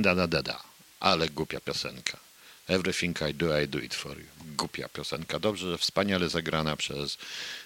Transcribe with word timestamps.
da 0.00 0.14
da 0.14 0.26
da 0.26 0.42
da. 0.42 0.60
Ale 1.00 1.28
głupia 1.28 1.60
piosenka. 1.60 2.18
Everything 2.68 3.16
I 3.30 3.34
do, 3.34 3.60
I 3.60 3.68
do 3.68 3.78
it 3.78 3.94
for 3.94 4.18
you. 4.18 4.26
Głupia 4.56 4.88
piosenka. 4.88 5.38
Dobrze, 5.38 5.70
że 5.70 5.78
wspaniale 5.78 6.28
zagrana 6.28 6.76
przez 6.76 7.18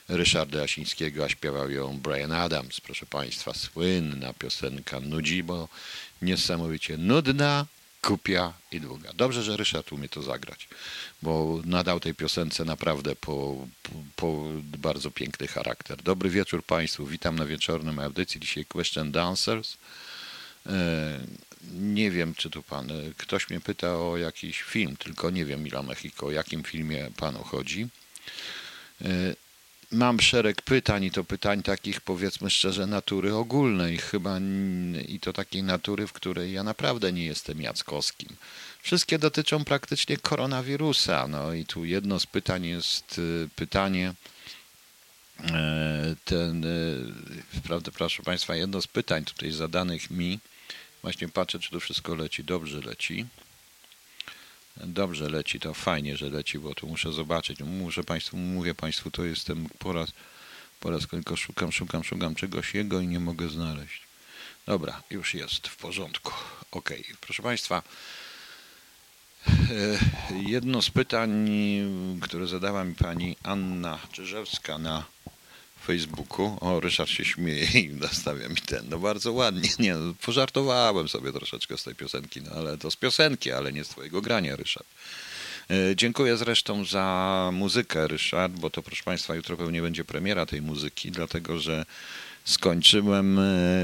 Ryszarda 0.08 0.58
Jasińskiego, 0.58 1.24
a 1.24 1.28
śpiewał 1.28 1.70
ją 1.70 1.98
Brian 1.98 2.32
Adams. 2.32 2.80
Proszę 2.80 3.06
Państwa, 3.06 3.54
słynna 3.54 4.32
piosenka. 4.32 5.00
Nudzi, 5.00 5.42
bo 5.42 5.68
niesamowicie 6.22 6.96
nudna, 6.96 7.66
kupia 8.02 8.52
i 8.72 8.80
długa. 8.80 9.12
Dobrze, 9.14 9.42
że 9.42 9.56
Ryszard 9.56 9.92
umie 9.92 10.08
to 10.08 10.22
zagrać, 10.22 10.68
bo 11.22 11.60
nadał 11.64 12.00
tej 12.00 12.14
piosence 12.14 12.64
naprawdę 12.64 13.16
po, 13.16 13.66
po, 13.82 13.92
po, 14.16 14.44
bardzo 14.62 15.10
piękny 15.10 15.48
charakter. 15.48 16.02
Dobry 16.02 16.30
wieczór 16.30 16.64
Państwu, 16.64 17.06
witam 17.06 17.36
na 17.36 17.46
wieczornym 17.46 17.98
audycji, 17.98 18.40
dzisiaj 18.40 18.64
Question 18.64 19.12
Dancers. 19.12 19.76
Nie 21.72 22.10
wiem, 22.10 22.34
czy 22.34 22.50
tu 22.50 22.62
pan, 22.62 22.88
ktoś 23.16 23.50
mnie 23.50 23.60
pyta 23.60 23.96
o 23.96 24.16
jakiś 24.16 24.62
film, 24.62 24.96
tylko 24.96 25.30
nie 25.30 25.44
wiem, 25.44 25.62
Mila 25.62 25.82
Mexico, 25.82 26.26
o 26.26 26.30
jakim 26.30 26.62
filmie 26.62 27.10
panu 27.16 27.44
chodzi. 27.44 27.88
E, 29.02 29.08
mam 29.92 30.20
szereg 30.20 30.62
pytań 30.62 31.04
i 31.04 31.10
to 31.10 31.24
pytań 31.24 31.62
takich 31.62 32.00
powiedzmy 32.00 32.50
szczerze 32.50 32.86
natury 32.86 33.34
ogólnej 33.34 33.98
chyba 33.98 34.38
i 35.08 35.20
to 35.20 35.32
takiej 35.32 35.62
natury, 35.62 36.06
w 36.06 36.12
której 36.12 36.52
ja 36.52 36.62
naprawdę 36.62 37.12
nie 37.12 37.24
jestem 37.24 37.60
Jackowskim. 37.60 38.36
Wszystkie 38.82 39.18
dotyczą 39.18 39.64
praktycznie 39.64 40.16
koronawirusa. 40.16 41.28
No 41.28 41.52
i 41.52 41.64
tu 41.64 41.84
jedno 41.84 42.20
z 42.20 42.26
pytań 42.26 42.66
jest 42.66 43.18
y, 43.18 43.48
pytanie 43.56 44.14
ten, 46.24 46.64
y, 46.64 47.60
prawda, 47.64 47.90
proszę 47.90 48.22
Państwa, 48.22 48.56
jedno 48.56 48.82
z 48.82 48.86
pytań 48.86 49.24
tutaj 49.24 49.52
zadanych 49.52 50.10
mi, 50.10 50.38
właśnie 51.02 51.28
patrzę, 51.28 51.58
czy 51.58 51.70
to 51.70 51.80
wszystko 51.80 52.14
leci, 52.14 52.44
dobrze 52.44 52.80
leci. 52.80 53.26
Dobrze 54.76 55.28
leci, 55.28 55.60
to 55.60 55.74
fajnie, 55.74 56.16
że 56.16 56.30
leci, 56.30 56.58
bo 56.58 56.74
tu 56.74 56.86
muszę 56.86 57.12
zobaczyć. 57.12 57.60
Muszę 57.60 58.04
Państwu, 58.04 58.36
mówię 58.36 58.74
Państwu, 58.74 59.10
to 59.10 59.24
jestem 59.24 59.68
po 59.78 59.92
raz, 59.92 60.12
po 60.80 60.90
raz 60.90 61.06
tylko 61.06 61.36
szukam, 61.36 61.72
szukam, 61.72 62.04
szukam 62.04 62.34
czegoś 62.34 62.74
jego 62.74 63.00
i 63.00 63.06
nie 63.06 63.20
mogę 63.20 63.48
znaleźć. 63.48 64.02
Dobra, 64.66 65.02
już 65.10 65.34
jest 65.34 65.68
w 65.68 65.76
porządku. 65.76 66.32
Ok, 66.70 66.90
proszę 67.20 67.42
Państwa, 67.42 67.82
e, 69.48 69.52
jedno 70.48 70.82
z 70.82 70.90
pytań, 70.90 71.50
które 72.20 72.46
zadała 72.46 72.84
mi 72.84 72.94
pani 72.94 73.36
Anna 73.42 73.98
Czyżewska 74.12 74.78
na 74.78 75.04
Facebooku. 75.88 76.58
O, 76.60 76.80
Ryszard 76.80 77.10
się 77.10 77.24
śmieje 77.24 77.66
i 77.74 77.88
nastawia 78.06 78.48
mi 78.48 78.56
ten. 78.56 78.88
No 78.88 78.98
bardzo 78.98 79.32
ładnie. 79.32 79.70
Nie, 79.78 79.94
no, 79.94 80.14
pożartowałem 80.22 81.08
sobie 81.08 81.32
troszeczkę 81.32 81.78
z 81.78 81.82
tej 81.82 81.94
piosenki, 81.94 82.42
no 82.42 82.50
ale 82.50 82.78
to 82.78 82.90
z 82.90 82.96
piosenki, 82.96 83.52
ale 83.52 83.72
nie 83.72 83.84
z 83.84 83.88
twojego 83.88 84.22
grania, 84.22 84.56
Ryszard. 84.56 84.86
E, 85.70 85.96
dziękuję 85.96 86.36
zresztą 86.36 86.84
za 86.84 87.50
muzykę, 87.52 88.08
Ryszard, 88.08 88.52
bo 88.52 88.70
to 88.70 88.82
proszę 88.82 89.02
Państwa, 89.04 89.34
jutro 89.34 89.56
pewnie 89.56 89.82
będzie 89.82 90.04
premiera 90.04 90.46
tej 90.46 90.62
muzyki, 90.62 91.10
dlatego 91.10 91.58
że 91.58 91.84
skończyłem 92.44 93.38
e, 93.38 93.42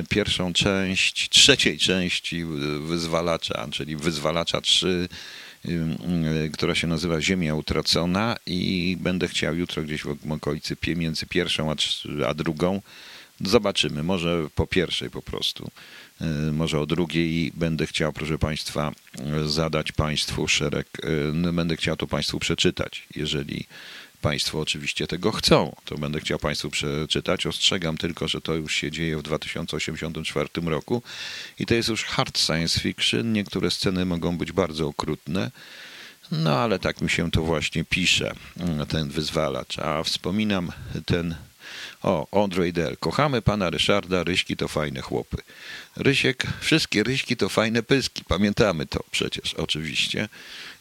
pierwszą 0.08 0.52
część, 0.52 1.28
trzeciej 1.28 1.78
części 1.78 2.44
Wyzwalacza, 2.80 3.68
czyli 3.72 3.96
Wyzwalacza 3.96 4.60
3 4.60 4.86
Y, 4.86 5.43
która 6.52 6.74
się 6.74 6.86
nazywa 6.86 7.20
Ziemia 7.20 7.54
Utracona 7.54 8.36
i 8.46 8.96
będę 9.00 9.28
chciał 9.28 9.54
jutro 9.54 9.82
gdzieś 9.82 10.02
w 10.02 10.32
okolicy 10.32 10.76
między 10.96 11.26
pierwszą 11.26 11.70
a, 11.72 11.74
a 12.26 12.34
drugą. 12.34 12.80
Zobaczymy, 13.40 14.02
może 14.02 14.46
po 14.54 14.66
pierwszej 14.66 15.10
po 15.10 15.22
prostu, 15.22 15.70
y, 16.20 16.52
może 16.52 16.80
o 16.80 16.86
drugiej 16.86 17.52
będę 17.54 17.86
chciał, 17.86 18.12
proszę 18.12 18.38
Państwa, 18.38 18.92
zadać 19.46 19.92
Państwu 19.92 20.48
szereg, 20.48 20.86
y, 21.48 21.52
będę 21.52 21.76
chciał 21.76 21.96
to 21.96 22.06
Państwu 22.06 22.38
przeczytać, 22.38 23.06
jeżeli 23.16 23.66
Państwo 24.24 24.60
oczywiście 24.60 25.06
tego 25.06 25.32
chcą, 25.32 25.76
to 25.84 25.98
będę 25.98 26.20
chciał 26.20 26.38
Państwu 26.38 26.70
przeczytać. 26.70 27.46
Ostrzegam 27.46 27.96
tylko, 27.96 28.28
że 28.28 28.40
to 28.40 28.54
już 28.54 28.74
się 28.74 28.90
dzieje 28.90 29.18
w 29.18 29.22
2084 29.22 30.48
roku 30.64 31.02
i 31.58 31.66
to 31.66 31.74
jest 31.74 31.88
już 31.88 32.04
hard 32.04 32.38
science 32.38 32.80
fiction. 32.80 33.32
Niektóre 33.32 33.70
sceny 33.70 34.04
mogą 34.04 34.38
być 34.38 34.52
bardzo 34.52 34.86
okrutne. 34.86 35.50
No 36.32 36.58
ale 36.58 36.78
tak 36.78 37.00
mi 37.00 37.10
się 37.10 37.30
to 37.30 37.42
właśnie 37.42 37.84
pisze, 37.84 38.32
ten 38.88 39.08
wyzwalacz. 39.08 39.78
A 39.78 40.02
wspominam 40.02 40.72
ten 41.06 41.34
o, 42.02 42.42
Andrzej 42.44 42.72
Del. 42.72 42.96
Kochamy 42.96 43.42
pana 43.42 43.70
Ryszarda, 43.70 44.24
Ryśki 44.24 44.56
to 44.56 44.68
fajne 44.68 45.00
chłopy. 45.00 45.36
Rysiek, 45.96 46.46
wszystkie 46.60 47.02
Ryśki 47.02 47.36
to 47.36 47.48
fajne 47.48 47.82
pyski. 47.82 48.24
Pamiętamy 48.24 48.86
to 48.86 49.00
przecież, 49.10 49.54
oczywiście. 49.54 50.28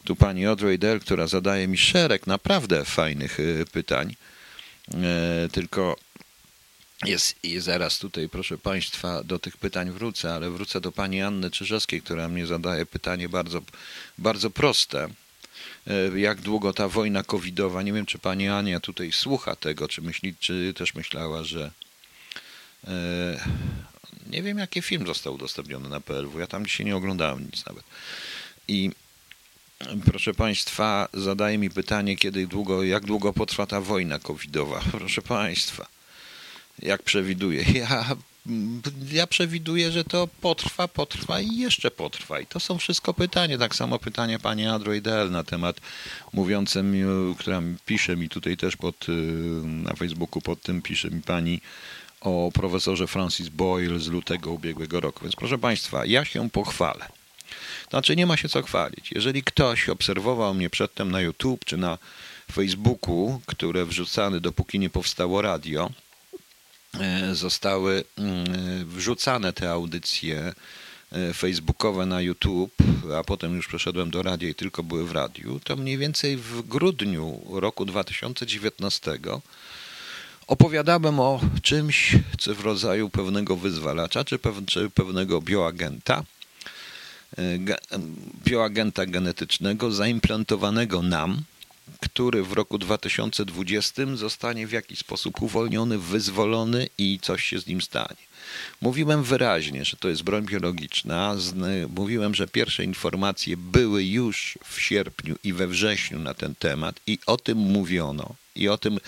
Tu 0.03 0.15
pani 0.15 0.45
Audrey 0.45 0.79
która 1.01 1.27
zadaje 1.27 1.67
mi 1.67 1.77
szereg 1.77 2.27
naprawdę 2.27 2.85
fajnych 2.85 3.39
y, 3.39 3.65
pytań. 3.71 4.15
E, 4.93 5.49
tylko 5.51 5.97
jest 7.05 7.35
i 7.43 7.59
zaraz 7.59 7.99
tutaj, 7.99 8.29
proszę 8.29 8.57
Państwa, 8.57 9.23
do 9.23 9.39
tych 9.39 9.57
pytań 9.57 9.91
wrócę, 9.91 10.33
ale 10.33 10.49
wrócę 10.49 10.81
do 10.81 10.91
pani 10.91 11.21
Anny 11.21 11.51
Czyżewskiej, 11.51 12.01
która 12.01 12.29
mnie 12.29 12.45
zadaje 12.45 12.85
pytanie 12.85 13.29
bardzo, 13.29 13.61
bardzo 14.17 14.49
proste. 14.49 15.07
E, 15.87 16.19
jak 16.19 16.41
długo 16.41 16.73
ta 16.73 16.87
wojna 16.87 17.23
covidowa, 17.23 17.81
nie 17.81 17.93
wiem, 17.93 18.05
czy 18.05 18.19
pani 18.19 18.49
Ania 18.49 18.79
tutaj 18.79 19.11
słucha 19.11 19.55
tego, 19.55 19.87
czy, 19.87 20.01
myśli, 20.01 20.35
czy 20.39 20.73
też 20.77 20.95
myślała, 20.95 21.43
że 21.43 21.71
e, 22.87 22.91
nie 24.27 24.43
wiem, 24.43 24.57
jaki 24.57 24.81
film 24.81 25.07
został 25.07 25.33
udostępniony 25.33 25.89
na 25.89 25.99
PLW. 25.99 26.39
Ja 26.39 26.47
tam 26.47 26.65
dzisiaj 26.65 26.85
nie 26.85 26.95
oglądałem 26.95 27.45
nic 27.45 27.65
nawet. 27.65 27.83
I 28.67 28.91
Proszę 30.05 30.33
Państwa, 30.33 31.07
zadaje 31.13 31.57
mi 31.57 31.69
pytanie, 31.69 32.17
kiedy 32.17 32.47
długo, 32.47 32.83
jak 32.83 33.05
długo 33.05 33.33
potrwa 33.33 33.65
ta 33.65 33.81
wojna 33.81 34.19
covidowa. 34.19 34.81
Proszę 34.91 35.21
Państwa, 35.21 35.85
jak 36.79 37.03
przewiduję? 37.03 37.65
Ja, 37.73 38.05
ja 39.11 39.27
przewiduję, 39.27 39.91
że 39.91 40.03
to 40.03 40.27
potrwa, 40.41 40.87
potrwa 40.87 41.41
i 41.41 41.57
jeszcze 41.57 41.91
potrwa. 41.91 42.39
I 42.39 42.45
to 42.45 42.59
są 42.59 42.77
wszystko 42.77 43.13
pytania. 43.13 43.57
Tak 43.57 43.75
samo 43.75 43.99
pytanie 43.99 44.39
pani 44.39 44.67
Adroidel 44.67 45.31
na 45.31 45.43
temat 45.43 45.81
mówiące 46.33 46.83
mi, 46.83 47.03
która 47.39 47.61
pisze 47.85 48.15
mi 48.15 48.29
tutaj 48.29 48.57
też 48.57 48.75
pod, 48.75 49.09
y, 49.09 49.11
na 49.65 49.93
Facebooku, 49.93 50.41
pod 50.41 50.61
tym 50.61 50.81
pisze 50.81 51.09
mi 51.09 51.21
pani 51.21 51.61
o 52.21 52.51
profesorze 52.53 53.07
Francis 53.07 53.49
Boyle 53.49 53.99
z 53.99 54.07
lutego 54.07 54.51
ubiegłego 54.51 54.99
roku. 54.99 55.19
Więc 55.23 55.35
proszę 55.35 55.57
Państwa, 55.57 56.05
ja 56.05 56.25
się 56.25 56.49
pochwalę. 56.49 57.22
Znaczy 57.93 58.15
nie 58.15 58.25
ma 58.25 58.37
się 58.37 58.49
co 58.49 58.61
chwalić. 58.61 59.11
Jeżeli 59.11 59.43
ktoś 59.43 59.89
obserwował 59.89 60.53
mnie 60.53 60.69
przedtem 60.69 61.11
na 61.11 61.21
YouTube 61.21 61.65
czy 61.65 61.77
na 61.77 61.97
Facebooku, 62.51 63.41
które 63.45 63.85
wrzucane, 63.85 64.39
dopóki 64.39 64.79
nie 64.79 64.89
powstało 64.89 65.41
radio, 65.41 65.89
e, 66.99 67.35
zostały 67.35 68.03
mm, 68.17 68.45
wrzucane 68.85 69.53
te 69.53 69.71
audycje 69.71 70.53
e, 71.11 71.33
facebookowe 71.33 72.05
na 72.05 72.21
YouTube, 72.21 72.73
a 73.19 73.23
potem 73.23 73.55
już 73.55 73.67
przeszedłem 73.67 74.11
do 74.11 74.23
radia 74.23 74.49
i 74.49 74.55
tylko 74.55 74.83
były 74.83 75.05
w 75.05 75.11
radiu, 75.11 75.59
to 75.63 75.75
mniej 75.75 75.97
więcej 75.97 76.37
w 76.37 76.61
grudniu 76.61 77.41
roku 77.49 77.85
2019 77.85 79.19
opowiadałem 80.47 81.19
o 81.19 81.41
czymś 81.61 82.15
co 82.39 82.55
w 82.55 82.59
rodzaju 82.59 83.09
pewnego 83.09 83.55
wyzwalacza 83.55 84.23
czy 84.25 84.39
pewnego 84.93 85.41
bioagenta, 85.41 86.23
bioagenta 88.45 89.05
genetycznego 89.05 89.91
zaimplantowanego 89.91 91.01
nam, 91.01 91.41
który 92.01 92.43
w 92.43 92.51
roku 92.53 92.77
2020 92.77 94.15
zostanie 94.15 94.67
w 94.67 94.71
jakiś 94.71 94.99
sposób 94.99 95.41
uwolniony, 95.41 95.97
wyzwolony 95.97 96.87
i 96.97 97.19
coś 97.21 97.43
się 97.43 97.59
z 97.59 97.67
nim 97.67 97.81
stanie. 97.81 98.23
Mówiłem 98.81 99.23
wyraźnie, 99.23 99.85
że 99.85 99.97
to 99.97 100.09
jest 100.09 100.23
broń 100.23 100.45
biologiczna. 100.45 101.35
Mówiłem, 101.95 102.35
że 102.35 102.47
pierwsze 102.47 102.83
informacje 102.83 103.57
były 103.57 104.03
już 104.05 104.57
w 104.65 104.81
sierpniu 104.81 105.35
i 105.43 105.53
we 105.53 105.67
wrześniu 105.67 106.19
na 106.19 106.33
ten 106.33 106.55
temat 106.55 106.99
i 107.07 107.19
o 107.25 107.37
tym 107.37 107.57
mówiono. 107.57 108.35
I 108.55 108.69
o 108.69 108.77
tym 108.77 108.99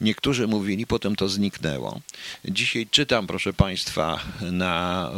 Niektórzy 0.00 0.46
mówili, 0.46 0.86
potem 0.86 1.16
to 1.16 1.28
zniknęło. 1.28 2.00
Dzisiaj 2.44 2.86
czytam, 2.90 3.26
proszę 3.26 3.52
Państwa, 3.52 4.20
na, 4.40 5.10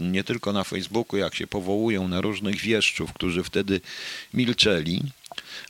nie 0.00 0.24
tylko 0.24 0.52
na 0.52 0.64
Facebooku, 0.64 1.16
jak 1.16 1.34
się 1.34 1.46
powołują 1.46 2.08
na 2.08 2.20
różnych 2.20 2.56
wieszczów, 2.56 3.12
którzy 3.12 3.42
wtedy 3.42 3.80
milczeli, 4.34 5.02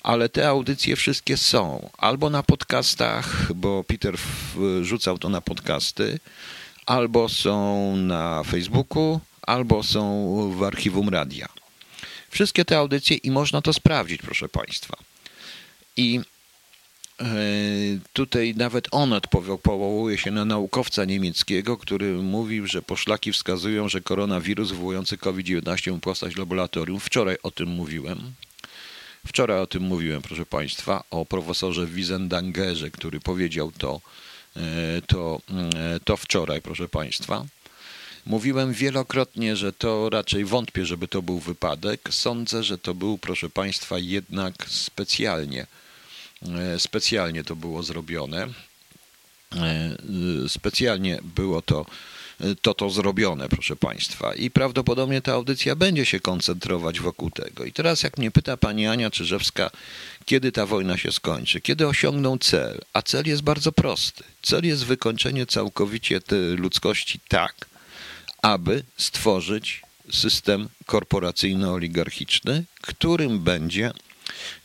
ale 0.02 0.28
te 0.28 0.48
audycje 0.48 0.96
wszystkie 0.96 1.36
są 1.36 1.90
albo 1.98 2.30
na 2.30 2.42
podcastach, 2.42 3.52
bo 3.54 3.84
Peter 3.84 4.16
rzucał 4.82 5.18
to 5.18 5.28
na 5.28 5.40
podcasty, 5.40 6.18
albo 6.86 7.28
są 7.28 7.96
na 7.96 8.42
Facebooku, 8.44 9.20
albo 9.42 9.82
są 9.82 10.52
w 10.58 10.62
archiwum 10.62 11.08
radia. 11.08 11.48
Wszystkie 12.30 12.64
te 12.64 12.78
audycje 12.78 13.16
i 13.16 13.30
można 13.30 13.62
to 13.62 13.72
sprawdzić, 13.72 14.22
proszę 14.22 14.48
Państwa. 14.48 14.96
I 15.96 16.20
tutaj 18.12 18.54
nawet 18.56 18.88
on 18.90 19.20
powołuje 19.62 20.18
się 20.18 20.30
na 20.30 20.44
naukowca 20.44 21.04
niemieckiego, 21.04 21.76
który 21.76 22.12
mówił, 22.12 22.66
że 22.66 22.82
poszlaki 22.82 23.32
wskazują, 23.32 23.88
że 23.88 24.00
koronawirus 24.00 24.70
wywołujący 24.70 25.18
COVID-19 25.18 26.00
postać 26.00 26.36
laboratorium. 26.36 27.00
Wczoraj 27.00 27.36
o 27.42 27.50
tym 27.50 27.68
mówiłem. 27.68 28.32
Wczoraj 29.26 29.60
o 29.60 29.66
tym 29.66 29.82
mówiłem, 29.82 30.22
proszę 30.22 30.46
Państwa, 30.46 31.04
o 31.10 31.26
profesorze 31.26 31.86
Wiesendangerze, 31.86 32.90
który 32.90 33.20
powiedział 33.20 33.72
to, 33.72 34.00
e, 34.56 34.60
to, 35.06 35.40
e, 35.74 36.00
to 36.04 36.16
wczoraj, 36.16 36.62
proszę 36.62 36.88
Państwa. 36.88 37.44
Mówiłem 38.26 38.72
wielokrotnie, 38.72 39.56
że 39.56 39.72
to 39.72 40.10
raczej 40.10 40.44
wątpię, 40.44 40.86
żeby 40.86 41.08
to 41.08 41.22
był 41.22 41.38
wypadek. 41.38 42.08
Sądzę, 42.10 42.62
że 42.62 42.78
to 42.78 42.94
był, 42.94 43.18
proszę 43.18 43.50
Państwa, 43.50 43.98
jednak 43.98 44.54
specjalnie. 44.68 45.66
E, 46.42 46.78
specjalnie 46.78 47.44
to 47.44 47.56
było 47.56 47.82
zrobione. 47.82 48.48
Specjalnie 50.48 51.18
było 51.22 51.62
to 51.62 51.86
to 52.62 52.74
to 52.74 52.90
zrobione, 52.90 53.48
proszę 53.48 53.76
Państwa. 53.76 54.34
I 54.34 54.50
prawdopodobnie 54.50 55.22
ta 55.22 55.32
audycja 55.32 55.76
będzie 55.76 56.06
się 56.06 56.20
koncentrować 56.20 57.00
wokół 57.00 57.30
tego. 57.30 57.64
I 57.64 57.72
teraz, 57.72 58.02
jak 58.02 58.18
mnie 58.18 58.30
pyta 58.30 58.56
pani 58.56 58.86
Ania 58.86 59.10
Czyżewska, 59.10 59.70
kiedy 60.24 60.52
ta 60.52 60.66
wojna 60.66 60.96
się 60.96 61.12
skończy, 61.12 61.60
kiedy 61.60 61.86
osiągną 61.88 62.38
cel, 62.38 62.80
a 62.92 63.02
cel 63.02 63.26
jest 63.26 63.42
bardzo 63.42 63.72
prosty. 63.72 64.24
Cel 64.42 64.66
jest 64.66 64.84
wykończenie 64.84 65.46
całkowicie 65.46 66.20
ludzkości 66.56 67.20
tak, 67.28 67.66
aby 68.42 68.82
stworzyć 68.96 69.82
system 70.12 70.68
korporacyjno-oligarchiczny, 70.86 72.62
którym 72.80 73.38
będzie 73.38 73.92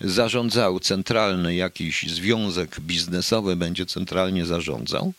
zarządzał 0.02 0.80
centralny 0.80 1.56
jakiś 1.56 2.04
związek 2.04 2.80
biznesowy, 2.80 3.56
będzie 3.56 3.86
centralnie 3.86 4.46
zarządzał 4.46 5.14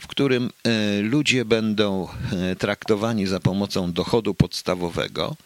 w 0.00 0.06
którym 0.06 0.50
e, 0.64 1.00
ludzie 1.00 1.44
będą 1.44 2.08
e, 2.32 2.56
traktowani 2.56 3.26
za 3.26 3.40
pomocą 3.40 3.92
dochodu 3.92 4.34
podstawowego, 4.34 5.36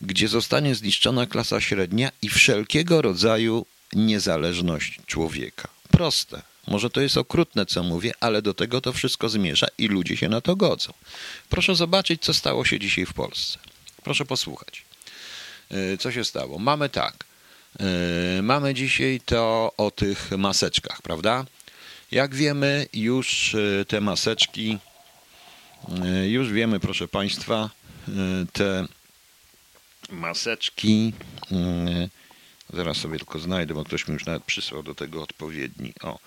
gdzie 0.00 0.28
zostanie 0.28 0.74
zniszczona 0.74 1.26
klasa 1.26 1.60
średnia 1.60 2.10
i 2.22 2.28
wszelkiego 2.28 3.02
rodzaju 3.02 3.66
niezależność 3.92 5.00
człowieka. 5.06 5.68
Proste. 5.90 6.42
Może 6.66 6.90
to 6.90 7.00
jest 7.00 7.16
okrutne, 7.16 7.66
co 7.66 7.82
mówię, 7.82 8.12
ale 8.20 8.42
do 8.42 8.54
tego 8.54 8.80
to 8.80 8.92
wszystko 8.92 9.28
zmierza 9.28 9.66
i 9.78 9.88
ludzie 9.88 10.16
się 10.16 10.28
na 10.28 10.40
to 10.40 10.56
godzą. 10.56 10.92
Proszę 11.50 11.74
zobaczyć, 11.74 12.22
co 12.22 12.34
stało 12.34 12.64
się 12.64 12.78
dzisiaj 12.78 13.06
w 13.06 13.12
Polsce. 13.12 13.58
Proszę 14.02 14.24
posłuchać. 14.24 14.84
E, 15.70 15.98
co 15.98 16.12
się 16.12 16.24
stało? 16.24 16.58
Mamy 16.58 16.88
tak. 16.88 17.24
Mamy 18.42 18.74
dzisiaj 18.74 19.20
to 19.24 19.72
o 19.76 19.90
tych 19.90 20.30
maseczkach, 20.30 21.02
prawda? 21.02 21.44
Jak 22.14 22.34
wiemy, 22.34 22.86
już 22.92 23.54
e, 23.54 23.84
te 23.84 24.00
maseczki, 24.00 24.78
e, 26.04 26.28
już 26.28 26.52
wiemy, 26.52 26.80
proszę 26.80 27.08
Państwa, 27.08 27.70
e, 28.08 28.12
te 28.52 28.86
maseczki, 30.10 31.12
zaraz 32.72 32.96
sobie 32.96 33.18
tylko 33.18 33.38
znajdę, 33.38 33.74
bo 33.74 33.84
ktoś 33.84 34.08
mi 34.08 34.14
już 34.14 34.26
nawet 34.26 34.44
przysłał 34.44 34.82
do 34.82 34.94
tego 34.94 35.22
odpowiedni. 35.22 35.92
O. 36.02 36.18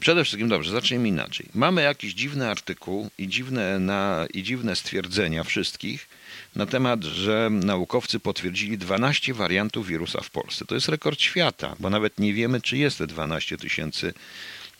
Przede 0.00 0.24
wszystkim, 0.24 0.48
dobrze, 0.48 0.70
zacznijmy 0.70 1.08
inaczej. 1.08 1.46
Mamy 1.54 1.82
jakiś 1.82 2.14
dziwny 2.14 2.48
artykuł 2.48 3.10
i 3.18 3.28
dziwne, 3.28 3.78
na, 3.78 4.26
i 4.34 4.42
dziwne 4.42 4.76
stwierdzenia 4.76 5.44
wszystkich 5.44 6.08
na 6.56 6.66
temat, 6.66 7.04
że 7.04 7.48
naukowcy 7.50 8.20
potwierdzili 8.20 8.78
12 8.78 9.34
wariantów 9.34 9.86
wirusa 9.86 10.20
w 10.20 10.30
Polsce. 10.30 10.64
To 10.64 10.74
jest 10.74 10.88
rekord 10.88 11.20
świata, 11.20 11.76
bo 11.78 11.90
nawet 11.90 12.18
nie 12.18 12.34
wiemy, 12.34 12.60
czy 12.60 12.76
jest 12.76 12.98
te 12.98 13.06
12 13.06 13.56
tysięcy 13.56 14.14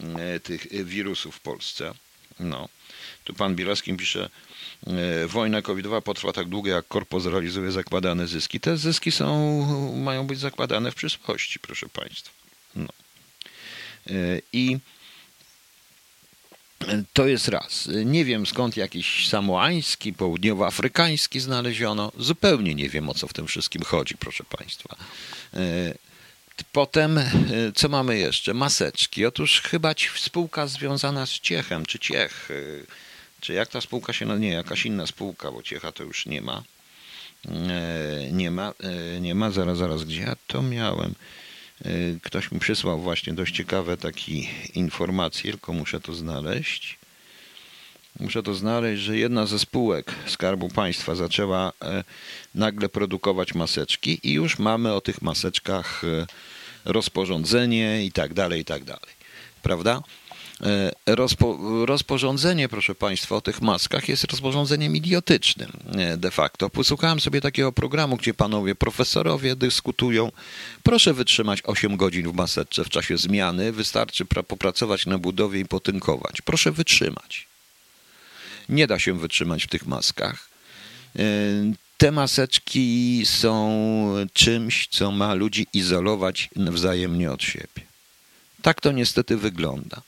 E, 0.00 0.40
tych 0.40 0.66
e, 0.66 0.84
wirusów 0.84 1.36
w 1.36 1.40
Polsce. 1.40 1.94
No. 2.40 2.68
Tu 3.24 3.34
pan 3.34 3.54
Bielowski 3.54 3.94
pisze, 3.94 4.30
e, 4.86 5.26
wojna 5.26 5.62
covidowa 5.62 6.00
potrwa 6.00 6.32
tak 6.32 6.48
długo, 6.48 6.70
jak 6.70 6.88
korpo 6.88 7.20
zrealizuje 7.20 7.72
zakładane 7.72 8.26
zyski. 8.26 8.60
Te 8.60 8.76
zyski 8.76 9.12
są, 9.12 9.92
mają 9.96 10.26
być 10.26 10.38
zakładane 10.38 10.90
w 10.90 10.94
przyszłości, 10.94 11.58
proszę 11.58 11.86
państwa. 11.88 12.30
No. 12.76 12.88
I 14.52 14.78
to 17.12 17.26
jest 17.26 17.48
raz. 17.48 17.88
Nie 18.04 18.24
wiem 18.24 18.46
skąd 18.46 18.76
jakiś 18.76 19.28
samoański, 19.28 20.12
południowoafrykański 20.12 21.40
znaleziono. 21.40 22.12
Zupełnie 22.18 22.74
nie 22.74 22.88
wiem 22.88 23.08
o 23.08 23.14
co 23.14 23.28
w 23.28 23.32
tym 23.32 23.46
wszystkim 23.46 23.82
chodzi, 23.82 24.14
proszę 24.16 24.44
Państwa. 24.44 24.96
Potem, 26.72 27.18
e, 27.18 27.24
co 27.74 27.88
mamy 27.88 28.18
jeszcze? 28.18 28.54
Maseczki. 28.54 29.26
Otóż 29.26 29.60
chyba 29.60 29.94
spółka 30.16 30.66
związana 30.66 31.26
z 31.26 31.30
Ciechem, 31.30 31.86
czy 31.86 31.98
Ciech, 31.98 32.48
e, 32.50 32.54
czy 33.40 33.52
jak 33.52 33.68
ta 33.68 33.80
spółka 33.80 34.12
się 34.12 34.26
nazywa? 34.26 34.42
Nie, 34.42 34.52
jakaś 34.52 34.86
inna 34.86 35.06
spółka, 35.06 35.52
bo 35.52 35.62
Ciecha 35.62 35.92
to 35.92 36.04
już 36.04 36.26
nie 36.26 36.40
ma. 36.40 36.62
E, 37.48 38.32
nie 38.32 38.50
ma, 38.50 38.72
nie 39.20 39.34
ma, 39.34 39.50
zaraz, 39.50 39.78
zaraz, 39.78 40.04
gdzie 40.04 40.20
ja 40.20 40.36
to 40.46 40.62
miałem? 40.62 41.14
Ktoś 42.22 42.52
mi 42.52 42.58
przysłał 42.60 43.00
właśnie 43.00 43.32
dość 43.32 43.56
ciekawe 43.56 43.96
takie 43.96 44.34
informacje, 44.74 45.50
tylko 45.50 45.72
muszę 45.72 46.00
to 46.00 46.14
znaleźć. 46.14 46.98
Muszę 48.20 48.42
to 48.42 48.54
znaleźć, 48.54 49.02
że 49.02 49.18
jedna 49.18 49.46
ze 49.46 49.58
spółek 49.58 50.14
Skarbu 50.26 50.68
Państwa 50.68 51.14
zaczęła 51.14 51.72
nagle 52.54 52.88
produkować 52.88 53.54
maseczki 53.54 54.20
i 54.22 54.32
już 54.32 54.58
mamy 54.58 54.92
o 54.92 55.00
tych 55.00 55.22
maseczkach 55.22 56.02
rozporządzenie 56.84 58.04
i 58.04 58.12
tak 58.12 58.34
dalej, 58.34 58.60
i 58.60 58.64
tak 58.64 58.84
dalej. 58.84 59.16
Prawda? 59.62 60.02
E, 60.60 60.92
rozpo, 61.06 61.58
rozporządzenie, 61.86 62.68
proszę 62.68 62.94
Państwa, 62.94 63.36
o 63.36 63.40
tych 63.40 63.62
maskach 63.62 64.08
jest 64.08 64.24
rozporządzeniem 64.24 64.96
idiotycznym 64.96 65.72
e, 65.96 66.16
de 66.16 66.30
facto. 66.30 66.70
Posłuchałem 66.70 67.20
sobie 67.20 67.40
takiego 67.40 67.72
programu, 67.72 68.16
gdzie 68.16 68.34
panowie 68.34 68.74
profesorowie 68.74 69.56
dyskutują. 69.56 70.32
Proszę 70.82 71.14
wytrzymać 71.14 71.62
8 71.64 71.96
godzin 71.96 72.32
w 72.32 72.34
maseczce 72.34 72.84
w 72.84 72.88
czasie 72.88 73.16
zmiany, 73.16 73.72
wystarczy 73.72 74.24
popracować 74.24 75.06
na 75.06 75.18
budowie 75.18 75.60
i 75.60 75.64
potynkować. 75.64 76.42
Proszę 76.42 76.72
wytrzymać. 76.72 77.46
Nie 78.68 78.86
da 78.86 78.98
się 78.98 79.18
wytrzymać 79.18 79.64
w 79.64 79.68
tych 79.68 79.86
maskach. 79.86 80.48
E, 81.18 81.22
te 81.98 82.12
maseczki 82.12 83.22
są 83.24 83.76
czymś, 84.32 84.88
co 84.88 85.10
ma 85.12 85.34
ludzi 85.34 85.66
izolować 85.72 86.48
wzajemnie 86.56 87.32
od 87.32 87.42
siebie. 87.42 87.86
Tak 88.62 88.80
to 88.80 88.92
niestety 88.92 89.36
wygląda. 89.36 90.02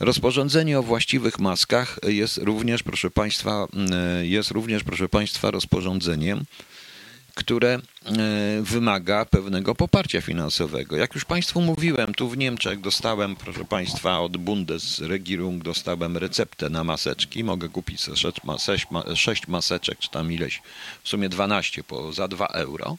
Rozporządzenie 0.00 0.78
o 0.78 0.82
właściwych 0.82 1.38
maskach 1.38 1.98
jest 2.06 2.38
również, 2.38 2.82
proszę 2.82 3.10
Państwa, 3.10 3.66
jest 4.22 4.50
również, 4.50 4.84
proszę 4.84 5.08
Państwa, 5.08 5.50
rozporządzeniem, 5.50 6.44
które 7.34 7.74
e, 7.74 7.80
wymaga 8.62 9.24
pewnego 9.24 9.74
poparcia 9.74 10.20
finansowego. 10.20 10.96
Jak 10.96 11.14
już 11.14 11.24
Państwu 11.24 11.60
mówiłem, 11.60 12.14
tu 12.14 12.28
w 12.28 12.36
Niemczech 12.36 12.80
dostałem, 12.80 13.36
proszę 13.36 13.64
Państwa, 13.64 14.20
od 14.20 14.36
Bundesregierung 14.36 15.62
dostałem 15.62 16.16
receptę 16.16 16.70
na 16.70 16.84
maseczki. 16.84 17.44
Mogę 17.44 17.68
kupić 17.68 18.00
6 19.14 19.48
maseczek, 19.48 19.98
czy 19.98 20.10
tam 20.10 20.32
ileś, 20.32 20.62
w 21.02 21.08
sumie 21.08 21.28
12 21.28 21.84
po, 21.84 22.12
za 22.12 22.28
2 22.28 22.46
euro. 22.46 22.96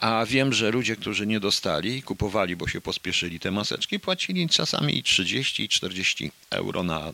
A 0.00 0.26
wiem, 0.26 0.52
że 0.52 0.70
ludzie, 0.70 0.96
którzy 0.96 1.26
nie 1.26 1.40
dostali, 1.40 2.02
kupowali, 2.02 2.56
bo 2.56 2.68
się 2.68 2.80
pospieszyli 2.80 3.40
te 3.40 3.50
maseczki, 3.50 4.00
płacili 4.00 4.48
czasami 4.48 4.98
i 4.98 5.02
30 5.02 5.62
i 5.62 5.68
40 5.68 6.32
euro 6.50 6.82
na 6.82 7.12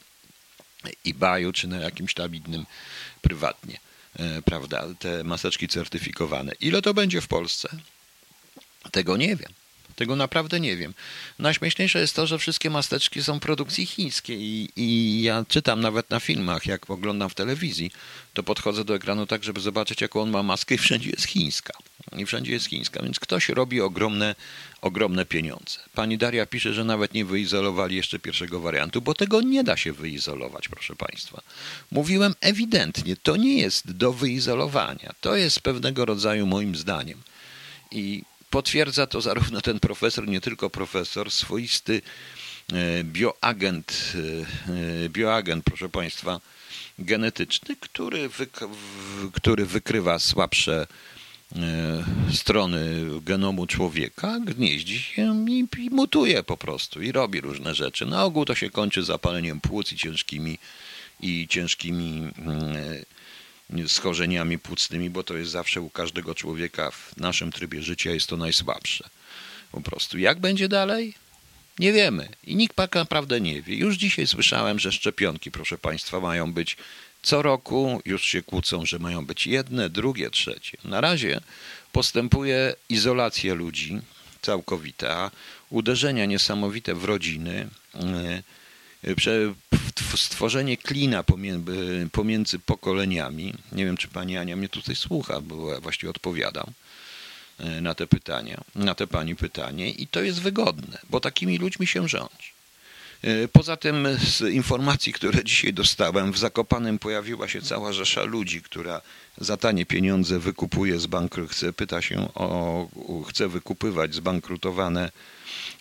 eBayu 1.07 1.53
czy 1.53 1.69
na 1.69 1.77
jakimś 1.77 2.15
tam 2.15 2.35
innym 2.35 2.67
prywatnie. 3.21 3.79
E, 4.19 4.43
prawda, 4.43 4.85
te 4.99 5.25
maseczki 5.25 5.69
certyfikowane. 5.69 6.53
Ile 6.61 6.83
to 6.83 6.95
będzie 6.95 7.21
w 7.21 7.29
Polsce? 7.29 7.69
Tego 8.91 9.17
nie 9.17 9.37
wiem. 9.37 9.53
Tego 10.03 10.17
naprawdę 10.17 10.61
nie 10.61 10.77
wiem. 10.77 10.95
Najśmieszniejsze 11.39 12.01
jest 12.01 12.17
to, 12.17 12.27
że 12.27 12.39
wszystkie 12.39 12.71
maseczki 12.71 13.23
są 13.23 13.41
produkcji 13.41 13.87
chińskiej 13.87 14.41
i, 14.41 14.69
i, 14.77 15.23
ja 15.23 15.45
czytam 15.49 15.81
nawet 15.81 16.11
na 16.11 16.21
filmach, 16.21 16.67
jak 16.67 16.91
oglądam 16.91 17.31
w 17.31 17.35
telewizji, 17.35 17.91
to 18.35 18.43
podchodzę 18.43 18.85
do 18.85 18.95
ekranu 18.95 19.27
tak, 19.27 19.45
żeby 19.45 19.61
zobaczyć, 19.61 20.01
jaką 20.01 20.23
on 20.23 20.31
ma 20.31 20.43
maskę 20.43 20.75
i 20.75 20.79
wszędzie 20.79 21.11
jest 21.11 21.25
chińska. 21.25 21.73
I 22.17 22.27
wszędzie 22.27 22.53
jest 22.53 22.67
chińska, 22.67 23.03
więc 23.03 23.21
ktoś 23.21 23.49
robi 23.49 23.81
ogromne, 23.81 24.35
ogromne 24.81 25.27
pieniądze. 25.27 25.79
Pani 25.95 26.19
Daria 26.19 26.47
pisze, 26.47 26.75
że 26.75 26.85
nawet 26.85 27.15
nie 27.15 27.25
wyizolowali 27.25 27.97
jeszcze 27.97 28.19
pierwszego 28.19 28.61
wariantu, 28.61 29.03
bo 29.03 29.15
tego 29.15 29.41
nie 29.41 29.65
da 29.65 29.77
się 29.77 29.93
wyizolować, 29.93 30.69
proszę 30.69 30.97
Państwa. 30.97 31.43
Mówiłem 31.91 32.35
ewidentnie, 32.41 33.17
to 33.17 33.37
nie 33.37 33.59
jest 33.59 33.93
do 33.93 34.13
wyizolowania. 34.13 35.13
To 35.21 35.37
jest 35.37 35.61
pewnego 35.61 36.05
rodzaju 36.05 36.47
moim 36.47 36.77
zdaniem. 36.77 37.23
I 37.91 38.23
Potwierdza 38.53 39.07
to 39.07 39.21
zarówno 39.21 39.61
ten 39.61 39.81
profesor, 39.81 40.29
nie 40.29 40.41
tylko 40.41 40.71
profesor, 40.71 41.31
swoisty 41.31 42.03
e, 42.73 43.05
bioagent, 43.05 44.13
e, 45.05 45.09
bioagent, 45.09 45.65
proszę 45.65 45.89
Państwa, 45.89 46.41
genetyczny, 46.99 47.77
który, 47.77 48.31
który 49.33 49.67
wykrywa 49.67 50.19
słabsze, 50.19 50.87
e, 51.57 52.05
strony 52.33 53.05
genomu 53.21 53.67
człowieka 53.67 54.41
gnieździ 54.41 54.99
się 54.99 55.45
i, 55.49 55.67
i 55.79 55.91
mutuje 55.91 56.43
po 56.43 56.57
prostu 56.57 57.03
i 57.03 57.13
robi 57.13 57.41
różne 57.41 57.75
rzeczy. 57.75 58.07
Na 58.07 58.25
ogół 58.25 58.45
to 58.45 58.55
się 58.55 58.71
kończy 58.71 59.03
zapaleniem 59.03 59.61
płuc 59.61 59.93
i 59.93 59.97
ciężkimi, 59.97 60.59
i 61.21 61.49
ciężkimi 61.49 62.31
mm, 62.39 62.77
schorzeniami 63.87 64.59
płucnymi, 64.59 65.11
bo 65.11 65.23
to 65.23 65.37
jest 65.37 65.51
zawsze 65.51 65.81
u 65.81 65.91
każdego 65.91 66.35
człowieka 66.35 66.91
w 66.91 67.17
naszym 67.17 67.53
trybie 67.53 67.83
życia 67.83 68.11
jest 68.11 68.27
to 68.27 68.37
najsłabsze. 68.37 69.09
Po 69.73 69.81
prostu. 69.81 70.19
Jak 70.19 70.41
będzie 70.41 70.69
dalej? 70.69 71.15
Nie 71.79 71.93
wiemy. 71.93 72.29
I 72.45 72.57
nikt 72.57 72.77
tak 72.77 72.95
naprawdę 72.95 73.41
nie 73.41 73.63
wie. 73.63 73.77
Już 73.77 73.97
dzisiaj 73.97 74.27
słyszałem, 74.27 74.79
że 74.79 74.93
szczepionki, 74.93 75.51
proszę 75.51 75.79
Państwa, 75.79 76.21
mają 76.21 76.53
być 76.53 76.77
co 77.23 77.43
roku. 77.43 78.03
Już 78.05 78.25
się 78.25 78.43
kłócą, 78.43 78.87
że 78.87 78.99
mają 78.99 79.27
być 79.27 79.47
jedne, 79.47 79.91
drugie, 79.91 80.31
trzecie. 80.31 80.79
Na 80.85 81.01
razie 81.01 81.41
postępuje 81.93 82.75
izolacja 82.89 83.55
ludzi 83.55 84.01
całkowita, 84.43 85.31
uderzenia 85.71 86.27
niesamowite 86.27 86.95
w 86.95 87.05
rodziny, 87.05 87.69
e, 87.95 88.43
stworzenie 90.17 90.77
klina 90.77 91.25
pomiędzy 92.13 92.59
pokoleniami. 92.59 93.55
Nie 93.73 93.85
wiem, 93.85 93.97
czy 93.97 94.09
pani 94.09 94.37
Ania 94.37 94.57
mnie 94.57 94.69
tutaj 94.69 94.97
słucha, 94.97 95.41
bo 95.41 95.73
ja 95.73 95.81
właściwie 95.81 96.11
odpowiadam. 96.11 96.67
E, 97.59 97.81
na 97.81 97.95
te 97.95 98.07
pytania, 98.07 98.61
na 98.75 98.95
te 98.95 99.07
pani 99.07 99.37
pytanie 99.37 99.91
i 99.91 100.07
to 100.07 100.23
jest 100.23 100.41
wygodne, 100.41 100.99
bo 101.11 101.21
takimi 101.21 101.59
ludźmi 101.59 101.87
się 101.87 102.09
rządzi. 102.09 102.53
Poza 103.53 103.77
tym 103.77 104.09
z 104.19 104.41
informacji, 104.41 105.13
które 105.13 105.45
dzisiaj 105.45 105.73
dostałem, 105.73 106.33
w 106.33 106.39
Zakopanem 106.39 106.99
pojawiła 106.99 107.49
się 107.49 107.63
cała 107.63 107.93
rzesza 107.93 108.23
ludzi, 108.23 108.63
która 108.63 109.01
za 109.39 109.57
tanie 109.57 109.87
pieniądze 109.87 110.39
wykupuje 110.39 110.99
z 110.99 111.07
bankru, 111.07 111.49
chce, 111.49 111.73
pyta 111.73 112.03
się 112.03 112.35
o, 112.35 112.89
chce 113.29 113.49
wykupywać 113.49 114.15
zbankrutowane 114.15 115.11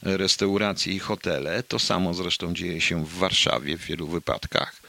restauracje 0.01 0.93
i 0.93 0.99
hotele. 0.99 1.63
To 1.63 1.79
samo 1.79 2.13
zresztą 2.13 2.53
dzieje 2.53 2.81
się 2.81 3.05
w 3.05 3.13
Warszawie 3.13 3.77
w 3.77 3.85
wielu 3.85 4.07
wypadkach. 4.07 4.81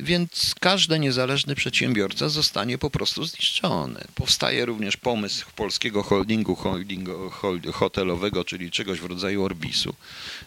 Więc 0.00 0.54
każdy 0.60 0.98
niezależny 0.98 1.54
przedsiębiorca 1.54 2.28
zostanie 2.28 2.78
po 2.78 2.90
prostu 2.90 3.24
zniszczony. 3.24 4.04
Powstaje 4.14 4.64
również 4.64 4.96
pomysł 4.96 5.46
polskiego 5.56 6.02
holdingu, 6.02 6.56
holdingu 6.56 7.30
hotelowego, 7.72 8.44
czyli 8.44 8.70
czegoś 8.70 9.00
w 9.00 9.06
rodzaju 9.06 9.44
Orbisu. 9.44 9.94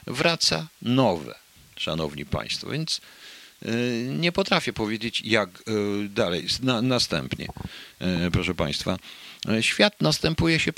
Wraca 0.08 0.68
nowe, 0.82 1.36
szanowni 1.78 2.26
państwo, 2.26 2.70
więc 2.70 3.02
nie 4.10 4.31
potrafię 4.31 4.74
powiedzieć, 4.74 5.22
jak 5.25 5.50
y, 5.50 6.10
dalej. 6.10 6.45
następnie, 6.81 7.48
y, 8.27 8.31
proszę 8.31 8.55
Państwa, 8.55 8.98
świat 9.62 10.01
następuje 10.01 10.60
się 10.60 10.74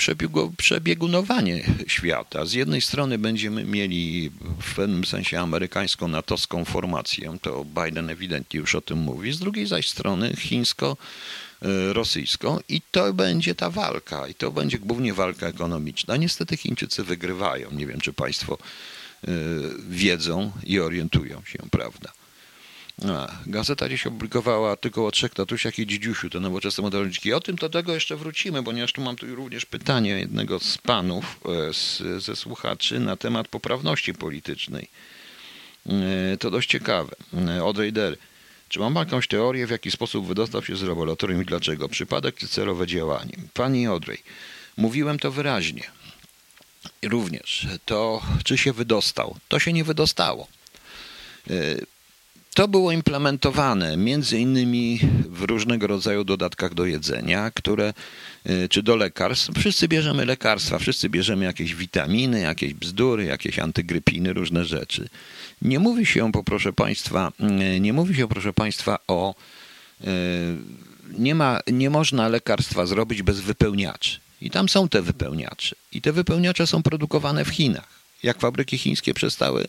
przebiegunowanie 0.58 1.64
świata. 1.88 2.46
Z 2.46 2.54
jednej 2.54 2.82
strony 2.82 3.18
będziemy 3.18 3.64
mieli 3.64 4.32
w 4.62 4.76
pewnym 4.76 5.06
sensie 5.06 5.40
amerykańską 5.40 6.08
natowską 6.08 6.66
formację, 6.66 7.38
to 7.42 7.66
Biden 7.66 8.10
ewidentnie 8.10 8.60
już 8.60 8.76
o 8.76 8.82
tym 8.82 8.98
mówi, 8.98 9.34
z 9.34 9.40
drugiej 9.40 9.68
zaś 9.68 9.90
strony 9.90 10.36
chińsko 10.36 10.98
rosyjską 11.92 12.60
i 12.70 12.82
to 12.92 13.14
będzie 13.14 13.56
ta 13.56 13.70
walka 13.70 14.28
i 14.28 14.34
to 14.34 14.52
będzie 14.52 14.80
głównie 14.80 15.14
walka 15.14 15.48
ekonomiczna. 15.48 16.18
Niestety 16.18 16.58
Chińczycy 16.58 17.04
wygrywają. 17.04 17.72
Nie 17.72 17.86
wiem, 17.86 18.00
czy 18.00 18.14
Państwo 18.14 18.58
wiedzą 19.90 20.52
i 20.64 20.80
orientują 20.80 21.42
się, 21.46 21.60
prawda? 21.72 22.12
A, 23.06 23.28
gazeta 23.46 23.90
dziś 23.90 24.08
opublikowała 24.08 24.76
tylko 24.76 25.08
o 25.08 25.12
trzech 25.12 25.34
tatusiach 25.34 25.80
i 25.80 25.88
dzidziusiu, 25.88 26.30
to 26.30 26.40
nowoczesne 26.40 26.82
modelniki. 26.82 27.34
O 27.34 27.40
tym 27.40 27.58
to 27.58 27.70
tego 27.70 27.94
jeszcze 27.94 28.16
wrócimy, 28.16 28.64
ponieważ 28.64 28.94
tu 28.94 29.02
mam 29.02 29.16
tu 29.16 29.36
również 29.36 29.66
pytanie 29.66 30.10
jednego 30.10 30.60
z 30.60 30.78
panów, 30.78 31.40
e, 31.46 31.74
z, 31.74 32.04
ze 32.24 32.36
słuchaczy 32.36 33.00
na 33.00 33.18
temat 33.18 33.48
poprawności 33.48 34.14
politycznej. 34.14 34.88
E, 35.86 36.38
to 36.38 36.52
dość 36.52 36.70
ciekawe. 36.70 37.16
E, 37.48 37.64
od 37.64 37.78
Raidery. 37.78 38.18
Czy 38.70 38.80
mam 38.80 38.96
jakąś 38.96 39.28
teorię, 39.28 39.68
w 39.68 39.70
jaki 39.70 39.92
sposób 39.92 40.28
wydostał 40.28 40.64
się 40.64 40.76
z 40.76 40.82
laboratorium 40.82 41.42
i 41.42 41.46
dlaczego? 41.46 41.90
Przypadek 41.90 42.36
czy 42.36 42.48
celowe 42.48 42.88
działanie? 42.88 43.34
Pani 43.54 43.88
Odrej, 43.88 44.24
mówiłem 44.78 45.20
to 45.20 45.32
wyraźnie. 45.32 45.84
Również 47.04 47.68
to, 47.86 48.22
czy 48.44 48.58
się 48.58 48.74
wydostał? 48.74 49.36
To 49.48 49.60
się 49.60 49.74
nie 49.74 49.84
wydostało. 49.84 50.48
To 52.58 52.68
było 52.68 52.92
implementowane 52.92 53.98
między 53.98 54.40
innymi 54.40 55.00
w 55.30 55.42
różnego 55.42 55.88
rodzaju 55.88 56.24
dodatkach 56.24 56.74
do 56.74 56.86
jedzenia, 56.86 57.52
które, 57.52 57.94
e, 58.46 58.70
czy 58.70 58.84
do 58.84 58.96
lekarstw. 58.96 59.52
Wszyscy 59.60 59.88
bierzemy 59.88 60.26
lekarstwa, 60.26 60.80
wszyscy 60.80 61.10
bierzemy 61.10 61.46
jakieś 61.46 61.76
witaminy, 61.76 62.40
jakieś 62.40 62.74
bzdury, 62.74 63.26
jakieś 63.26 63.60
antygrypiny, 63.60 64.34
różne 64.34 64.66
rzeczy. 64.66 65.10
Nie 65.62 65.80
mówi 65.80 66.06
się, 66.06 66.32
proszę 66.46 66.74
Państwa, 66.74 67.32
e, 67.40 67.80
nie 67.80 67.94
mówi 67.94 68.16
się, 68.16 68.28
proszę 68.28 68.54
Państwa, 68.54 69.00
o 69.08 69.36
e, 70.04 70.08
nie, 71.18 71.36
ma, 71.36 71.60
nie 71.68 71.90
można 71.90 72.28
lekarstwa 72.28 72.86
zrobić 72.86 73.22
bez 73.22 73.40
wypełniaczy. 73.40 74.20
I 74.42 74.50
tam 74.50 74.70
są 74.70 74.90
te 74.90 75.02
wypełniacze. 75.02 75.76
I 75.92 76.02
te 76.02 76.12
wypełniacze 76.12 76.68
są 76.68 76.84
produkowane 76.84 77.46
w 77.46 77.50
Chinach 77.50 77.97
jak 78.24 78.40
fabryki 78.40 78.78
chińskie 78.78 79.14
przestały, 79.14 79.68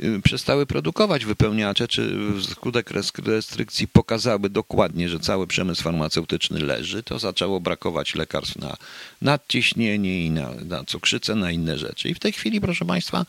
y, 0.00 0.20
przestały 0.24 0.66
produkować 0.66 1.24
wypełniacze, 1.24 1.88
czy 1.88 2.16
skutek 2.50 2.90
restrykcji 3.26 3.88
pokazały 3.88 4.50
dokładnie, 4.50 5.08
że 5.08 5.20
cały 5.20 5.46
przemysł 5.46 5.82
farmaceutyczny 5.82 6.60
leży, 6.60 7.02
to 7.02 7.18
zaczęło 7.18 7.60
brakować 7.60 8.14
lekarstw 8.14 8.56
na 8.56 8.76
nadciśnienie 9.22 10.24
i 10.24 10.30
na, 10.30 10.50
na 10.64 10.84
cukrzycę, 10.84 11.34
na 11.34 11.50
inne 11.50 11.78
rzeczy. 11.78 12.08
I 12.08 12.14
w 12.14 12.18
tej 12.18 12.32
chwili, 12.32 12.60
proszę 12.60 12.84
Państwa, 12.84 13.26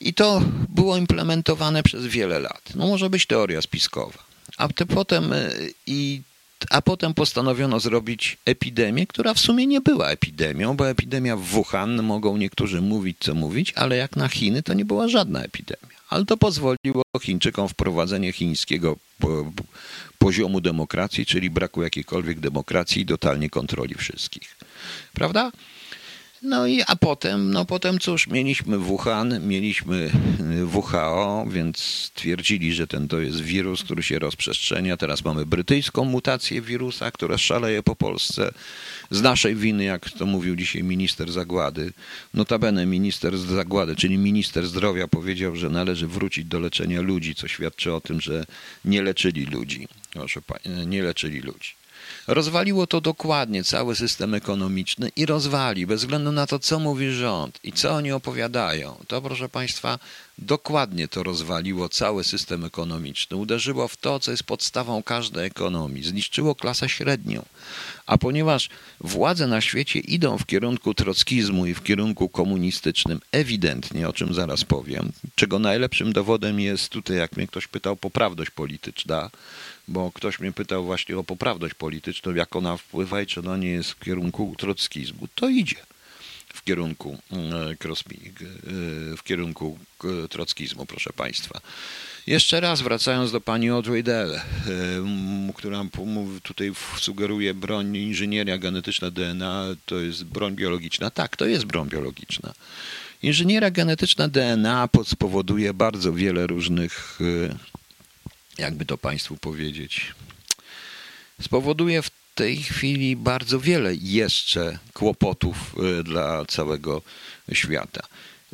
i 0.00 0.14
to 0.14 0.42
było 0.68 0.96
implementowane 0.96 1.82
przez 1.82 2.06
wiele 2.06 2.40
lat. 2.40 2.62
No 2.74 2.86
może 2.86 3.10
być 3.10 3.26
teoria 3.26 3.62
spiskowa. 3.62 4.18
A 4.56 4.68
potem 4.68 5.32
y, 5.32 5.74
i 5.86 6.22
a 6.70 6.82
potem 6.82 7.14
postanowiono 7.14 7.80
zrobić 7.80 8.38
epidemię, 8.44 9.06
która 9.06 9.34
w 9.34 9.38
sumie 9.38 9.66
nie 9.66 9.80
była 9.80 10.08
epidemią, 10.08 10.76
bo 10.76 10.88
epidemia 10.88 11.36
w 11.36 11.40
Wuhan, 11.40 12.02
mogą 12.02 12.36
niektórzy 12.36 12.80
mówić 12.80 13.16
co 13.20 13.34
mówić, 13.34 13.72
ale 13.76 13.96
jak 13.96 14.16
na 14.16 14.28
Chiny 14.28 14.62
to 14.62 14.74
nie 14.74 14.84
była 14.84 15.08
żadna 15.08 15.42
epidemia. 15.42 15.92
Ale 16.08 16.24
to 16.24 16.36
pozwoliło 16.36 17.02
Chińczykom 17.20 17.68
wprowadzenie 17.68 18.32
chińskiego 18.32 18.96
poziomu 20.18 20.60
demokracji, 20.60 21.26
czyli 21.26 21.50
braku 21.50 21.82
jakiejkolwiek 21.82 22.40
demokracji 22.40 23.02
i 23.02 23.06
totalnie 23.06 23.50
kontroli 23.50 23.94
wszystkich. 23.94 24.56
Prawda? 25.12 25.52
No 26.42 26.66
i 26.66 26.82
a 26.86 26.96
potem, 26.96 27.50
no 27.50 27.64
potem 27.64 27.98
cóż, 27.98 28.26
mieliśmy 28.26 28.78
Wuhan, 28.78 29.46
mieliśmy 29.46 30.10
y, 30.62 30.66
WHO, 30.66 31.46
więc 31.50 32.10
twierdzili, 32.14 32.72
że 32.74 32.86
ten 32.86 33.08
to 33.08 33.20
jest 33.20 33.40
wirus, 33.40 33.84
który 33.84 34.02
się 34.02 34.18
rozprzestrzenia. 34.18 34.96
Teraz 34.96 35.24
mamy 35.24 35.46
brytyjską 35.46 36.04
mutację 36.04 36.62
wirusa, 36.62 37.10
która 37.10 37.38
szaleje 37.38 37.82
po 37.82 37.96
Polsce. 37.96 38.52
Z 39.10 39.22
naszej 39.22 39.54
winy, 39.54 39.84
jak 39.84 40.10
to 40.10 40.26
mówił 40.26 40.56
dzisiaj 40.56 40.82
minister 40.82 41.32
Zagłady, 41.32 41.92
notabene 42.34 42.86
minister 42.86 43.38
Zagłady, 43.38 43.96
czyli 43.96 44.18
minister 44.18 44.66
zdrowia 44.66 45.08
powiedział, 45.08 45.56
że 45.56 45.68
należy 45.68 46.06
wrócić 46.06 46.44
do 46.44 46.60
leczenia 46.60 47.00
ludzi, 47.00 47.34
co 47.34 47.48
świadczy 47.48 47.92
o 47.92 48.00
tym, 48.00 48.20
że 48.20 48.44
nie 48.84 49.02
leczyli 49.02 49.46
ludzi. 49.46 49.88
Proszę 50.12 50.40
nie 50.86 51.02
leczyli 51.02 51.40
ludzi. 51.40 51.81
Rozwaliło 52.26 52.86
to 52.86 53.00
dokładnie 53.00 53.64
cały 53.64 53.96
system 53.96 54.34
ekonomiczny 54.34 55.10
i 55.16 55.26
rozwali, 55.26 55.86
bez 55.86 56.00
względu 56.00 56.32
na 56.32 56.46
to, 56.46 56.58
co 56.58 56.78
mówi 56.78 57.10
rząd 57.10 57.58
i 57.64 57.72
co 57.72 57.90
oni 57.90 58.12
opowiadają. 58.12 58.96
To, 59.06 59.22
proszę 59.22 59.48
Państwa, 59.48 59.98
dokładnie 60.38 61.08
to 61.08 61.22
rozwaliło 61.22 61.88
cały 61.88 62.24
system 62.24 62.64
ekonomiczny. 62.64 63.36
Uderzyło 63.36 63.88
w 63.88 63.96
to, 63.96 64.20
co 64.20 64.30
jest 64.30 64.42
podstawą 64.42 65.02
każdej 65.02 65.46
ekonomii. 65.46 66.04
Zniszczyło 66.04 66.54
klasę 66.54 66.88
średnią. 66.88 67.44
A 68.06 68.18
ponieważ 68.18 68.68
władze 69.00 69.46
na 69.46 69.60
świecie 69.60 69.98
idą 69.98 70.38
w 70.38 70.46
kierunku 70.46 70.94
trockizmu 70.94 71.66
i 71.66 71.74
w 71.74 71.82
kierunku 71.82 72.28
komunistycznym, 72.28 73.20
ewidentnie, 73.32 74.08
o 74.08 74.12
czym 74.12 74.34
zaraz 74.34 74.64
powiem, 74.64 75.12
czego 75.34 75.58
najlepszym 75.58 76.12
dowodem 76.12 76.60
jest 76.60 76.88
tutaj, 76.88 77.16
jak 77.16 77.36
mnie 77.36 77.46
ktoś 77.46 77.66
pytał, 77.66 77.96
poprawność 77.96 78.50
polityczna, 78.50 79.30
bo 79.88 80.12
ktoś 80.12 80.40
mnie 80.40 80.52
pytał 80.52 80.84
właśnie 80.84 81.18
o 81.18 81.24
poprawność 81.24 81.74
polityczną, 81.74 82.34
jak 82.34 82.56
ona 82.56 82.76
wpływa 82.76 83.22
i 83.22 83.26
czy 83.26 83.40
ona 83.40 83.56
nie 83.56 83.70
jest 83.70 83.90
w 83.90 84.00
kierunku 84.00 84.54
trockizmu. 84.58 85.28
To 85.34 85.48
idzie 85.48 85.76
w 86.54 86.64
kierunku 86.64 87.18
mm, 87.30 87.52
e, 87.52 89.16
w 89.16 89.22
kierunku 89.22 89.78
trockizmu, 90.30 90.86
proszę 90.86 91.10
Państwa. 91.12 91.60
Jeszcze 92.26 92.60
raz 92.60 92.82
wracając 92.82 93.32
do 93.32 93.40
pani 93.40 93.70
Audrey 93.70 94.02
Dell, 94.02 94.34
e, 94.34 94.42
która 95.54 95.84
tutaj 96.42 96.72
sugeruje 96.96 97.54
broń 97.54 97.96
inżynieria 97.96 98.58
genetyczna 98.58 99.10
DNA, 99.10 99.64
to 99.86 100.00
jest 100.00 100.24
broń 100.24 100.54
biologiczna. 100.54 101.10
Tak, 101.10 101.36
to 101.36 101.46
jest 101.46 101.64
broń 101.64 101.88
biologiczna. 101.88 102.52
Inżynieria 103.22 103.70
genetyczna 103.70 104.28
DNA 104.28 104.88
spowoduje 105.04 105.74
bardzo 105.74 106.12
wiele 106.12 106.46
różnych, 106.46 107.18
e, 107.50 107.56
jakby 108.58 108.86
to 108.86 108.98
Państwu 108.98 109.36
powiedzieć, 109.36 110.14
spowoduje 111.40 112.02
tej 112.34 112.56
chwili 112.56 113.16
bardzo 113.16 113.60
wiele 113.60 113.94
jeszcze 113.94 114.78
kłopotów 114.92 115.56
y, 116.00 116.04
dla 116.04 116.44
całego 116.44 117.02
świata. 117.52 118.02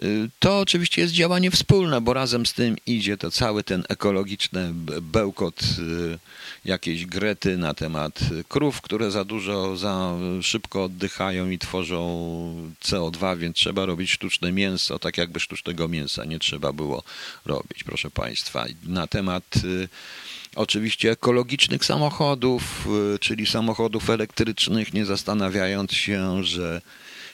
Y, 0.02 0.30
to 0.38 0.58
oczywiście 0.58 1.02
jest 1.02 1.14
działanie 1.14 1.50
wspólne, 1.50 2.00
bo 2.00 2.14
razem 2.14 2.46
z 2.46 2.52
tym 2.52 2.76
idzie 2.86 3.16
to 3.16 3.30
cały 3.30 3.64
ten 3.64 3.84
ekologiczny 3.88 4.70
bełkot 5.02 5.62
y, 5.62 6.18
jakiejś 6.64 7.06
grety 7.06 7.56
na 7.56 7.74
temat 7.74 8.20
krów, 8.48 8.80
które 8.80 9.10
za 9.10 9.24
dużo, 9.24 9.76
za 9.76 10.14
szybko 10.42 10.84
oddychają 10.84 11.50
i 11.50 11.58
tworzą 11.58 11.98
CO2, 12.84 13.38
więc 13.38 13.56
trzeba 13.56 13.86
robić 13.86 14.10
sztuczne 14.10 14.52
mięso, 14.52 14.98
tak 14.98 15.18
jakby 15.18 15.40
sztucznego 15.40 15.88
mięsa 15.88 16.24
nie 16.24 16.38
trzeba 16.38 16.72
było 16.72 17.02
robić, 17.44 17.84
proszę 17.84 18.10
Państwa. 18.10 18.64
Na 18.84 19.06
temat 19.06 19.44
y, 19.64 19.88
oczywiście 20.56 21.10
ekologicznych 21.10 21.84
samochodów, 21.84 22.88
czyli 23.20 23.46
samochodów 23.46 24.10
elektrycznych, 24.10 24.94
nie 24.94 25.04
zastanawiając 25.04 25.92
się, 25.92 26.44
że 26.44 26.80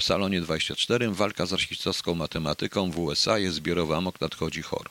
salonie 0.00 0.40
24. 0.40 1.10
Walka 1.10 1.46
z 1.46 1.52
rasistowską 1.52 2.14
matematyką 2.14 2.90
w 2.90 2.98
USA 2.98 3.38
jest 3.38 3.56
zbiorowy 3.56 3.96
amok, 3.96 4.20
nadchodzi 4.20 4.62
horror. 4.62 4.90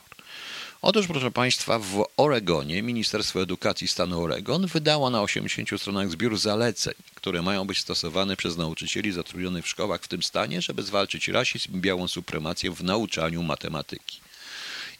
Otóż, 0.82 1.06
proszę 1.06 1.30
Państwa, 1.30 1.78
w 1.78 2.04
Oregonie 2.16 2.82
Ministerstwo 2.82 3.42
Edukacji 3.42 3.88
stanu 3.88 4.22
Oregon 4.22 4.66
wydało 4.66 5.10
na 5.10 5.22
80 5.22 5.80
stronach 5.80 6.10
zbiór 6.10 6.38
zaleceń, 6.38 6.94
które 7.14 7.42
mają 7.42 7.64
być 7.64 7.78
stosowane 7.78 8.36
przez 8.36 8.56
nauczycieli 8.56 9.12
zatrudnionych 9.12 9.64
w 9.64 9.68
szkołach 9.68 10.02
w 10.02 10.08
tym 10.08 10.22
stanie, 10.22 10.62
żeby 10.62 10.82
zwalczyć 10.82 11.28
rasizm 11.28 11.78
i 11.78 11.80
białą 11.80 12.08
supremację 12.08 12.70
w 12.70 12.84
nauczaniu 12.84 13.42
matematyki. 13.42 14.23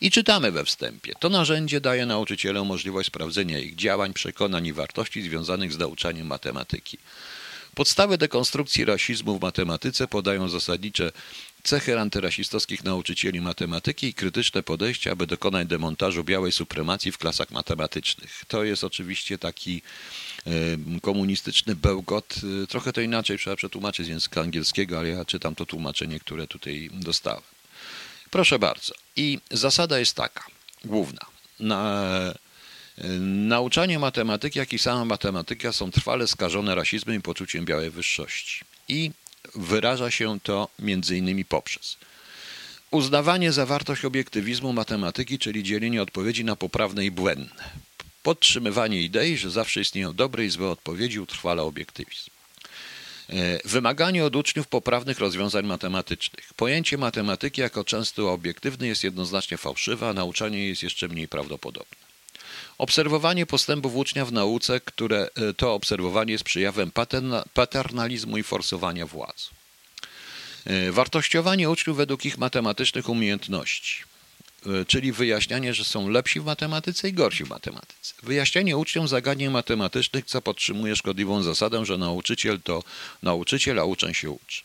I 0.00 0.10
czytamy 0.10 0.52
we 0.52 0.64
wstępie. 0.64 1.12
To 1.20 1.28
narzędzie 1.28 1.80
daje 1.80 2.06
nauczycielom 2.06 2.68
możliwość 2.68 3.06
sprawdzenia 3.06 3.58
ich 3.58 3.74
działań, 3.74 4.12
przekonań 4.12 4.66
i 4.66 4.72
wartości 4.72 5.22
związanych 5.22 5.72
z 5.72 5.78
nauczaniem 5.78 6.26
matematyki. 6.26 6.98
Podstawy 7.74 8.18
dekonstrukcji 8.18 8.84
rasizmu 8.84 9.38
w 9.38 9.42
matematyce 9.42 10.08
podają 10.08 10.48
zasadnicze 10.48 11.12
cechy 11.62 12.00
antyrasistowskich 12.00 12.84
nauczycieli 12.84 13.40
matematyki 13.40 14.06
i 14.06 14.14
krytyczne 14.14 14.62
podejście, 14.62 15.10
aby 15.10 15.26
dokonać 15.26 15.68
demontażu 15.68 16.24
białej 16.24 16.52
supremacji 16.52 17.12
w 17.12 17.18
klasach 17.18 17.50
matematycznych. 17.50 18.44
To 18.48 18.64
jest 18.64 18.84
oczywiście 18.84 19.38
taki 19.38 19.82
komunistyczny 21.02 21.76
bełkot. 21.76 22.34
Trochę 22.68 22.92
to 22.92 23.00
inaczej 23.00 23.38
trzeba 23.38 23.56
przetłumaczyć 23.56 24.06
z 24.06 24.08
języka 24.08 24.40
angielskiego, 24.40 24.98
ale 24.98 25.08
ja 25.08 25.24
czytam 25.24 25.54
to 25.54 25.66
tłumaczenie, 25.66 26.20
które 26.20 26.46
tutaj 26.46 26.90
dostałem. 26.92 27.53
Proszę 28.34 28.58
bardzo. 28.58 28.94
I 29.16 29.38
zasada 29.50 29.98
jest 29.98 30.16
taka, 30.16 30.44
główna. 30.84 31.20
Na, 31.60 32.10
nauczanie 33.20 33.98
matematyki, 33.98 34.58
jak 34.58 34.72
i 34.72 34.78
sama 34.78 35.04
matematyka 35.04 35.72
są 35.72 35.90
trwale 35.90 36.26
skażone 36.26 36.74
rasizmem 36.74 37.16
i 37.16 37.20
poczuciem 37.20 37.64
białej 37.64 37.90
wyższości. 37.90 38.64
I 38.88 39.10
wyraża 39.54 40.10
się 40.10 40.40
to 40.40 40.68
innymi 41.10 41.44
poprzez 41.44 41.96
uznawanie 42.90 43.52
zawartość 43.52 44.04
obiektywizmu 44.04 44.72
matematyki, 44.72 45.38
czyli 45.38 45.62
dzielenie 45.62 46.02
odpowiedzi 46.02 46.44
na 46.44 46.56
poprawne 46.56 47.04
i 47.04 47.10
błędne, 47.10 47.70
podtrzymywanie 48.22 49.02
idei, 49.02 49.36
że 49.36 49.50
zawsze 49.50 49.80
istnieją 49.80 50.14
dobre 50.14 50.44
i 50.44 50.50
złe 50.50 50.70
odpowiedzi, 50.70 51.20
utrwala 51.20 51.62
obiektywizm. 51.62 52.33
E, 53.30 53.58
wymaganie 53.64 54.24
od 54.24 54.36
uczniów 54.36 54.68
poprawnych 54.68 55.18
rozwiązań 55.18 55.66
matematycznych. 55.66 56.54
Pojęcie 56.56 56.98
matematyki 56.98 57.60
jako 57.60 57.84
często 57.84 58.32
obiektywny 58.32 58.86
jest 58.86 59.04
jednoznacznie 59.04 59.56
fałszywe, 59.56 60.08
a 60.08 60.12
nauczanie 60.12 60.68
jest 60.68 60.82
jeszcze 60.82 61.08
mniej 61.08 61.28
prawdopodobne. 61.28 61.96
Obserwowanie 62.78 63.46
postępów 63.46 63.96
ucznia 63.96 64.24
w 64.24 64.32
nauce, 64.32 64.80
które 64.80 65.28
e, 65.34 65.54
to 65.54 65.74
obserwowanie 65.74 66.32
jest 66.32 66.44
przejawem 66.44 66.92
paternalizmu 67.54 68.38
i 68.38 68.42
forsowania 68.42 69.06
władzy. 69.06 69.48
E, 70.64 70.92
wartościowanie 70.92 71.70
uczniów 71.70 71.96
według 71.96 72.24
ich 72.24 72.38
matematycznych 72.38 73.08
umiejętności. 73.08 74.02
E, 74.66 74.84
czyli 74.84 75.12
wyjaśnianie, 75.12 75.74
że 75.74 75.84
są 75.84 76.08
lepsi 76.08 76.40
w 76.40 76.44
matematyce 76.44 77.08
i 77.08 77.12
gorsi 77.12 77.44
w 77.44 77.48
matematyce. 77.48 78.14
Wyjaśnianie 78.22 78.76
uczniom 78.76 79.08
zagadnień 79.08 79.50
matematycznych, 79.50 80.24
co 80.24 80.42
podtrzymuje 80.42 80.96
szkodliwą 80.96 81.42
zasadę, 81.42 81.86
że 81.86 81.98
nauczyciel 81.98 82.60
to 82.60 82.82
nauczyciel, 83.22 83.80
a 83.80 83.84
uczeń 83.84 84.14
się 84.14 84.30
uczy. 84.30 84.62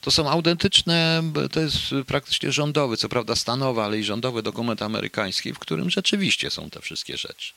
To 0.00 0.10
są 0.10 0.30
autentyczne, 0.30 1.22
to 1.52 1.60
jest 1.60 1.78
praktycznie 2.06 2.52
rządowy, 2.52 2.96
co 2.96 3.08
prawda 3.08 3.36
stanowy, 3.36 3.82
ale 3.82 3.98
i 3.98 4.04
rządowy 4.04 4.42
dokument 4.42 4.82
amerykański, 4.82 5.52
w 5.52 5.58
którym 5.58 5.90
rzeczywiście 5.90 6.50
są 6.50 6.70
te 6.70 6.80
wszystkie 6.80 7.16
rzeczy. 7.16 7.52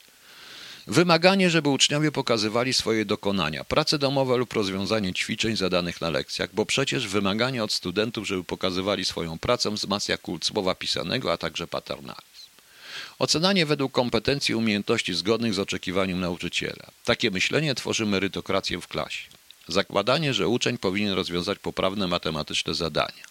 Wymaganie, 0.90 1.50
żeby 1.50 1.70
uczniowie 1.70 2.12
pokazywali 2.12 2.74
swoje 2.74 3.06
dokonania, 3.06 3.64
prace 3.64 4.00
domowe 4.00 4.38
lub 4.38 4.54
rozwiązanie 4.54 5.14
ćwiczeń 5.14 5.56
zadanych 5.58 6.02
na 6.02 6.10
lekcjach, 6.10 6.50
bo 6.54 6.66
przecież 6.66 7.08
wymaganie 7.08 7.64
od 7.64 7.74
studentów, 7.74 8.28
żeby 8.28 8.44
pokazywali 8.44 9.06
swoją 9.06 9.40
pracę, 9.40 9.72
wzmacnia 9.72 10.18
kult 10.18 10.46
słowa 10.46 10.76
pisanego, 10.76 11.34
a 11.34 11.38
także 11.38 11.68
paternalizm. 11.68 12.22
Ocenanie 13.20 13.66
według 13.66 13.92
kompetencji 13.92 14.52
i 14.52 14.56
umiejętności 14.56 15.14
zgodnych 15.14 15.54
z 15.54 15.60
oczekiwaniem 15.60 16.20
nauczyciela. 16.20 16.92
Takie 17.06 17.32
myślenie 17.32 17.76
tworzy 17.76 18.06
merytokrację 18.06 18.82
w 18.82 18.88
klasie. 18.88 19.24
Zakładanie, 19.68 20.34
że 20.34 20.48
uczeń 20.48 20.78
powinien 20.78 21.14
rozwiązać 21.14 21.60
poprawne 21.60 22.08
matematyczne 22.08 22.74
zadania, 22.74 23.24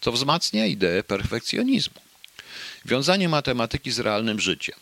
co 0.00 0.12
wzmacnia 0.12 0.66
ideę 0.66 1.02
perfekcjonizmu. 1.02 2.00
Wiązanie 2.84 3.28
matematyki 3.28 3.90
z 3.90 3.98
realnym 3.98 4.40
życiem. 4.40 4.76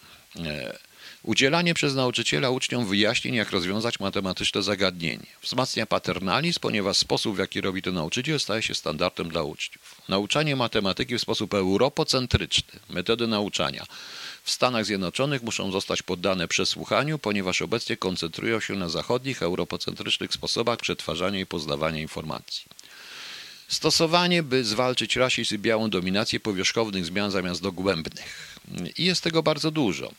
Udzielanie 1.22 1.74
przez 1.74 1.94
nauczyciela 1.94 2.50
uczniom 2.50 2.87
wyjaśnień, 2.87 3.35
jak 3.35 3.50
rozwiązać 3.50 4.00
matematyczne 4.00 4.62
zagadnienie. 4.62 5.26
Wzmacnia 5.42 5.87
paternalizm, 5.87 6.61
ponieważ 6.61 6.96
sposób, 6.96 7.37
w 7.37 7.38
jaki 7.38 7.61
robi 7.61 7.83
to 7.83 7.92
nauczyciel, 7.92 8.40
staje 8.40 8.62
się 8.62 8.74
standardem 8.74 9.28
dla 9.28 9.42
uczniów. 9.42 9.94
Nauczanie 10.09 10.56
matematyki 10.56 11.18
w 11.18 11.20
sposób 11.20 11.54
europocentryczny. 11.54 12.80
Metody 12.88 13.26
nauczania 13.26 13.87
w 14.44 14.50
Stanach 14.50 14.85
Zjednoczonych 14.87 15.42
muszą 15.42 15.72
zostać 15.72 16.02
poddane 16.02 16.48
przesłuchaniu, 16.48 17.18
ponieważ 17.18 17.62
obecnie 17.62 17.96
koncentrują 17.96 18.61
się 18.61 18.74
na 18.74 18.88
zachodnich, 18.88 19.42
europocentrycznych 19.42 20.33
sposobach 20.33 20.78
przetwarzania 20.78 21.40
i 21.40 21.46
poznawania 21.46 22.00
informacji. 22.00 22.64
Stosowanie, 23.68 24.42
by 24.42 24.64
zwalczyć 24.64 25.16
rasizm 25.16 25.54
i 25.54 25.59
białą 25.59 25.90
dominację 25.90 26.40
powierzchownych 26.40 27.04
zmian 27.04 27.30
zamiast 27.30 27.62
dogłębnych. 27.62 28.59
I 28.98 29.04
jest 29.04 29.22
tego 29.22 29.42
bardzo 29.42 29.70
dużo. 29.70 30.12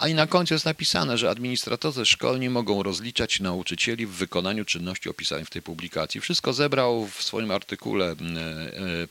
A 0.00 0.08
i 0.08 0.14
na 0.14 0.26
końcu 0.26 0.54
jest 0.54 0.64
napisane, 0.64 1.18
że 1.18 1.30
administratorzy 1.30 2.06
szkolni 2.06 2.50
mogą 2.50 2.82
rozliczać 2.82 3.40
nauczycieli 3.40 4.06
w 4.06 4.10
wykonaniu 4.10 4.64
czynności 4.64 5.08
opisanych 5.08 5.46
w 5.46 5.50
tej 5.50 5.62
publikacji. 5.62 6.20
Wszystko 6.20 6.52
zebrał 6.52 7.06
w 7.06 7.22
swoim 7.22 7.50
artykule 7.50 8.06
e, 8.06 8.12
e, 8.12 8.16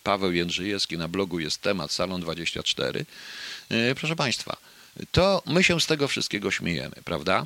Paweł 0.03 0.31
Jędrzejewski 0.31 0.97
na 0.97 1.07
blogu 1.07 1.39
jest 1.39 1.61
temat 1.61 1.91
Salon 1.91 2.21
24. 2.21 3.05
E, 3.69 3.95
proszę 3.95 4.15
Państwa, 4.15 4.57
to 5.11 5.43
my 5.45 5.63
się 5.63 5.81
z 5.81 5.85
tego 5.85 6.07
wszystkiego 6.07 6.51
śmiejemy, 6.51 6.95
prawda? 7.05 7.45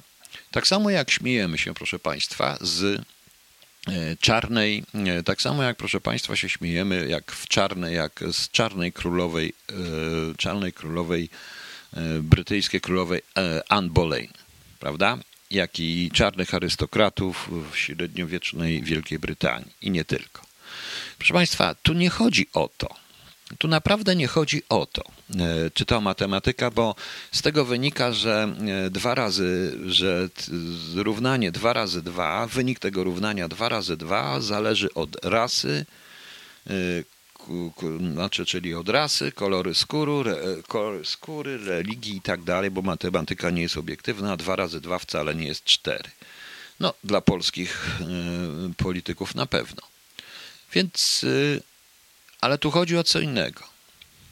Tak 0.51 0.67
samo 0.67 0.89
jak 0.89 1.11
śmiejemy 1.11 1.57
się, 1.57 1.73
proszę 1.73 1.99
Państwa, 1.99 2.57
z 2.61 3.01
czarnej, 4.19 4.83
tak 5.25 5.41
samo 5.41 5.63
jak 5.63 5.77
proszę 5.77 6.01
Państwa 6.01 6.35
się 6.35 6.49
śmiejemy, 6.49 7.07
jak 7.09 7.31
w 7.31 7.47
czarnej, 7.47 7.95
jak 7.95 8.23
z 8.31 8.49
czarnej 8.49 8.93
królowej, 8.93 9.53
czarnej 10.37 10.73
królowej 10.73 11.29
E, 11.97 12.21
brytyjskiej 12.21 12.81
królowej 12.81 13.21
e, 13.37 13.63
Anne 13.69 13.89
Boleyn, 13.89 14.27
prawda? 14.79 15.17
Jak 15.51 15.79
i 15.79 16.11
czarnych 16.13 16.53
arystokratów 16.53 17.49
w 17.71 17.77
średniowiecznej 17.77 18.83
Wielkiej 18.83 19.19
Brytanii 19.19 19.71
i 19.81 19.91
nie 19.91 20.05
tylko. 20.05 20.41
Proszę 21.17 21.33
Państwa, 21.33 21.75
tu 21.75 21.93
nie 21.93 22.09
chodzi 22.09 22.47
o 22.53 22.69
to. 22.77 22.95
Tu 23.57 23.67
naprawdę 23.67 24.15
nie 24.15 24.27
chodzi 24.27 24.61
o 24.69 24.85
to, 24.85 25.01
e, 25.01 25.71
czy 25.73 25.85
to 25.85 26.01
matematyka, 26.01 26.71
bo 26.71 26.95
z 27.31 27.41
tego 27.41 27.65
wynika, 27.65 28.11
że 28.11 28.55
dwa 28.91 29.15
razy, 29.15 29.77
że 29.85 30.29
równanie 30.95 31.51
2 31.51 31.73
razy 31.73 32.01
2, 32.01 32.47
wynik 32.47 32.79
tego 32.79 33.03
równania 33.03 33.47
2 33.47 33.69
razy 33.69 33.97
2 33.97 34.41
zależy 34.41 34.93
od 34.93 35.25
rasy, 35.25 35.85
znaczy, 38.13 38.45
czyli 38.45 38.73
od 38.73 38.89
rasy, 38.89 39.31
kolory 39.31 39.73
skóry, 39.73 40.31
re, 40.31 40.63
kolory 40.67 41.05
skóry, 41.05 41.57
religii 41.57 42.17
i 42.17 42.21
tak 42.21 42.43
dalej, 42.43 42.71
bo 42.71 42.81
matematyka 42.81 43.49
nie 43.49 43.61
jest 43.61 43.77
obiektywna, 43.77 44.31
a 44.31 44.37
dwa 44.37 44.55
razy 44.55 44.81
dwa 44.81 44.99
wcale 44.99 45.35
nie 45.35 45.47
jest 45.47 45.63
cztery. 45.63 46.09
No, 46.79 46.93
dla 47.03 47.21
polskich 47.21 47.99
y, 48.71 48.73
polityków 48.73 49.35
na 49.35 49.45
pewno. 49.45 49.81
Więc, 50.73 51.23
y, 51.23 51.61
ale 52.41 52.57
tu 52.57 52.71
chodzi 52.71 52.97
o 52.97 53.03
co 53.03 53.19
innego. 53.19 53.63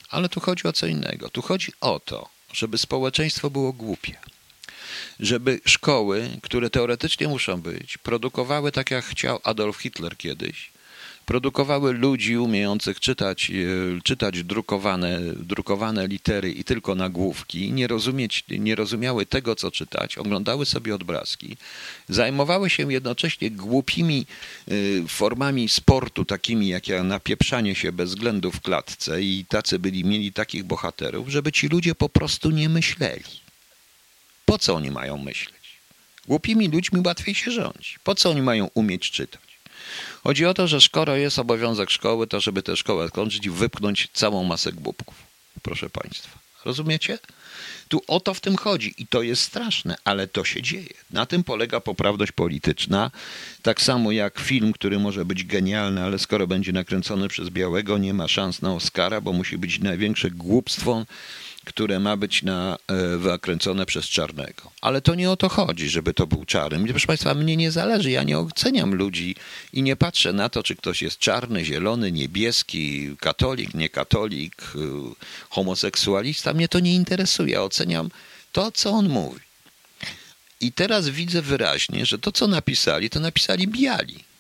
Ale 0.10 0.30
tu 0.30 0.40
chodzi 0.40 0.68
o 0.68 0.74
co 0.74 0.88
innego. 0.88 1.30
Tu 1.30 1.42
chodzi 1.42 1.72
o 1.82 2.00
to, 2.00 2.30
żeby 2.54 2.78
społeczeństwo 2.78 3.50
było 3.50 3.74
głupie. 3.74 4.16
Żeby 5.20 5.60
szkoły, 5.66 6.30
które 6.44 6.70
teoretycznie 6.70 7.28
muszą 7.28 7.62
być, 7.62 7.98
produkowały 7.98 8.72
tak 8.72 8.92
jak 8.92 9.06
chciał 9.06 9.40
Adolf 9.44 9.78
Hitler 9.78 10.18
kiedyś, 10.18 10.71
produkowały 11.32 11.94
ludzi 11.94 12.38
umiejących 12.38 13.00
czytać, 13.00 13.52
e, 13.52 14.02
czytać 14.04 14.44
drukowane, 14.44 15.20
drukowane 15.36 16.08
litery 16.08 16.52
i 16.52 16.64
tylko 16.64 16.96
nagłówki, 16.96 17.72
nie, 17.72 17.88
rozumieć, 17.88 18.44
nie 18.50 18.76
rozumiały 18.76 19.26
tego, 19.26 19.56
co 19.56 19.72
czytać, 19.72 20.18
oglądały 20.18 20.66
sobie 20.66 20.96
obrazki, 20.96 21.58
zajmowały 22.10 22.70
się 22.70 22.94
jednocześnie 22.94 23.52
głupimi 23.52 24.26
e, 24.68 24.74
formami 25.08 25.70
sportu, 25.70 26.26
takimi 26.26 26.68
jak 26.68 26.84
napieprzanie 27.04 27.76
się 27.76 27.92
bez 27.92 28.10
względu 28.10 28.52
w 28.52 28.62
klatce 28.62 29.22
i 29.22 29.46
tacy 29.50 29.80
byli, 29.80 30.06
mieli 30.06 30.34
takich 30.34 30.64
bohaterów, 30.64 31.30
żeby 31.30 31.52
ci 31.52 31.68
ludzie 31.68 31.96
po 31.96 32.10
prostu 32.10 32.50
nie 32.50 32.70
myśleli. 32.70 33.24
Po 34.46 34.58
co 34.58 34.76
oni 34.76 34.92
mają 34.92 35.18
myśleć? 35.18 35.80
Głupimi 36.28 36.68
ludźmi 36.68 37.02
łatwiej 37.06 37.36
się 37.36 37.52
rządzi. 37.52 37.96
Po 38.04 38.16
co 38.16 38.30
oni 38.30 38.42
mają 38.42 38.70
umieć 38.74 39.12
czytać? 39.12 39.51
Chodzi 40.24 40.46
o 40.46 40.54
to, 40.54 40.68
że 40.68 40.82
skoro 40.82 41.16
jest 41.16 41.40
obowiązek 41.40 41.90
szkoły, 41.90 42.28
to 42.28 42.42
żeby 42.42 42.64
tę 42.64 42.78
szkołę 42.78 43.10
kończyć 43.10 43.46
i 43.46 43.50
wypchnąć 43.50 44.10
całą 44.14 44.44
masę 44.44 44.72
głupków. 44.72 45.16
Proszę 45.62 45.90
Państwa. 45.90 46.40
Rozumiecie? 46.66 47.20
Tu 47.88 48.02
o 48.08 48.20
to 48.20 48.34
w 48.34 48.40
tym 48.40 48.58
chodzi 48.58 48.94
i 48.98 49.08
to 49.08 49.22
jest 49.22 49.42
straszne, 49.42 49.96
ale 50.04 50.28
to 50.28 50.44
się 50.44 50.62
dzieje. 50.62 50.94
Na 51.12 51.26
tym 51.26 51.44
polega 51.44 51.80
poprawność 51.80 52.32
polityczna. 52.32 53.12
Tak 53.62 53.82
samo 53.82 54.12
jak 54.12 54.40
film, 54.40 54.74
który 54.74 55.00
może 55.00 55.26
być 55.26 55.44
genialny, 55.44 56.04
ale 56.04 56.20
skoro 56.20 56.48
będzie 56.48 56.72
nakręcony 56.72 57.28
przez 57.28 57.50
białego, 57.50 57.98
nie 57.98 58.14
ma 58.14 58.28
szans 58.28 58.62
na 58.62 58.74
Oscara, 58.74 59.22
bo 59.22 59.34
musi 59.34 59.58
być 59.58 59.80
największe 59.80 60.32
głupstwo 60.32 61.06
które 61.66 62.00
ma 62.00 62.18
być 62.18 62.44
na, 62.44 62.78
e, 62.88 63.18
wykręcone 63.18 63.86
przez 63.86 64.06
czarnego. 64.06 64.72
Ale 64.82 65.02
to 65.02 65.16
nie 65.16 65.32
o 65.32 65.38
to 65.38 65.50
chodzi, 65.50 65.90
żeby 65.90 66.14
to 66.14 66.28
był 66.28 66.46
czarny. 66.46 66.88
Proszę 66.90 67.08
Państwa, 67.08 67.34
mnie 67.34 67.58
nie 67.58 67.72
zależy, 67.72 68.12
ja 68.12 68.24
nie 68.24 68.40
oceniam 68.40 68.96
ludzi 68.96 69.36
i 69.74 69.84
nie 69.84 69.96
patrzę 69.96 70.34
na 70.34 70.50
to, 70.50 70.64
czy 70.64 70.76
ktoś 70.76 71.02
jest 71.02 71.20
czarny, 71.20 71.66
zielony, 71.66 72.12
niebieski, 72.12 73.16
katolik, 73.20 73.74
niekatolik, 73.74 74.62
e, 74.62 74.80
homoseksualista. 75.50 76.54
Mnie 76.54 76.68
to 76.68 76.80
nie 76.80 76.96
interesuje. 76.96 77.62
Oceniam 77.62 78.10
to, 78.52 78.72
co 78.72 78.90
on 78.90 79.10
mówi. 79.10 79.40
I 80.62 80.72
teraz 80.72 81.10
widzę 81.10 81.42
wyraźnie, 81.42 82.06
że 82.06 82.20
to, 82.20 82.32
co 82.32 82.48
napisali, 82.48 83.10
to 83.10 83.20
napisali 83.20 83.68
biali 83.68 84.31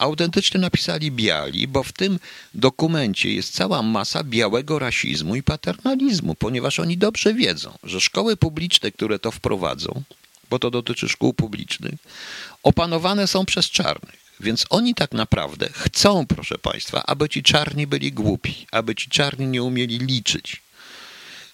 autentycznie 0.00 0.60
napisali 0.60 1.10
biali, 1.10 1.68
bo 1.68 1.82
w 1.82 1.92
tym 1.92 2.18
dokumencie 2.54 3.34
jest 3.34 3.54
cała 3.54 3.82
masa 3.82 4.24
białego 4.24 4.78
rasizmu 4.78 5.36
i 5.36 5.42
paternalizmu, 5.42 6.34
ponieważ 6.34 6.80
oni 6.80 6.98
dobrze 6.98 7.34
wiedzą, 7.34 7.78
że 7.82 8.00
szkoły 8.00 8.36
publiczne, 8.36 8.92
które 8.92 9.18
to 9.18 9.30
wprowadzą, 9.30 10.02
bo 10.50 10.58
to 10.58 10.70
dotyczy 10.70 11.08
szkół 11.08 11.34
publicznych, 11.34 11.94
opanowane 12.62 13.26
są 13.26 13.44
przez 13.44 13.70
czarnych. 13.70 14.20
Więc 14.40 14.66
oni 14.70 14.94
tak 14.94 15.12
naprawdę 15.12 15.68
chcą, 15.72 16.26
proszę 16.26 16.58
Państwa, 16.58 17.02
aby 17.06 17.28
ci 17.28 17.42
czarni 17.42 17.86
byli 17.86 18.12
głupi, 18.12 18.66
aby 18.72 18.94
ci 18.94 19.10
czarni 19.10 19.46
nie 19.46 19.62
umieli 19.62 19.98
liczyć. 19.98 20.62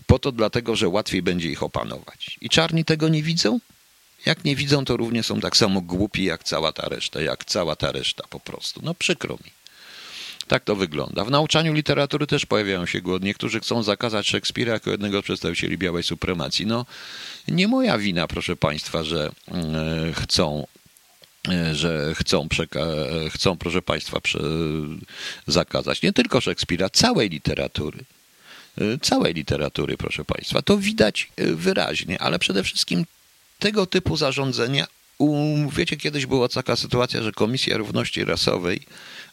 Po 0.07 0.19
to 0.19 0.33
dlatego, 0.33 0.77
że 0.77 0.89
łatwiej 0.89 1.23
będzie 1.23 1.51
ich 1.51 1.63
opanować. 1.63 2.39
I 2.41 2.49
czarni 2.49 2.85
tego 2.85 3.09
nie 3.09 3.23
widzą? 3.23 3.61
Jak 4.27 4.45
nie 4.45 4.57
widzą, 4.57 4.85
to 4.85 4.97
również 4.97 5.27
są 5.27 5.41
tak 5.41 5.57
samo 5.57 5.81
głupi 5.81 6.25
jak 6.25 6.45
cała 6.45 6.73
ta 6.73 6.89
reszta, 6.89 7.21
jak 7.21 7.45
cała 7.45 7.77
ta 7.77 7.93
reszta 7.93 8.25
po 8.31 8.41
prostu. 8.41 8.81
No 8.85 8.95
przykro 8.95 9.35
mi. 9.45 9.51
Tak 10.49 10.65
to 10.65 10.77
wygląda. 10.77 11.25
W 11.25 11.31
nauczaniu 11.31 11.73
literatury 11.73 12.27
też 12.27 12.47
pojawiają 12.47 12.87
się 12.87 13.01
głodni. 13.01 13.27
Niektórzy 13.27 13.61
chcą 13.61 13.83
zakazać 13.83 14.29
Szekspira 14.29 14.73
jako 14.73 14.91
jednego 14.91 15.21
z 15.21 15.25
przedstawicieli 15.25 15.79
białej 15.79 16.03
supremacji. 16.03 16.67
No, 16.67 16.87
nie 17.49 17.69
moja 17.69 17.99
wina, 17.99 18.27
proszę 18.27 18.57
Państwa, 18.57 19.05
że 19.05 19.31
e, 19.49 20.13
chcą 20.13 20.67
e, 21.49 21.75
że 21.75 22.15
chcą, 22.15 22.49
przeka- 22.49 23.31
chcą 23.31 23.57
proszę 23.57 23.83
Państwa, 23.83 24.21
zakazać 25.47 26.03
nie 26.03 26.13
tylko 26.13 26.41
Szekspira, 26.41 26.91
całej 26.91 27.29
literatury. 27.29 27.99
E, 28.79 28.99
całej 28.99 29.35
literatury, 29.35 29.97
proszę 29.97 30.25
Państwa. 30.25 30.63
To 30.63 30.79
widać 30.79 31.31
wyraźnie, 31.37 32.23
ale 32.23 32.39
przede 32.39 32.63
wszystkim 32.63 33.07
tego 33.59 33.87
typu 33.87 34.17
zarządzenia. 34.17 34.87
Wiecie, 35.77 35.97
kiedyś 35.97 36.27
była 36.27 36.49
taka 36.49 36.77
sytuacja, 36.77 37.23
że 37.23 37.33
Komisja 37.33 37.77
Równości 37.77 38.25
Rasowej 38.25 38.81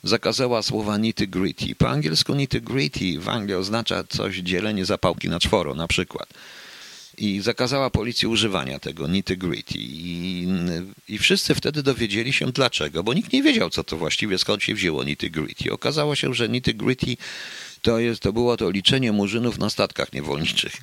zakazała 0.03 0.61
słowa 0.61 0.97
nitty 0.97 1.27
gritty. 1.27 1.75
Po 1.75 1.89
angielsku 1.89 2.35
nitty 2.35 2.61
gritty 2.61 3.19
w 3.19 3.29
Anglii 3.29 3.55
oznacza 3.55 4.03
coś 4.03 4.37
dzielenie 4.37 4.85
zapałki 4.85 5.29
na 5.29 5.39
czworo 5.39 5.75
na 5.75 5.87
przykład. 5.87 6.29
I 7.17 7.41
zakazała 7.41 7.89
policji 7.89 8.27
używania 8.27 8.79
tego 8.79 9.07
nitty 9.07 9.37
gritty. 9.37 9.73
I, 9.77 10.47
I 11.09 11.17
wszyscy 11.17 11.55
wtedy 11.55 11.83
dowiedzieli 11.83 12.33
się 12.33 12.51
dlaczego, 12.51 13.03
bo 13.03 13.13
nikt 13.13 13.33
nie 13.33 13.43
wiedział, 13.43 13.69
co 13.69 13.83
to 13.83 13.97
właściwie, 13.97 14.37
skąd 14.37 14.63
się 14.63 14.73
wzięło 14.73 15.03
nitty 15.03 15.29
gritty. 15.29 15.73
Okazało 15.73 16.15
się, 16.15 16.33
że 16.33 16.49
nitty 16.49 16.73
gritty 16.73 17.17
to, 17.83 17.99
jest, 17.99 18.21
to 18.21 18.33
było 18.33 18.57
to 18.57 18.69
liczenie 18.69 19.11
murzynów 19.11 19.57
na 19.57 19.69
statkach 19.69 20.13
niewolniczych. 20.13 20.73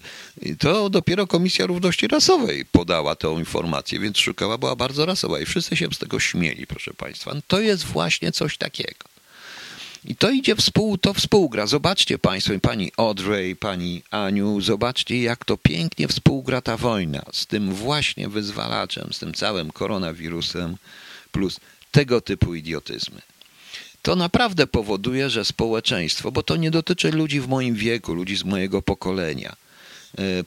I 0.43 0.57
to 0.57 0.91
dopiero 0.91 1.27
Komisja 1.27 1.67
Równości 1.67 2.09
Rasowej 2.09 2.65
podała 2.65 3.17
tę 3.17 3.29
informację, 3.29 4.01
więc 4.01 4.19
szukała 4.19 4.59
była 4.59 4.77
bardzo 4.77 5.07
rasowa 5.07 5.41
i 5.41 5.47
wszyscy 5.47 5.77
się 5.77 5.89
z 5.93 5.99
tego 5.99 6.21
śmieli, 6.21 6.67
proszę 6.67 6.95
Państwa. 6.95 7.35
No 7.35 7.41
to 7.47 7.61
jest 7.61 7.85
właśnie 7.85 8.33
coś 8.33 8.57
takiego. 8.59 9.11
I 10.05 10.17
to 10.17 10.31
idzie 10.31 10.57
współ, 10.57 10.99
to 10.99 11.15
współgra. 11.15 11.67
Zobaczcie 11.67 12.19
Państwo, 12.19 12.53
pani 12.63 12.93
Audrey, 12.97 13.57
pani 13.57 14.03
Aniu, 14.11 14.61
zobaczcie 14.61 15.23
jak 15.23 15.45
to 15.45 15.57
pięknie 15.57 16.09
współgra 16.09 16.61
ta 16.61 16.77
wojna 16.77 17.23
z 17.33 17.47
tym 17.47 17.75
właśnie 17.75 18.29
wyzwalaczem, 18.29 19.13
z 19.13 19.19
tym 19.19 19.35
całym 19.35 19.71
koronawirusem, 19.73 20.77
plus 21.33 21.61
tego 21.91 22.21
typu 22.21 22.55
idiotyzmy 22.55 23.21
to 24.03 24.17
naprawdę 24.17 24.67
powoduje, 24.67 25.31
że 25.31 25.45
społeczeństwo, 25.45 26.33
bo 26.33 26.43
to 26.43 26.57
nie 26.57 26.71
dotyczy 26.71 27.11
ludzi 27.11 27.41
w 27.41 27.49
moim 27.49 27.75
wieku, 27.75 28.15
ludzi 28.15 28.37
z 28.37 28.45
mojego 28.45 28.83
pokolenia, 28.83 29.57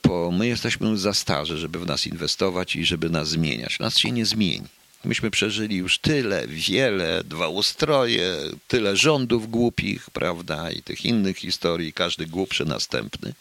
bo 0.03 0.31
my 0.31 0.47
jesteśmy 0.47 0.89
już 0.89 0.99
za 0.99 1.13
starzy, 1.13 1.57
żeby 1.57 1.79
w 1.79 1.85
nas 1.85 2.07
inwestować 2.07 2.75
i 2.75 2.85
żeby 2.85 3.09
nas 3.09 3.29
zmieniać. 3.29 3.79
Nas 3.79 3.97
się 3.97 4.11
nie 4.11 4.25
zmieni. 4.25 4.67
Myśmy 5.05 5.31
przeżyli 5.31 5.75
już 5.75 5.97
tyle, 5.97 6.47
wiele, 6.47 7.23
dwa 7.23 7.47
ustroje, 7.47 8.37
tyle 8.67 8.97
rządów 8.97 9.49
głupich, 9.49 10.09
prawda, 10.09 10.71
i 10.71 10.81
tych 10.81 11.05
innych 11.05 11.37
historii, 11.37 11.93
każdy 11.93 12.25
głupszy 12.25 12.65
następny. 12.65 13.33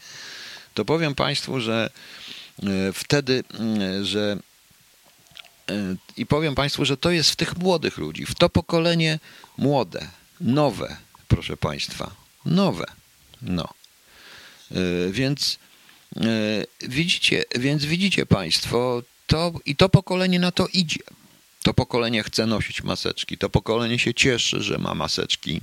To 0.75 0.85
powiem 0.85 1.14
Państwu, 1.14 1.61
że 1.61 1.90
e, 2.62 2.92
wtedy, 2.92 3.44
e, 3.81 4.05
że 4.05 4.38
e, 4.38 4.51
i 6.16 6.26
powiem 6.26 6.54
Państwu, 6.54 6.85
że 6.85 6.96
to 6.96 7.11
jest 7.11 7.30
w 7.30 7.37
tych 7.37 7.56
młodych 7.56 7.98
ludzi, 7.98 8.26
w 8.26 8.35
to 8.35 8.48
pokolenie 8.48 9.18
młode, 9.58 10.08
nowe, 10.40 10.96
proszę 11.28 11.56
Państwa, 11.56 12.11
nowe. 12.44 12.85
No. 13.42 13.68
Więc 15.11 15.58
widzicie, 16.80 17.44
więc 17.54 17.85
widzicie 17.85 18.26
Państwo, 18.26 19.02
to, 19.26 19.52
i 19.66 19.76
to 19.76 19.88
pokolenie 19.88 20.38
na 20.38 20.52
to 20.52 20.66
idzie. 20.72 21.00
To 21.62 21.74
pokolenie 21.74 22.22
chce 22.22 22.46
nosić 22.46 22.82
maseczki. 22.82 23.38
To 23.38 23.50
pokolenie 23.50 23.98
się 23.98 24.14
cieszy, 24.14 24.62
że 24.62 24.78
ma 24.78 24.94
maseczki. 24.94 25.61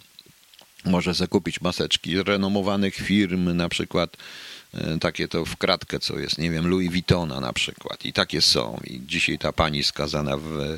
Może 0.85 1.13
zakupić 1.13 1.61
maseczki 1.61 2.23
renomowanych 2.23 2.95
firm, 2.95 3.55
na 3.55 3.69
przykład 3.69 4.17
e, 4.17 4.19
takie 5.01 5.27
to 5.27 5.45
w 5.45 5.57
kratkę, 5.57 5.99
co 5.99 6.19
jest, 6.19 6.37
nie 6.37 6.51
wiem, 6.51 6.67
Louis 6.67 6.89
Vuittona 6.89 7.39
na 7.39 7.53
przykład. 7.53 8.05
I 8.05 8.13
takie 8.13 8.41
są. 8.41 8.79
I 8.83 9.01
dzisiaj 9.05 9.37
ta 9.39 9.53
pani 9.53 9.83
skazana 9.83 10.37
w, 10.37 10.77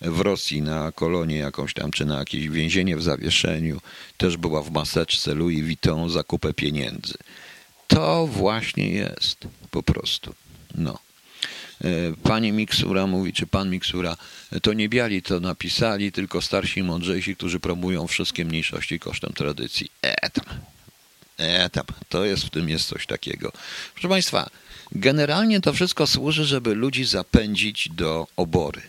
w 0.00 0.20
Rosji 0.20 0.62
na 0.62 0.92
kolonię 0.92 1.36
jakąś 1.36 1.74
tam, 1.74 1.90
czy 1.90 2.04
na 2.04 2.18
jakieś 2.18 2.48
więzienie 2.48 2.96
w 2.96 3.02
zawieszeniu, 3.02 3.80
też 4.16 4.36
była 4.36 4.62
w 4.62 4.70
maseczce 4.70 5.34
Louis 5.34 5.64
Vuitton 5.64 6.10
za 6.10 6.22
kupę 6.24 6.54
pieniędzy. 6.54 7.14
To 7.88 8.26
właśnie 8.26 8.88
jest 8.88 9.38
po 9.70 9.82
prostu. 9.82 10.34
No. 10.74 10.98
E, 11.84 11.88
pani 12.22 12.52
Miksura 12.52 13.06
mówi, 13.06 13.32
czy 13.32 13.46
pan 13.46 13.70
Miksura, 13.70 14.16
to 14.62 14.72
nie 14.72 14.88
biali 14.88 15.22
to 15.22 15.40
napisali, 15.40 16.12
tylko 16.12 16.42
starsi 16.42 16.82
mądrzejsi, 16.82 17.36
którzy 17.36 17.60
promują 17.60 18.06
wszystkie 18.06 18.44
mniejszości 18.44 18.98
kosztem 18.98 19.32
tradycji. 19.32 19.90
Etam. 20.02 20.73
Etam. 21.38 21.86
To 22.08 22.24
jest, 22.24 22.44
w 22.44 22.50
tym 22.50 22.68
jest 22.68 22.88
coś 22.88 23.06
takiego. 23.06 23.52
Proszę 23.94 24.08
Państwa, 24.08 24.50
generalnie 24.92 25.60
to 25.60 25.72
wszystko 25.72 26.06
służy, 26.06 26.44
żeby 26.44 26.74
ludzi 26.74 27.04
zapędzić 27.04 27.88
do 27.92 28.26
obory. 28.36 28.82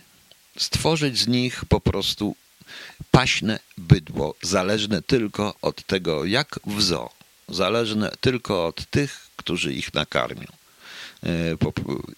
Stworzyć 0.58 1.18
z 1.18 1.26
nich 1.26 1.64
po 1.68 1.80
prostu 1.80 2.36
paśne 3.10 3.58
bydło, 3.78 4.34
zależne 4.42 5.02
tylko 5.02 5.54
od 5.62 5.86
tego, 5.86 6.24
jak 6.24 6.60
w 6.66 6.82
zoo. 6.82 7.10
Zależne 7.48 8.12
tylko 8.20 8.66
od 8.66 8.90
tych, 8.90 9.26
którzy 9.36 9.72
ich 9.72 9.94
nakarmią. 9.94 10.46
E, 11.22 11.28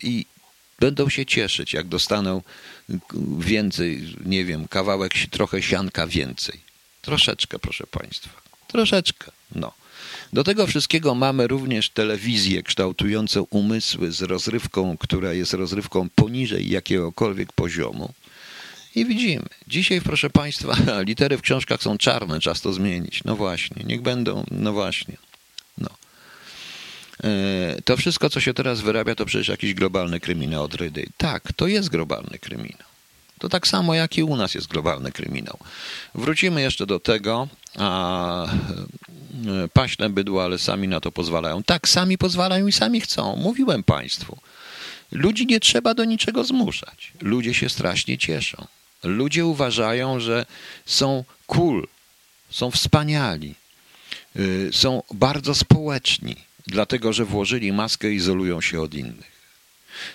I 0.02 0.26
będą 0.80 1.08
się 1.08 1.26
cieszyć, 1.26 1.72
jak 1.72 1.86
dostaną 1.88 2.42
więcej, 3.38 4.14
nie 4.24 4.44
wiem, 4.44 4.68
kawałek, 4.68 5.12
trochę 5.30 5.62
sianka 5.62 6.06
więcej. 6.06 6.60
Troszeczkę, 7.02 7.58
proszę 7.58 7.86
Państwa. 7.86 8.40
Troszeczkę, 8.68 9.32
no. 9.54 9.72
Do 10.32 10.44
tego 10.44 10.66
wszystkiego 10.66 11.14
mamy 11.14 11.46
również 11.46 11.90
telewizję 11.90 12.62
kształtującą 12.62 13.46
umysły 13.50 14.12
z 14.12 14.22
rozrywką, 14.22 14.96
która 14.96 15.32
jest 15.32 15.54
rozrywką 15.54 16.08
poniżej 16.14 16.70
jakiegokolwiek 16.70 17.52
poziomu. 17.52 18.12
I 18.94 19.06
widzimy. 19.06 19.46
Dzisiaj, 19.68 20.00
proszę 20.00 20.30
Państwa, 20.30 20.76
litery 21.08 21.38
w 21.38 21.42
książkach 21.42 21.82
są 21.82 21.98
czarne, 21.98 22.40
czas 22.40 22.60
to 22.60 22.72
zmienić. 22.72 23.24
No 23.24 23.36
właśnie, 23.36 23.84
niech 23.84 24.02
będą, 24.02 24.44
no 24.50 24.72
właśnie. 24.72 25.16
E, 27.24 27.82
to 27.84 27.96
wszystko, 27.96 28.30
co 28.30 28.40
się 28.40 28.54
teraz 28.54 28.80
wyrabia, 28.80 29.14
to 29.14 29.26
przecież 29.26 29.48
jakiś 29.48 29.74
globalny 29.74 30.20
kryminał 30.20 30.64
od 30.64 30.74
Rydy. 30.74 31.06
Tak, 31.16 31.52
to 31.52 31.66
jest 31.66 31.88
globalny 31.88 32.38
kryminał. 32.38 32.87
To 33.38 33.48
tak 33.48 33.66
samo 33.66 33.94
jak 33.94 34.18
i 34.18 34.22
u 34.22 34.36
nas 34.36 34.54
jest 34.54 34.66
globalny 34.66 35.12
kryminał. 35.12 35.58
Wrócimy 36.14 36.62
jeszcze 36.62 36.86
do 36.86 37.00
tego, 37.00 37.48
a 37.76 38.44
e, 38.46 39.68
paśne 39.72 40.10
bydło, 40.10 40.44
ale 40.44 40.58
sami 40.58 40.88
na 40.88 41.00
to 41.00 41.12
pozwalają. 41.12 41.62
Tak, 41.62 41.88
sami 41.88 42.18
pozwalają 42.18 42.66
i 42.66 42.72
sami 42.72 43.00
chcą. 43.00 43.36
Mówiłem 43.36 43.82
Państwu. 43.82 44.38
Ludzi 45.12 45.46
nie 45.46 45.60
trzeba 45.60 45.94
do 45.94 46.04
niczego 46.04 46.44
zmuszać. 46.44 47.12
Ludzie 47.20 47.54
się 47.54 47.68
strasznie 47.68 48.18
cieszą. 48.18 48.66
Ludzie 49.04 49.46
uważają, 49.46 50.20
że 50.20 50.46
są 50.86 51.24
cool, 51.46 51.88
są 52.50 52.70
wspaniali, 52.70 53.54
y, 54.36 54.70
są 54.72 55.02
bardzo 55.10 55.54
społeczni 55.54 56.48
dlatego 56.68 57.12
że 57.12 57.24
włożyli 57.24 57.72
maskę 57.72 58.10
i 58.10 58.16
izolują 58.16 58.60
się 58.60 58.80
od 58.80 58.94
innych. 58.94 59.38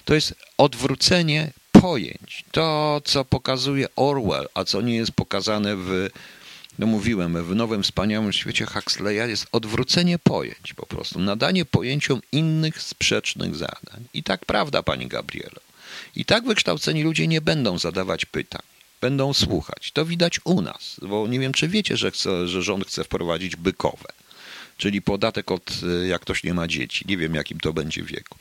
To 0.05 0.13
jest 0.13 0.35
odwrócenie 0.57 1.51
pojęć. 1.83 2.45
To, 2.51 3.01
co 3.05 3.25
pokazuje 3.25 3.87
Orwell, 3.95 4.47
a 4.53 4.63
co 4.63 4.81
nie 4.81 4.95
jest 4.95 5.11
pokazane 5.11 5.75
w, 5.75 6.09
no 6.79 6.87
mówiłem, 6.87 7.43
w 7.43 7.55
nowym 7.55 7.83
wspaniałym 7.83 8.33
świecie 8.33 8.65
Huxleya, 8.65 9.29
jest 9.29 9.47
odwrócenie 9.51 10.19
pojęć 10.19 10.73
po 10.75 10.85
prostu, 10.85 11.19
nadanie 11.19 11.65
pojęciom 11.65 12.21
innych 12.31 12.81
sprzecznych 12.81 13.55
zadań. 13.55 14.03
I 14.13 14.23
tak 14.23 14.45
prawda, 14.45 14.83
pani 14.83 15.07
Gabrielo. 15.07 15.59
I 16.15 16.25
tak 16.25 16.45
wykształceni 16.45 17.03
ludzie 17.03 17.27
nie 17.27 17.41
będą 17.41 17.77
zadawać 17.77 18.25
pytań. 18.25 18.61
Będą 19.01 19.33
słuchać. 19.33 19.91
To 19.91 20.05
widać 20.05 20.39
u 20.43 20.61
nas, 20.61 20.99
bo 21.01 21.27
nie 21.27 21.39
wiem, 21.39 21.53
czy 21.53 21.67
wiecie, 21.67 21.97
że, 21.97 22.11
chce, 22.11 22.47
że 22.47 22.61
rząd 22.61 22.87
chce 22.87 23.03
wprowadzić 23.03 23.55
bykowe 23.55 24.13
czyli 24.77 25.01
podatek 25.01 25.51
od 25.51 25.71
jak 26.07 26.21
ktoś 26.21 26.43
nie 26.43 26.53
ma 26.53 26.67
dzieci. 26.67 27.05
Nie 27.07 27.17
wiem, 27.17 27.35
jakim 27.35 27.59
to 27.59 27.73
będzie 27.73 28.03
wieku 28.03 28.37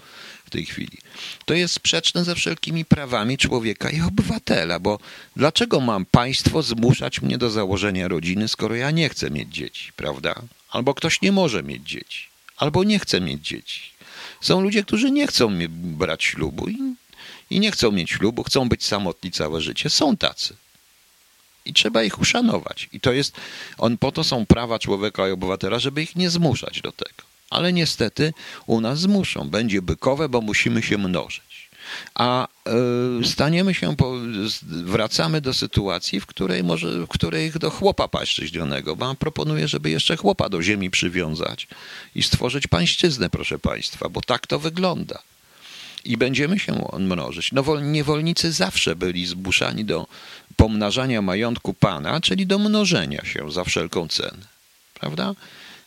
tej 0.52 0.64
chwili. 0.66 0.98
To 1.44 1.54
jest 1.54 1.74
sprzeczne 1.74 2.24
ze 2.24 2.34
wszelkimi 2.34 2.84
prawami 2.84 3.38
człowieka 3.38 3.90
i 3.90 4.00
obywatela, 4.00 4.78
bo 4.78 4.98
dlaczego 5.36 5.80
mam 5.80 6.04
państwo 6.04 6.62
zmuszać 6.62 7.22
mnie 7.22 7.38
do 7.38 7.50
założenia 7.50 8.08
rodziny, 8.08 8.48
skoro 8.48 8.74
ja 8.74 8.90
nie 8.90 9.08
chcę 9.08 9.30
mieć 9.30 9.48
dzieci, 9.54 9.92
prawda? 9.96 10.34
Albo 10.70 10.94
ktoś 10.94 11.22
nie 11.22 11.32
może 11.32 11.62
mieć 11.62 11.88
dzieci, 11.88 12.26
albo 12.56 12.84
nie 12.84 12.98
chce 12.98 13.20
mieć 13.20 13.46
dzieci. 13.46 13.80
Są 14.40 14.60
ludzie, 14.60 14.82
którzy 14.82 15.10
nie 15.10 15.26
chcą 15.26 15.58
brać 15.70 16.24
ślubu 16.24 16.68
i, 16.68 16.78
i 17.50 17.60
nie 17.60 17.70
chcą 17.72 17.92
mieć 17.92 18.10
ślubu, 18.10 18.42
chcą 18.42 18.68
być 18.68 18.84
samotni 18.84 19.30
całe 19.30 19.60
życie. 19.60 19.90
Są 19.90 20.16
tacy 20.16 20.56
i 21.64 21.72
trzeba 21.72 22.02
ich 22.02 22.20
uszanować. 22.20 22.88
I 22.92 23.00
to 23.00 23.12
jest, 23.12 23.36
on 23.78 23.98
po 23.98 24.12
to 24.12 24.24
są 24.24 24.46
prawa 24.46 24.78
człowieka 24.78 25.28
i 25.28 25.30
obywatela, 25.30 25.78
żeby 25.78 26.02
ich 26.02 26.16
nie 26.16 26.30
zmuszać 26.30 26.80
do 26.80 26.92
tego. 26.92 27.31
Ale 27.52 27.72
niestety 27.72 28.32
u 28.66 28.80
nas 28.80 29.00
zmuszą. 29.00 29.50
Będzie 29.50 29.82
bykowe, 29.82 30.28
bo 30.28 30.40
musimy 30.40 30.82
się 30.82 30.98
mnożyć. 30.98 31.70
A 32.14 32.48
y, 33.20 33.26
staniemy 33.28 33.74
się, 33.74 33.96
wracamy 34.62 35.40
do 35.40 35.54
sytuacji, 35.54 36.20
w 36.20 36.26
której 36.26 36.64
może, 36.64 37.06
w 37.06 37.08
której 37.08 37.50
do 37.50 37.70
chłopa 37.70 38.08
pańszczyźnionego, 38.08 38.96
bo 38.96 39.14
proponuję, 39.14 39.68
żeby 39.68 39.90
jeszcze 39.90 40.16
chłopa 40.16 40.48
do 40.48 40.62
ziemi 40.62 40.90
przywiązać 40.90 41.68
i 42.14 42.22
stworzyć 42.22 42.66
pańszczyznę, 42.66 43.30
proszę 43.30 43.58
państwa, 43.58 44.08
bo 44.08 44.20
tak 44.20 44.46
to 44.46 44.58
wygląda 44.58 45.22
i 46.04 46.16
będziemy 46.16 46.58
się 46.58 46.88
mnożyć. 46.98 47.52
No, 47.52 47.80
niewolnicy 47.80 48.52
zawsze 48.52 48.96
byli 48.96 49.26
zmuszani 49.26 49.84
do 49.84 50.06
pomnażania 50.56 51.22
majątku 51.22 51.74
pana, 51.74 52.20
czyli 52.20 52.46
do 52.46 52.58
mnożenia 52.58 53.24
się 53.24 53.50
za 53.50 53.64
wszelką 53.64 54.08
cenę. 54.08 54.46
Prawda? 54.94 55.34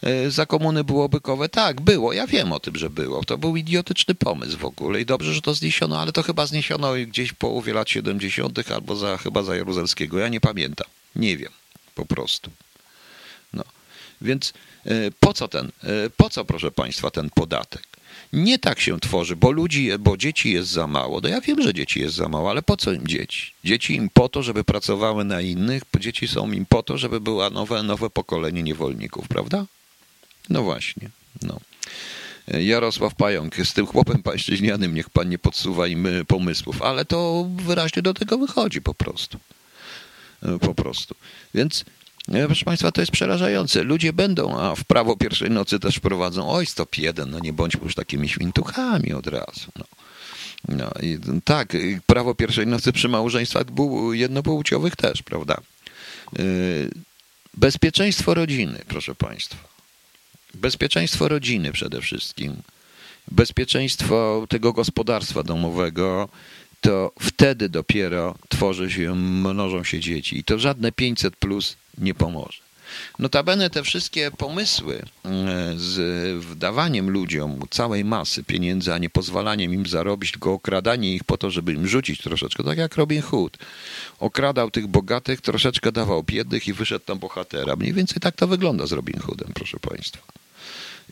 E, 0.03 0.31
za 0.31 0.45
komuny 0.45 0.83
było 0.83 1.09
bykowe? 1.09 1.49
Tak, 1.49 1.81
było. 1.81 2.13
Ja 2.13 2.27
wiem 2.27 2.51
o 2.51 2.59
tym, 2.59 2.75
że 2.75 2.89
było. 2.89 3.23
To 3.23 3.37
był 3.37 3.55
idiotyczny 3.55 4.15
pomysł 4.15 4.57
w 4.57 4.65
ogóle 4.65 5.01
i 5.01 5.05
dobrze, 5.05 5.33
że 5.33 5.41
to 5.41 5.53
zniesiono, 5.53 5.99
ale 5.99 6.11
to 6.11 6.23
chyba 6.23 6.45
zniesiono 6.45 6.93
gdzieś 7.07 7.29
w 7.29 7.35
połowie 7.35 7.73
lat 7.73 7.89
70. 7.89 8.71
albo 8.71 8.95
za, 8.95 9.17
chyba 9.17 9.43
za 9.43 9.55
Jaruzelskiego. 9.55 10.19
Ja 10.19 10.27
nie 10.27 10.41
pamiętam. 10.41 10.87
Nie 11.15 11.37
wiem. 11.37 11.51
Po 11.95 12.05
prostu. 12.05 12.51
No. 13.53 13.63
Więc 14.21 14.53
e, 14.85 15.11
po 15.19 15.33
co 15.33 15.47
ten, 15.47 15.71
e, 15.83 16.09
po 16.17 16.29
co, 16.29 16.45
proszę 16.45 16.71
Państwa, 16.71 17.11
ten 17.11 17.29
podatek? 17.29 17.87
Nie 18.33 18.59
tak 18.59 18.79
się 18.79 18.99
tworzy, 18.99 19.35
bo 19.35 19.51
ludzi, 19.51 19.89
bo 19.99 20.17
dzieci 20.17 20.51
jest 20.51 20.69
za 20.69 20.87
mało. 20.87 21.21
No 21.21 21.29
ja 21.29 21.41
wiem, 21.41 21.61
że 21.61 21.73
dzieci 21.73 21.99
jest 21.99 22.15
za 22.15 22.29
mało, 22.29 22.49
ale 22.49 22.61
po 22.61 22.77
co 22.77 22.91
im 22.91 23.07
dzieci? 23.07 23.53
Dzieci 23.63 23.95
im 23.95 24.09
po 24.09 24.29
to, 24.29 24.43
żeby 24.43 24.63
pracowały 24.63 25.23
na 25.25 25.41
innych, 25.41 25.83
dzieci 25.99 26.27
są 26.27 26.51
im 26.51 26.65
po 26.65 26.83
to, 26.83 26.97
żeby 26.97 27.21
było 27.21 27.49
nowe, 27.49 27.83
nowe 27.83 28.09
pokolenie 28.09 28.63
niewolników, 28.63 29.27
prawda? 29.27 29.65
No 30.49 30.63
właśnie, 30.63 31.09
no. 31.41 31.59
Jarosław 32.47 33.15
Pająk, 33.15 33.55
z 33.55 33.73
tym 33.73 33.85
chłopem 33.85 34.23
pańszczyźnianym 34.23 34.95
niech 34.95 35.09
pan 35.09 35.29
nie 35.29 35.37
podsuwa 35.37 35.87
im 35.87 36.07
pomysłów, 36.27 36.81
ale 36.81 37.05
to 37.05 37.47
wyraźnie 37.55 38.01
do 38.01 38.13
tego 38.13 38.37
wychodzi 38.37 38.81
po 38.81 38.93
prostu. 38.93 39.39
Po 40.61 40.73
prostu. 40.73 41.15
Więc 41.53 41.85
Proszę 42.45 42.65
Państwa, 42.65 42.91
to 42.91 43.01
jest 43.01 43.11
przerażające. 43.11 43.83
Ludzie 43.83 44.13
będą, 44.13 44.59
a 44.59 44.75
w 44.75 44.83
prawo 44.83 45.17
pierwszej 45.17 45.49
nocy 45.49 45.79
też 45.79 45.95
wprowadzą, 45.95 46.49
oj, 46.49 46.65
stop 46.65 46.97
jeden, 46.97 47.29
no 47.29 47.39
nie 47.39 47.53
bądźmy 47.53 47.83
już 47.83 47.95
takimi 47.95 48.29
świntuchami 48.29 49.13
od 49.13 49.27
razu. 49.27 49.71
No. 49.75 49.85
No 50.67 50.91
tak, 51.43 51.77
prawo 52.05 52.35
pierwszej 52.35 52.67
nocy 52.67 52.91
przy 52.91 53.09
małżeństwach 53.09 53.63
jednopłciowych 54.11 54.95
też, 54.95 55.23
prawda? 55.23 55.61
Y, 56.39 56.91
bezpieczeństwo 57.53 58.33
rodziny, 58.33 58.81
proszę 58.87 59.15
Państwa. 59.15 59.74
Bezpieczeństwo 60.55 61.27
rodziny 61.27 61.71
przede 61.71 62.01
wszystkim. 62.01 62.55
Bezpieczeństwo 63.31 64.45
tego 64.49 64.73
gospodarstwa 64.73 65.43
domowego, 65.43 66.29
to 66.81 67.11
wtedy 67.19 67.69
dopiero 67.69 68.35
tworzy 68.49 68.91
się, 68.91 69.15
mnożą 69.15 69.83
się 69.83 69.99
dzieci. 69.99 70.37
I 70.37 70.43
to 70.43 70.59
żadne 70.59 70.91
500 70.91 71.35
plus 71.35 71.77
nie 71.97 72.13
pomoże. 72.13 72.65
Notabene 73.19 73.69
te 73.69 73.83
wszystkie 73.83 74.31
pomysły 74.31 74.95
e, 75.25 75.29
z 75.77 75.97
wdawaniem 76.45 77.09
ludziom 77.09 77.59
całej 77.69 78.05
masy 78.05 78.43
pieniędzy, 78.43 78.93
a 78.93 78.97
nie 78.97 79.09
pozwalaniem 79.09 79.73
im 79.73 79.85
zarobić, 79.85 80.31
tylko 80.31 80.53
okradanie 80.53 81.13
ich 81.13 81.23
po 81.23 81.37
to, 81.37 81.51
żeby 81.51 81.73
im 81.73 81.87
rzucić 81.87 82.21
troszeczkę, 82.21 82.63
tak 82.63 82.77
jak 82.77 82.95
Robin 82.95 83.21
Hood. 83.21 83.57
Okradał 84.19 84.71
tych 84.71 84.87
bogatych, 84.87 85.41
troszeczkę 85.41 85.91
dawał 85.91 86.23
biednych 86.23 86.67
i 86.67 86.73
wyszedł 86.73 87.05
tam 87.05 87.19
bohatera. 87.19 87.75
Mniej 87.75 87.93
więcej 87.93 88.17
tak 88.21 88.35
to 88.35 88.47
wygląda 88.47 88.87
z 88.87 88.91
Robin 88.91 89.19
Hoodem, 89.19 89.51
proszę 89.53 89.79
Państwa. 89.79 90.44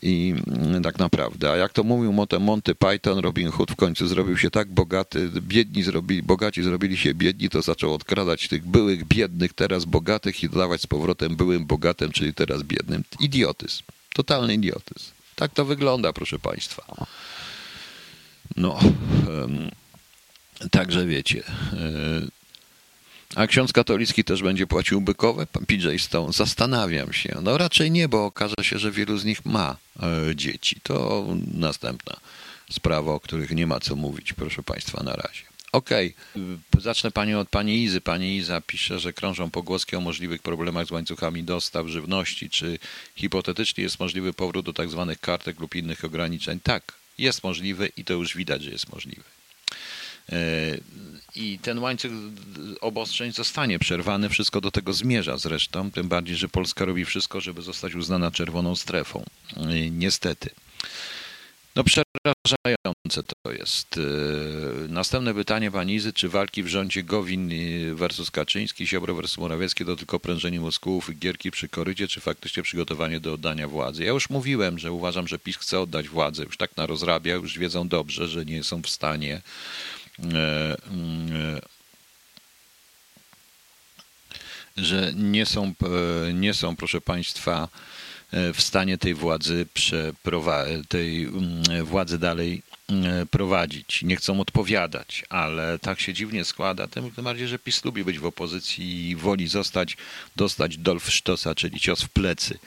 I 0.04 0.34
mm, 0.46 0.82
tak 0.82 0.98
naprawdę, 0.98 1.52
a 1.52 1.56
jak 1.56 1.72
to 1.72 1.84
mówił 1.84 2.12
Monty 2.40 2.74
Python, 2.74 3.18
Robin 3.18 3.50
Hood 3.50 3.72
w 3.72 3.76
końcu 3.76 4.06
zrobił 4.06 4.38
się 4.38 4.50
tak 4.50 4.68
bogaty, 4.68 5.30
biedni 5.40 5.82
zrobili, 5.82 6.22
bogaci 6.22 6.62
zrobili 6.62 6.96
się 6.96 7.14
biedni, 7.14 7.50
to 7.50 7.62
zaczął 7.62 7.94
odkradać 7.94 8.48
tych 8.48 8.66
byłych 8.66 9.04
biednych, 9.04 9.52
teraz 9.52 9.84
bogatych 9.84 10.42
i 10.42 10.48
dodawać 10.48 10.80
z 10.80 10.86
powrotem 10.86 11.36
byłym 11.36 11.66
bogatym, 11.66 12.12
czyli 12.12 12.34
teraz 12.34 12.62
biednym. 12.62 13.04
Idiotyzm. 13.20 13.82
Totalny 14.14 14.54
idiotyzm. 14.54 15.10
Tak 15.34 15.52
to 15.52 15.64
wygląda, 15.64 16.12
proszę 16.12 16.38
Państwa. 16.38 17.06
No, 18.56 18.78
także 20.70 21.06
wiecie. 21.06 21.42
A 23.34 23.46
ksiądz 23.46 23.72
katolicki 23.72 24.24
też 24.24 24.42
będzie 24.42 24.66
płacił 24.66 25.00
bykowe? 25.00 25.46
PJ 25.66 25.98
Stone, 25.98 26.32
zastanawiam 26.32 27.12
się. 27.12 27.38
No 27.42 27.58
raczej 27.58 27.90
nie, 27.90 28.08
bo 28.08 28.24
okaże 28.24 28.54
się, 28.62 28.78
że 28.78 28.90
wielu 28.90 29.18
z 29.18 29.24
nich 29.24 29.44
ma 29.44 29.76
e, 30.02 30.36
dzieci. 30.36 30.80
To 30.82 31.26
następna 31.54 32.16
sprawa, 32.70 33.12
o 33.12 33.20
których 33.20 33.50
nie 33.50 33.66
ma 33.66 33.80
co 33.80 33.96
mówić, 33.96 34.32
proszę 34.32 34.62
Państwa, 34.62 35.02
na 35.02 35.12
razie. 35.12 35.42
Okej, 35.72 36.14
okay. 36.34 36.80
zacznę 36.82 37.10
Panią 37.10 37.40
od 37.40 37.48
Pani 37.48 37.82
Izy. 37.82 38.00
Pani 38.00 38.36
Iza 38.36 38.60
pisze, 38.60 38.98
że 38.98 39.12
krążą 39.12 39.50
pogłoski 39.50 39.96
o 39.96 40.00
możliwych 40.00 40.42
problemach 40.42 40.86
z 40.86 40.90
łańcuchami 40.90 41.42
dostaw 41.42 41.86
żywności. 41.86 42.50
Czy 42.50 42.78
hipotetycznie 43.16 43.84
jest 43.84 44.00
możliwy 44.00 44.32
powrót 44.32 44.66
do 44.66 44.72
tak 44.72 44.90
zwanych 44.90 45.20
kartek 45.20 45.60
lub 45.60 45.74
innych 45.74 46.04
ograniczeń? 46.04 46.60
Tak, 46.62 46.92
jest 47.18 47.44
możliwy 47.44 47.90
i 47.96 48.04
to 48.04 48.14
już 48.14 48.36
widać, 48.36 48.62
że 48.62 48.70
jest 48.70 48.92
możliwy. 48.92 49.33
E, 50.32 50.36
I 51.36 51.58
ten 51.58 51.78
łańcuch 51.78 52.12
obostrzeń 52.80 53.32
zostanie 53.32 53.78
przerwany, 53.78 54.28
wszystko 54.28 54.60
do 54.60 54.70
tego 54.70 54.92
zmierza 54.92 55.38
zresztą, 55.38 55.90
tym 55.90 56.08
bardziej, 56.08 56.36
że 56.36 56.48
Polska 56.48 56.84
robi 56.84 57.04
wszystko, 57.04 57.40
żeby 57.40 57.62
zostać 57.62 57.94
uznana 57.94 58.30
czerwoną 58.30 58.76
strefą. 58.76 59.24
E, 59.56 59.90
niestety. 59.90 60.50
No 61.76 61.84
przerażające 61.84 63.22
to 63.22 63.52
jest. 63.52 63.98
E, 63.98 64.88
następne 64.88 65.34
pytanie 65.34 65.70
pani 65.70 65.94
Izy, 65.94 66.12
czy 66.12 66.28
walki 66.28 66.62
w 66.62 66.68
rządzie 66.68 67.02
Gowin 67.02 67.50
versus 67.94 68.30
Kaczyński, 68.30 68.86
Ziobro 68.86 69.14
versus 69.14 69.38
Morawiecki 69.38 69.84
to 69.84 69.96
tylko 69.96 70.20
prężenie 70.20 70.60
mózgów 70.60 71.10
gierki 71.18 71.50
przy 71.50 71.68
korycie, 71.68 72.08
czy 72.08 72.20
faktycznie 72.20 72.62
przygotowanie 72.62 73.20
do 73.20 73.32
oddania 73.32 73.68
władzy? 73.68 74.04
Ja 74.04 74.10
już 74.10 74.30
mówiłem, 74.30 74.78
że 74.78 74.92
uważam, 74.92 75.28
że 75.28 75.38
PiS 75.38 75.56
chce 75.56 75.80
oddać 75.80 76.08
władzę, 76.08 76.44
już 76.44 76.56
tak 76.56 76.76
na 76.76 76.86
rozrabia, 76.86 77.34
już 77.34 77.58
wiedzą 77.58 77.88
dobrze, 77.88 78.28
że 78.28 78.44
nie 78.44 78.64
są 78.64 78.82
w 78.82 78.88
stanie 78.88 79.42
że 84.76 85.12
nie 85.14 85.46
są, 85.46 85.74
e, 86.28 86.32
nie 86.32 86.54
są, 86.54 86.76
proszę 86.76 87.00
Państwa, 87.00 87.68
w 88.54 88.62
stanie 88.62 88.98
tej 88.98 89.14
władzy 89.14 89.66
tej 90.88 91.24
mm, 91.24 91.84
władzy 91.84 92.18
dalej 92.18 92.62
prowadzić. 93.30 94.02
Nie 94.02 94.16
chcą 94.16 94.40
odpowiadać, 94.40 95.24
ale 95.28 95.78
tak 95.78 96.00
się 96.00 96.14
dziwnie 96.14 96.44
składa, 96.44 96.86
tym 96.86 97.10
bardziej, 97.10 97.48
że 97.48 97.58
PiS 97.58 97.84
lubi 97.84 98.04
być 98.04 98.18
w 98.18 98.26
opozycji 98.26 99.08
i 99.08 99.16
woli 99.16 99.48
zostać, 99.48 99.96
dostać 100.36 100.76
dolf 100.76 101.12
sztosa, 101.12 101.54
czyli 101.54 101.80
cios 101.80 102.02
w 102.02 102.08
plecy. 102.08 102.58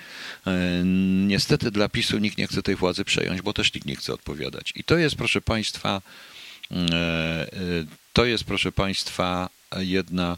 Niestety 1.27 1.71
dla 1.71 1.89
PiSu 1.89 2.17
nikt 2.17 2.37
nie 2.37 2.47
chce 2.47 2.63
tej 2.63 2.75
władzy 2.75 3.05
przejąć, 3.05 3.41
bo 3.41 3.53
też 3.53 3.73
nikt 3.73 3.87
nie 3.87 3.95
chce 3.95 4.13
odpowiadać. 4.13 4.73
I 4.75 4.83
to 4.83 4.97
jest, 4.97 5.15
proszę 5.15 5.41
Państwa, 5.41 6.01
E, 6.01 6.01
e, 6.01 6.36
to 8.13 8.25
jest, 8.25 8.43
proszę 8.43 8.71
Państwa, 8.71 9.49
jedna 9.77 10.37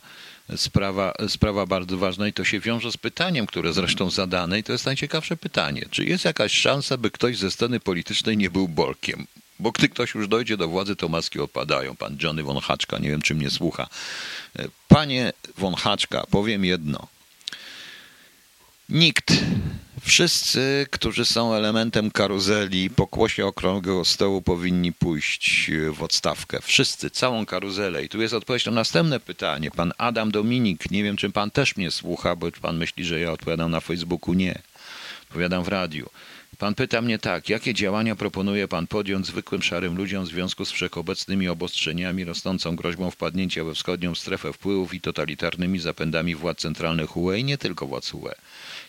sprawa, 0.55 1.13
sprawa 1.27 1.65
bardzo 1.65 1.97
ważna 1.97 2.27
i 2.27 2.33
to 2.33 2.43
się 2.43 2.59
wiąże 2.59 2.91
z 2.91 2.97
pytaniem, 2.97 3.47
które 3.47 3.73
zresztą 3.73 4.09
zadane 4.09 4.59
i 4.59 4.63
to 4.63 4.71
jest 4.71 4.85
najciekawsze 4.85 5.37
pytanie. 5.37 5.85
Czy 5.91 6.05
jest 6.05 6.25
jakaś 6.25 6.53
szansa, 6.53 6.97
by 6.97 7.11
ktoś 7.11 7.37
ze 7.37 7.51
sceny 7.51 7.79
politycznej 7.79 8.37
nie 8.37 8.49
był 8.49 8.67
Bolkiem? 8.67 9.27
Bo 9.59 9.71
gdy 9.71 9.89
ktoś 9.89 10.15
już 10.15 10.27
dojdzie 10.27 10.57
do 10.57 10.67
władzy, 10.67 10.95
to 10.95 11.09
maski 11.09 11.39
opadają. 11.39 11.95
Pan 11.95 12.17
Johnny 12.23 12.43
von 12.43 12.59
Haczka, 12.59 12.97
nie 12.97 13.09
wiem, 13.09 13.21
czy 13.21 13.35
mnie 13.35 13.49
słucha. 13.49 13.87
E, 14.59 14.65
panie 14.87 15.33
von 15.57 15.75
Haczka, 15.75 16.25
powiem 16.31 16.65
jedno. 16.65 17.07
Nikt 18.89 19.33
Wszyscy, 20.01 20.87
którzy 20.91 21.25
są 21.25 21.53
elementem 21.53 22.11
karuzeli 22.11 22.89
pokłosie 22.89 23.45
okrągłego 23.45 24.05
stołu 24.05 24.41
powinni 24.41 24.93
pójść 24.93 25.71
w 25.93 26.03
odstawkę. 26.03 26.59
Wszyscy, 26.61 27.09
całą 27.09 27.45
karuzelę. 27.45 28.03
I 28.03 28.09
tu 28.09 28.21
jest 28.21 28.33
odpowiedź 28.33 28.65
na 28.65 28.71
następne 28.71 29.19
pytanie. 29.19 29.71
Pan 29.71 29.93
Adam 29.97 30.31
Dominik, 30.31 30.91
nie 30.91 31.03
wiem 31.03 31.17
czy 31.17 31.29
pan 31.29 31.51
też 31.51 31.77
mnie 31.77 31.91
słucha, 31.91 32.35
bo 32.35 32.51
pan 32.61 32.77
myśli, 32.77 33.05
że 33.05 33.19
ja 33.19 33.31
odpowiadam 33.31 33.71
na 33.71 33.79
Facebooku. 33.79 34.33
Nie. 34.33 34.61
Odpowiadam 35.23 35.63
w 35.63 35.67
radiu. 35.67 36.09
Pan 36.57 36.75
pyta 36.75 37.01
mnie 37.01 37.19
tak, 37.19 37.49
jakie 37.49 37.73
działania 37.73 38.15
proponuje 38.15 38.67
pan 38.67 38.87
podjąć 38.87 39.27
zwykłym 39.27 39.63
szarym 39.63 39.97
ludziom 39.97 40.25
w 40.25 40.27
związku 40.27 40.65
z 40.65 40.71
wszechobecnymi 40.71 41.47
obostrzeniami, 41.47 42.25
rosnącą 42.25 42.75
groźbą 42.75 43.11
wpadnięcia 43.11 43.63
we 43.63 43.73
wschodnią 43.73 44.15
strefę 44.15 44.53
wpływów 44.53 44.93
i 44.93 45.01
totalitarnymi 45.01 45.79
zapędami 45.79 46.35
władz 46.35 46.57
centralnych 46.57 47.17
UE 47.17 47.33
i 47.37 47.43
nie 47.43 47.57
tylko 47.57 47.87
władz 47.87 48.13
UE? 48.13 48.33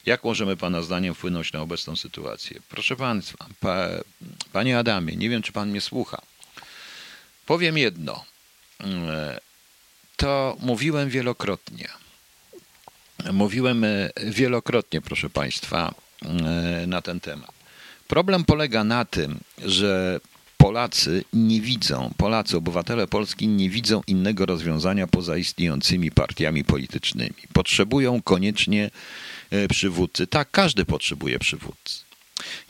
Jak 0.06 0.24
możemy 0.24 0.56
Pana 0.56 0.82
zdaniem 0.82 1.14
wpłynąć 1.14 1.52
na 1.52 1.60
obecną 1.60 1.96
sytuację? 1.96 2.60
Proszę 2.68 2.96
Państwa, 2.96 3.46
pa, 3.60 3.88
Panie 4.52 4.78
Adamie, 4.78 5.16
nie 5.16 5.28
wiem, 5.28 5.42
czy 5.42 5.52
Pan 5.52 5.70
mnie 5.70 5.80
słucha. 5.80 6.22
Powiem 7.46 7.78
jedno. 7.78 8.24
To 10.16 10.56
mówiłem 10.60 11.08
wielokrotnie. 11.08 11.88
Mówiłem 13.32 13.84
e, 13.84 14.10
wielokrotnie, 14.16 15.00
proszę 15.00 15.30
Państwa, 15.30 15.94
e, 16.22 16.86
na 16.86 17.02
ten 17.02 17.20
temat. 17.20 17.50
Problem 18.08 18.44
polega 18.44 18.84
na 18.84 19.04
tym, 19.04 19.40
że 19.58 20.20
Polacy 20.62 21.24
nie 21.32 21.60
widzą, 21.60 22.10
Polacy, 22.16 22.56
obywatele 22.56 23.06
Polski 23.06 23.48
nie 23.48 23.70
widzą 23.70 24.00
innego 24.06 24.46
rozwiązania 24.46 25.06
poza 25.06 25.36
istniejącymi 25.36 26.10
partiami 26.10 26.64
politycznymi. 26.64 27.34
Potrzebują 27.52 28.22
koniecznie 28.22 28.90
E, 29.50 29.68
przywódcy. 29.68 30.26
Tak, 30.26 30.50
każdy 30.50 30.84
potrzebuje 30.84 31.38
przywódcy. 31.38 32.04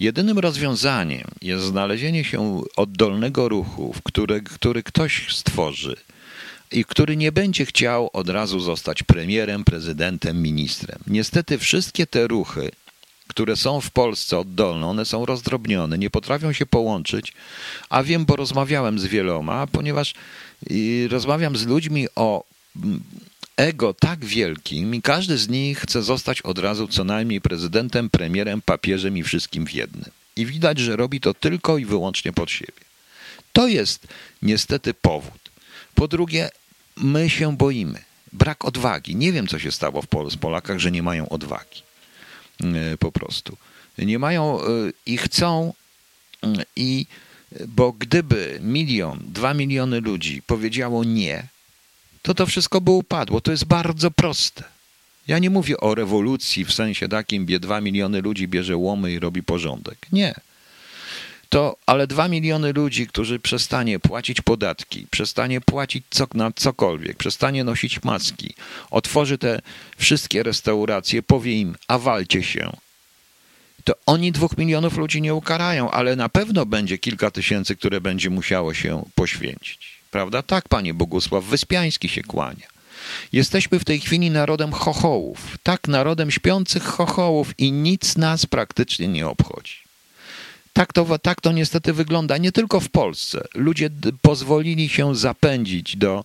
Jedynym 0.01 0.39
rozwiązaniem 0.39 1.25
jest 1.43 1.65
znalezienie 1.65 2.25
się 2.25 2.63
oddolnego 2.77 3.49
ruchu, 3.49 3.95
który, 4.05 4.43
który 4.43 4.83
ktoś 4.83 5.37
stworzy 5.37 5.97
i 6.73 6.85
który 6.85 7.17
nie 7.17 7.33
będzie 7.33 7.67
chciał 7.67 8.11
od 8.13 8.29
razu 8.29 8.61
zostać 8.61 9.03
premierem, 9.03 9.65
prezydentem, 9.65 10.43
ministrem. 10.43 10.99
Niestety 11.07 11.59
wszystkie 11.59 12.07
te 12.07 12.27
ruchy, 12.29 12.71
które 13.41 13.57
są 13.57 13.81
w 13.81 13.91
Polsce 13.91 14.39
oddolne, 14.39 14.87
one 14.87 15.05
są 15.05 15.27
rozdrobnione, 15.27 15.99
nie 15.99 16.11
potrafią 16.11 16.53
się 16.53 16.67
połączyć, 16.67 17.33
a 17.89 18.03
wiem, 18.03 18.25
bo 18.25 18.37
rozmawiałem 18.37 18.99
z 18.99 19.07
wieloma, 19.07 19.67
ponieważ 19.67 20.15
rozmawiam 21.11 21.57
z 21.57 21.67
ludźmi 21.67 22.07
o 22.17 22.45
ego 23.57 23.95
tak 23.95 24.25
wielkim 24.25 24.95
i 24.95 25.03
każdy 25.03 25.39
z 25.39 25.49
nich 25.49 25.79
chce 25.79 26.03
zostać 26.03 26.43
od 26.43 26.59
razu 26.59 26.89
co 26.89 27.05
najmniej 27.05 27.41
prezydentem, 27.41 28.11
premierem, 28.11 28.63
papieżem 28.63 29.17
i 29.19 29.23
wszystkim 29.23 29.67
w 29.67 29.73
jednym. 29.73 30.11
I 30.37 30.47
widać, 30.47 30.79
że 30.79 30.97
robi 30.97 31.21
to 31.21 31.35
tylko 31.35 31.79
i 31.79 31.85
wyłącznie 31.85 32.33
pod 32.33 32.51
siebie. 32.51 32.83
To 33.53 33.69
jest 33.69 34.07
niestety 34.43 34.95
powód. 34.95 35.51
Po 35.95 36.09
drugie, 36.09 36.51
my 36.97 37.31
się 37.31 37.57
boimy. 37.57 37.99
Brak 38.33 38.65
odwagi. 38.65 39.17
Nie 39.17 39.33
wiem, 39.33 39.47
co 39.47 39.59
się 39.59 39.73
stało 39.73 40.03
w 40.03 40.07
Pol 40.07 40.31
z 40.31 40.37
Polakach, 40.37 40.79
że 40.79 40.91
nie 40.91 41.03
mają 41.03 41.29
odwagi. 41.29 41.90
E, 42.65 42.97
po 42.97 43.13
prostu. 43.13 43.57
Nie 43.99 44.19
mają 44.19 44.61
e, 44.61 44.65
i 45.07 45.17
chcą 45.19 45.73
e, 46.43 46.49
i 46.77 47.07
bo 47.69 47.93
gdyby 47.93 48.59
milion, 48.63 49.21
dwa 49.27 49.55
miliony 49.55 50.01
ludzi 50.01 50.43
powiedziało 50.43 51.05
nie, 51.05 51.47
to 52.23 52.35
to 52.35 52.47
wszystko 52.47 52.81
by 52.81 52.91
upadło. 52.91 53.41
To 53.41 53.51
jest 53.51 53.65
bardzo 53.65 54.11
proste. 54.11 54.65
Ja 55.29 55.39
nie 55.39 55.51
mówię 55.51 55.81
o 55.81 55.95
rewolucji 55.95 56.65
w 56.65 56.73
sensie 56.73 57.09
takim, 57.09 57.45
gdzie 57.47 57.61
dwa 57.61 57.81
miliony 57.81 58.21
ludzi 58.21 58.49
bierze 58.49 58.77
łomy 58.77 59.13
i 59.13 59.19
robi 59.19 59.43
porządek. 59.43 60.07
Nie. 60.13 60.35
To, 61.51 61.77
ale 61.87 62.07
dwa 62.07 62.29
miliony 62.29 62.73
ludzi, 62.73 63.07
którzy 63.07 63.39
przestanie 63.39 63.99
płacić 63.99 64.41
podatki, 64.41 65.07
przestanie 65.11 65.61
płacić 65.61 66.05
co, 66.11 66.27
na 66.35 66.53
cokolwiek, 66.53 67.17
przestanie 67.17 67.65
nosić 67.65 68.03
maski, 68.03 68.55
otworzy 68.91 69.39
te 69.39 69.61
wszystkie 69.97 70.43
restauracje, 70.43 71.23
powie 71.23 71.61
im, 71.61 71.77
a 71.89 71.99
walcie 71.99 72.43
się. 72.43 72.73
To 73.85 73.95
oni 74.07 74.33
dwóch 74.33 74.59
milionów 74.59 74.97
ludzi 74.97 75.23
nie 75.23 75.35
ukarają, 75.35 75.91
ale 75.91 76.17
na 76.17 76.29
pewno 76.29 76.67
będzie 76.67 76.99
kilka 76.99 77.31
tysięcy, 77.31 77.77
które 77.77 78.01
będzie 78.01 78.31
musiało 78.31 78.75
się 78.75 79.03
poświęcić. 79.15 80.01
Prawda? 80.11 80.43
Tak, 80.43 80.69
panie 80.69 80.95
Bogusław 80.95 81.45
Wyspiański 81.45 82.09
się 82.09 82.23
kłania. 82.23 82.67
Jesteśmy 83.33 83.79
w 83.79 83.85
tej 83.85 84.01
chwili 84.01 84.31
narodem 84.31 84.73
chochołów, 84.73 85.59
tak, 85.63 85.89
narodem 85.89 86.31
śpiących 86.31 86.83
chochołów 86.83 87.55
i 87.59 87.73
nic 87.73 88.17
nas 88.17 88.47
praktycznie 88.47 89.09
nie 89.09 89.29
obchodzi. 89.29 89.90
Tak 90.81 90.93
to, 90.93 91.19
tak 91.19 91.41
to 91.41 91.53
niestety 91.53 91.93
wygląda, 91.93 92.39
nie 92.39 92.53
tylko 92.53 92.81
w 92.81 92.89
Polsce. 92.89 93.45
Ludzie 93.55 93.91
pozwolili 94.23 94.89
się 94.89 95.15
zapędzić 95.15 95.97
do. 95.97 96.25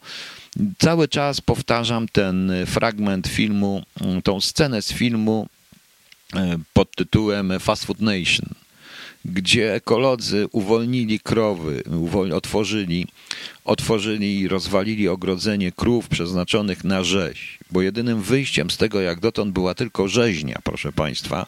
Cały 0.78 1.08
czas 1.08 1.41
powtarzam 1.41 2.08
ten 2.08 2.51
fragment 2.66 3.28
filmu, 3.28 3.84
tą 4.24 4.41
scenę 4.41 4.82
z 4.82 4.93
filmu 4.93 5.47
e, 6.36 6.58
pod 6.74 6.95
tytułem 6.95 7.60
Fast 7.60 7.86
Food 7.86 8.01
Nation 8.01 8.49
gdzie 9.26 9.74
ekolodzy 9.74 10.47
uwolnili 10.51 11.20
krowy, 11.20 11.84
otworzyli, 12.34 13.08
otworzyli 13.66 14.39
i 14.39 14.47
rozwalili 14.47 15.08
ogrodzenie 15.08 15.72
krów 15.72 16.08
przeznaczonych 16.08 16.84
na 16.84 17.03
rzeź, 17.03 17.60
bo 17.72 17.82
jedynym 17.82 18.22
wyjściem 18.22 18.72
z 18.72 18.78
tego 18.78 19.01
jak 19.01 19.20
dotąd 19.20 19.53
była 19.53 19.74
tylko 19.76 20.08
rzeźnia, 20.08 20.60
proszę 20.64 20.91
Państwa, 20.91 21.45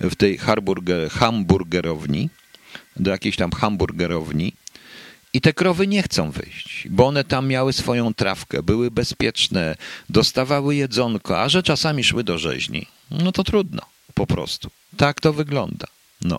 w 0.00 0.14
tej 0.14 0.38
hamburger, 0.38 1.10
hamburgerowni, 1.10 2.30
do 2.96 3.10
jakiejś 3.10 3.36
tam 3.36 3.50
hamburgerowni. 3.50 4.52
I 5.32 5.40
te 5.40 5.52
krowy 5.52 5.86
nie 5.86 6.02
chcą 6.02 6.30
wyjść, 6.30 6.88
bo 6.90 7.06
one 7.06 7.24
tam 7.24 7.48
miały 7.48 7.72
swoją 7.72 8.14
trawkę, 8.14 8.62
były 8.62 8.90
bezpieczne, 8.90 9.76
dostawały 10.10 10.76
jedzonko, 10.76 11.42
a 11.42 11.48
że 11.48 11.62
czasami 11.62 12.04
szły 12.04 12.24
do 12.24 12.38
rzeźni, 12.38 12.86
no 13.10 13.32
to 13.32 13.44
trudno, 13.44 13.82
po 14.14 14.26
prostu. 14.26 14.70
Tak 14.96 15.20
to 15.20 15.32
wygląda. 15.32 15.86
No. 16.22 16.38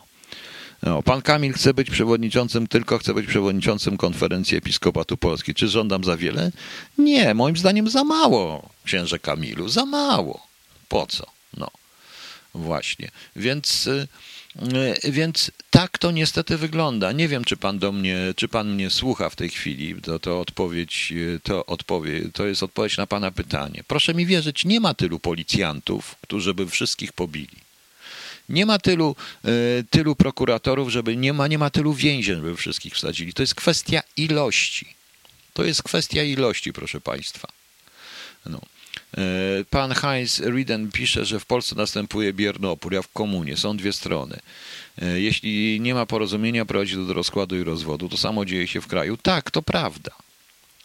No, 0.83 1.03
pan 1.03 1.21
Kamil 1.21 1.53
chce 1.53 1.73
być 1.73 1.89
przewodniczącym, 1.89 2.67
tylko 2.67 2.97
chce 2.97 3.13
być 3.13 3.27
przewodniczącym 3.27 3.97
konferencji 3.97 4.57
Episkopatu 4.57 5.17
Polski. 5.17 5.53
Czy 5.53 5.67
żądam 5.67 6.03
za 6.03 6.17
wiele? 6.17 6.51
Nie, 6.97 7.33
moim 7.33 7.57
zdaniem 7.57 7.89
za 7.89 8.03
mało, 8.03 8.69
księże 8.83 9.19
Kamilu, 9.19 9.69
za 9.69 9.85
mało. 9.85 10.47
Po 10.89 11.07
co? 11.07 11.25
No, 11.57 11.67
właśnie. 12.55 13.11
Więc, 13.35 13.87
y, 13.87 14.07
y, 15.05 15.11
więc 15.11 15.51
tak 15.69 15.97
to 15.97 16.11
niestety 16.11 16.57
wygląda. 16.57 17.11
Nie 17.11 17.27
wiem, 17.27 17.43
czy 17.43 17.57
pan 17.57 17.79
do 17.79 17.91
mnie, 17.91 18.17
czy 18.35 18.47
pan 18.47 18.73
mnie 18.73 18.89
słucha 18.89 19.29
w 19.29 19.35
tej 19.35 19.49
chwili. 19.49 20.01
To, 20.01 20.19
to 20.19 20.39
odpowiedź, 20.39 21.07
y, 21.11 21.39
to 21.43 21.65
odpowie, 21.65 22.21
to 22.33 22.45
jest 22.45 22.63
odpowiedź 22.63 22.97
na 22.97 23.07
pana 23.07 23.31
pytanie. 23.31 23.83
Proszę 23.87 24.13
mi 24.13 24.25
wierzyć, 24.25 24.65
nie 24.65 24.79
ma 24.79 24.93
tylu 24.93 25.19
policjantów, 25.19 26.15
którzy 26.21 26.53
by 26.53 26.69
wszystkich 26.69 27.13
pobili. 27.13 27.65
Nie 28.49 28.65
ma 28.65 28.79
tylu, 28.79 29.15
e, 29.45 29.49
tylu 29.89 30.15
prokuratorów, 30.15 30.89
żeby 30.89 31.17
nie 31.17 31.33
ma, 31.33 31.47
nie 31.47 31.57
ma 31.57 31.69
tylu 31.69 31.93
więzień, 31.93 32.35
żeby 32.35 32.55
wszystkich 32.55 32.93
wsadzili. 32.93 33.33
To 33.33 33.43
jest 33.43 33.55
kwestia 33.55 34.01
ilości. 34.17 34.95
To 35.53 35.63
jest 35.63 35.83
kwestia 35.83 36.23
ilości, 36.23 36.73
proszę 36.73 37.01
Państwa. 37.01 37.47
No. 38.45 38.61
E, 39.17 39.21
pan 39.69 39.93
Heinz 39.93 40.39
Rieden 40.39 40.91
pisze, 40.91 41.25
że 41.25 41.39
w 41.39 41.45
Polsce 41.45 41.75
następuje 41.75 42.33
bierny 42.33 42.67
opór, 42.67 42.93
ja 42.93 43.01
w 43.01 43.07
komunie. 43.07 43.57
Są 43.57 43.77
dwie 43.77 43.93
strony. 43.93 44.39
E, 45.01 45.19
jeśli 45.19 45.81
nie 45.81 45.93
ma 45.93 46.05
porozumienia, 46.05 46.65
prowadzi 46.65 46.95
do 46.95 47.13
rozkładu 47.13 47.57
i 47.57 47.63
rozwodu. 47.63 48.09
To 48.09 48.17
samo 48.17 48.45
dzieje 48.45 48.67
się 48.67 48.81
w 48.81 48.87
kraju. 48.87 49.17
Tak, 49.17 49.51
to 49.51 49.61
prawda. 49.61 50.11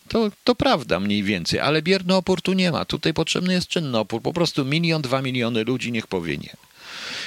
To, 0.08 0.30
to 0.44 0.54
prawda 0.54 1.00
mniej 1.00 1.22
więcej, 1.22 1.60
ale 1.60 1.82
bierny 1.82 2.14
opór 2.14 2.42
tu 2.42 2.52
nie 2.52 2.72
ma. 2.72 2.84
Tutaj 2.84 3.14
potrzebny 3.14 3.52
jest 3.52 3.68
czynny 3.68 3.98
opór. 3.98 4.22
Po 4.22 4.32
prostu 4.32 4.64
milion, 4.64 5.02
dwa 5.02 5.22
miliony 5.22 5.64
ludzi 5.64 5.92
niech 5.92 6.06
powie 6.06 6.38
nie. 6.38 6.56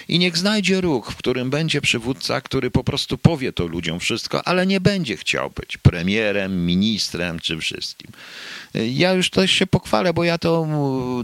I 0.08 0.20
niech 0.20 0.38
znajdzie 0.38 0.82
ruch, 0.82 1.12
w 1.12 1.16
którym 1.16 1.50
będzie 1.50 1.82
przywódca, 1.82 2.42
który 2.42 2.72
po 2.72 2.84
prostu 2.84 3.18
powie 3.18 3.54
to 3.54 3.68
ludziom 3.68 4.00
wszystko, 4.00 4.48
ale 4.48 4.68
nie 4.68 4.82
będzie 4.82 5.18
chciał 5.18 5.50
być 5.50 5.78
premierem, 5.78 6.66
ministrem 6.66 7.40
czy 7.40 7.58
wszystkim. 7.58 8.12
Ja 8.74 9.14
już 9.14 9.30
też 9.30 9.52
się 9.52 9.68
pochwalę, 9.68 10.14
bo 10.14 10.24
ja 10.24 10.38
to 10.38 10.68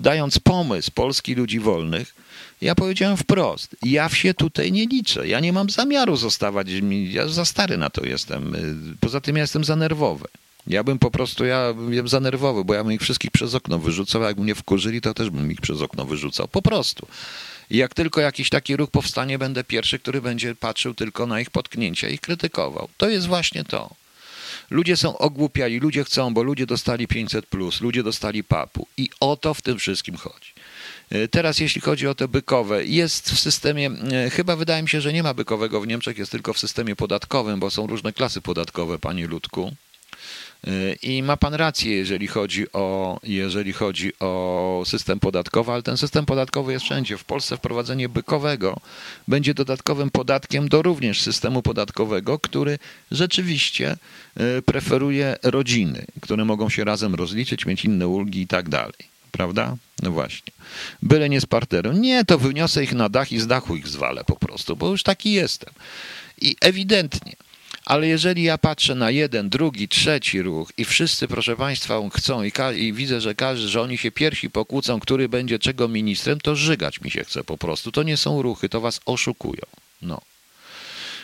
dając 0.02 0.40
pomysł 0.40 0.92
Polski 0.92 1.36
Ludzi 1.36 1.60
Wolnych, 1.60 2.16
ja 2.62 2.76
powiedziałem 2.76 3.18
wprost, 3.18 3.76
ja 3.84 4.10
się 4.10 4.34
tutaj 4.34 4.72
nie 4.72 4.86
liczę. 4.86 5.28
Ja 5.28 5.40
nie 5.40 5.54
mam 5.54 5.70
zamiaru 5.70 6.16
zostawać, 6.16 6.68
ja 7.10 7.28
za 7.28 7.46
stary 7.46 7.78
na 7.78 7.90
to 7.90 8.06
jestem. 8.06 8.56
Poza 9.00 9.22
tym 9.22 9.36
ja 9.36 9.42
jestem 9.42 9.64
za 9.64 9.76
nerwowy. 9.76 10.28
Ja 10.68 10.84
bym 10.84 11.00
po 11.00 11.12
prostu, 11.12 11.46
ja 11.46 11.74
bym 11.74 12.08
za 12.08 12.20
nerwowy, 12.20 12.66
bo 12.66 12.74
ja 12.74 12.84
bym 12.84 12.94
ich 12.94 13.02
wszystkich 13.02 13.32
przez 13.32 13.56
okno 13.56 13.80
wyrzucał, 13.80 14.24
a 14.24 14.28
jak 14.28 14.38
mnie 14.38 14.56
wkurzyli, 14.56 15.02
to 15.02 15.14
też 15.14 15.30
bym 15.30 15.52
ich 15.52 15.62
przez 15.62 15.82
okno 15.82 16.06
wyrzucał. 16.06 16.48
Po 16.48 16.62
prostu. 16.62 17.08
I 17.70 17.78
jak 17.78 17.94
tylko 17.94 18.22
jakiś 18.22 18.50
taki 18.50 18.78
ruch 18.78 18.92
powstanie, 18.92 19.40
będę 19.40 19.64
pierwszy, 19.64 20.00
który 20.00 20.22
będzie 20.22 20.56
patrzył 20.56 20.94
tylko 20.94 21.28
na 21.28 21.42
ich 21.42 21.50
potknięcia 21.50 22.10
i 22.10 22.20
krytykował. 22.20 22.90
To 22.98 23.10
jest 23.10 23.28
właśnie 23.28 23.64
to. 23.64 23.90
Ludzie 24.70 24.98
są 24.98 25.18
ogłupiali, 25.18 25.80
ludzie 25.80 26.04
chcą, 26.04 26.34
bo 26.34 26.44
ludzie 26.44 26.66
dostali 26.66 27.08
500, 27.08 27.46
plus, 27.46 27.82
ludzie 27.82 28.04
dostali 28.04 28.44
papu. 28.44 28.88
I 28.98 29.10
o 29.20 29.38
to 29.38 29.54
w 29.54 29.62
tym 29.62 29.80
wszystkim 29.80 30.18
chodzi. 30.18 30.54
E, 31.10 31.28
teraz, 31.28 31.60
jeśli 31.60 31.82
chodzi 31.82 32.08
o 32.08 32.16
te 32.16 32.28
bykowe, 32.28 32.86
jest 32.86 33.32
w 33.32 33.40
systemie, 33.40 33.92
e, 34.12 34.30
chyba 34.30 34.56
wydaje 34.56 34.84
mi 34.84 34.90
się, 34.90 35.02
że 35.02 35.14
nie 35.14 35.24
ma 35.24 35.34
bykowego 35.34 35.82
w 35.82 35.88
Niemczech, 35.88 36.18
jest 36.18 36.32
tylko 36.32 36.54
w 36.54 36.60
systemie 36.60 36.96
podatkowym, 36.96 37.60
bo 37.60 37.70
są 37.72 37.88
różne 37.88 38.14
klasy 38.14 38.42
podatkowe, 38.42 39.00
panie 39.00 39.28
Ludku. 39.28 39.74
I 41.02 41.24
ma 41.24 41.38
pan 41.38 41.54
rację, 41.54 41.96
jeżeli 41.96 42.28
chodzi, 42.28 42.72
o, 42.74 43.20
jeżeli 43.24 43.74
chodzi 43.74 44.12
o 44.20 44.84
system 44.86 45.20
podatkowy, 45.20 45.72
ale 45.72 45.84
ten 45.84 45.98
system 45.98 46.26
podatkowy 46.26 46.72
jest 46.74 46.86
wszędzie. 46.86 47.18
W 47.18 47.24
Polsce 47.24 47.58
wprowadzenie 47.58 48.10
bykowego 48.10 48.80
będzie 49.28 49.54
dodatkowym 49.54 50.10
podatkiem 50.10 50.70
do 50.70 50.82
również 50.82 51.22
systemu 51.22 51.62
podatkowego, 51.62 52.40
który 52.40 52.80
rzeczywiście 53.12 53.98
e, 54.36 54.62
preferuje 54.62 55.36
rodziny, 55.44 56.06
które 56.22 56.46
mogą 56.46 56.70
się 56.70 56.84
razem 56.84 57.16
rozliczyć, 57.16 57.66
mieć 57.66 57.86
inne 57.86 58.08
ulgi 58.08 58.42
i 58.42 58.48
tak 58.48 58.70
dalej. 58.70 59.10
Prawda? 59.32 59.76
No 60.04 60.12
właśnie. 60.12 60.54
Byle 61.02 61.30
nie 61.30 61.42
z 61.42 61.46
parteru. 61.46 61.92
Nie, 61.92 62.26
to 62.26 62.38
wyniosę 62.38 62.84
ich 62.84 62.94
na 62.94 63.10
dach 63.10 63.32
i 63.32 63.40
z 63.40 63.48
dachu 63.48 63.76
ich 63.76 63.88
zwalę 63.88 64.24
po 64.24 64.36
prostu, 64.36 64.76
bo 64.76 64.88
już 64.88 65.04
taki 65.04 65.32
jestem. 65.32 65.74
I 66.42 66.56
ewidentnie 66.62 67.36
ale 67.90 68.08
jeżeli 68.08 68.44
ja 68.44 68.58
patrzę 68.58 68.96
na 68.96 69.12
jeden, 69.12 69.50
drugi, 69.50 69.88
trzeci 69.88 70.42
ruch 70.42 70.72
i 70.78 70.86
wszyscy, 70.86 71.28
proszę 71.28 71.56
Państwa, 71.56 72.10
chcą 72.14 72.44
i, 72.44 72.52
i, 72.76 72.94
widzę, 72.94 73.22
że 73.22 73.36
każdy, 73.36 73.68
że 73.68 73.82
oni 73.82 73.98
się 73.98 74.12
pierwsi 74.12 74.50
pokłócą, 74.50 75.00
który 75.00 75.30
będzie 75.30 75.60
czego 75.60 75.88
ministrem, 75.88 76.42
to 76.42 76.56
żygać 76.56 77.02
mi 77.02 77.12
się 77.12 77.24
chce 77.24 77.44
po 77.44 77.58
prostu. 77.58 77.92
To 77.92 78.04
nie 78.04 78.18
są 78.18 78.42
ruchy, 78.42 78.70
to 78.70 78.82
was 78.82 79.00
oszukują. 79.06 79.64
No. 80.02 80.22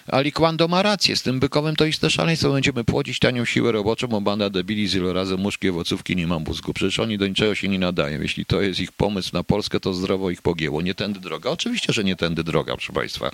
Ali 0.07 0.31
Quando 0.31 0.67
ma 0.67 0.81
rację, 0.81 1.15
z 1.15 1.21
tym 1.21 1.39
bykowym 1.39 1.75
to 1.75 1.85
istne 1.85 2.09
szaleństwo. 2.09 2.49
Będziemy 2.49 2.83
płodzić 2.83 3.19
tanią 3.19 3.45
siłę 3.45 3.71
roboczą, 3.71 4.07
bo 4.07 4.21
banda 4.21 4.49
debili 4.49 4.87
z 4.87 4.95
ilorazem 4.95 5.39
muszki, 5.39 5.69
owocówki, 5.69 6.15
nie 6.15 6.27
mam 6.27 6.43
mózgu. 6.43 6.73
Przecież 6.73 6.99
oni 6.99 7.17
do 7.17 7.27
niczego 7.27 7.55
się 7.55 7.67
nie 7.67 7.79
nadają. 7.79 8.21
Jeśli 8.21 8.45
to 8.45 8.61
jest 8.61 8.79
ich 8.79 8.91
pomysł 8.91 9.29
na 9.33 9.43
Polskę, 9.43 9.79
to 9.79 9.93
zdrowo 9.93 10.29
ich 10.29 10.41
pogięło. 10.41 10.81
Nie 10.81 10.95
tędy 10.95 11.19
droga. 11.19 11.49
Oczywiście, 11.49 11.93
że 11.93 12.03
nie 12.03 12.15
tędy 12.15 12.43
droga, 12.43 12.73
proszę 12.73 12.93
Państwa. 12.93 13.31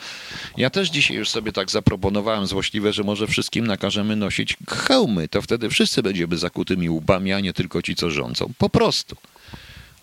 Ja 0.58 0.70
też 0.70 0.90
dzisiaj 0.90 1.18
już 1.18 1.30
sobie 1.30 1.52
tak 1.52 1.72
zaproponowałem 1.72 2.48
złośliwe, 2.48 2.94
że 2.94 3.04
może 3.04 3.28
wszystkim 3.28 3.68
nakażemy 3.68 4.16
nosić 4.16 4.58
hełmy. 4.70 5.28
To 5.28 5.42
wtedy 5.42 5.70
wszyscy 5.70 6.04
będziemy 6.04 6.38
zakutymi 6.38 6.90
łbami, 6.90 7.34
a 7.34 7.40
nie 7.40 7.54
tylko 7.54 7.82
ci, 7.82 7.96
co 7.96 8.12
rządzą. 8.12 8.52
Po 8.58 8.70
prostu. 8.70 9.16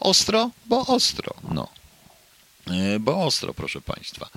Ostro, 0.00 0.50
bo 0.66 0.86
ostro. 0.86 1.34
No. 1.50 1.68
E, 2.70 3.00
bo 3.00 3.24
ostro, 3.24 3.54
proszę 3.54 3.80
Państwa. 3.80 4.28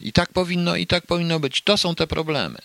I 0.00 0.12
tak 0.12 0.32
powinno, 0.32 0.76
i 0.76 0.86
tak 0.86 1.06
powinno 1.06 1.40
być. 1.40 1.62
To 1.62 1.76
są 1.76 1.94
te 1.94 2.06
problemy. 2.06 2.58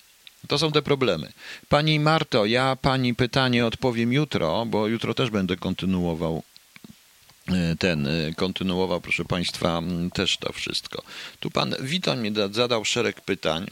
To 0.47 0.59
są 0.59 0.71
te 0.71 0.81
problemy. 0.81 1.31
Pani 1.69 1.99
Marto, 1.99 2.45
ja 2.45 2.75
pani 2.75 3.15
pytanie 3.15 3.65
odpowiem 3.65 4.13
jutro, 4.13 4.65
bo 4.65 4.87
jutro 4.87 5.13
też 5.13 5.29
będę 5.29 5.57
kontynuował 5.57 6.43
e, 7.47 7.75
ten, 7.75 8.07
e, 8.07 8.33
kontynuował, 8.33 9.01
proszę 9.01 9.25
Państwa, 9.25 9.81
też 10.13 10.37
to 10.37 10.53
wszystko. 10.53 11.03
Tu 11.39 11.51
pan 11.51 11.75
Witon 11.79 12.21
mi 12.21 12.33
zadał 12.51 12.85
szereg 12.85 13.21
pytań. 13.21 13.67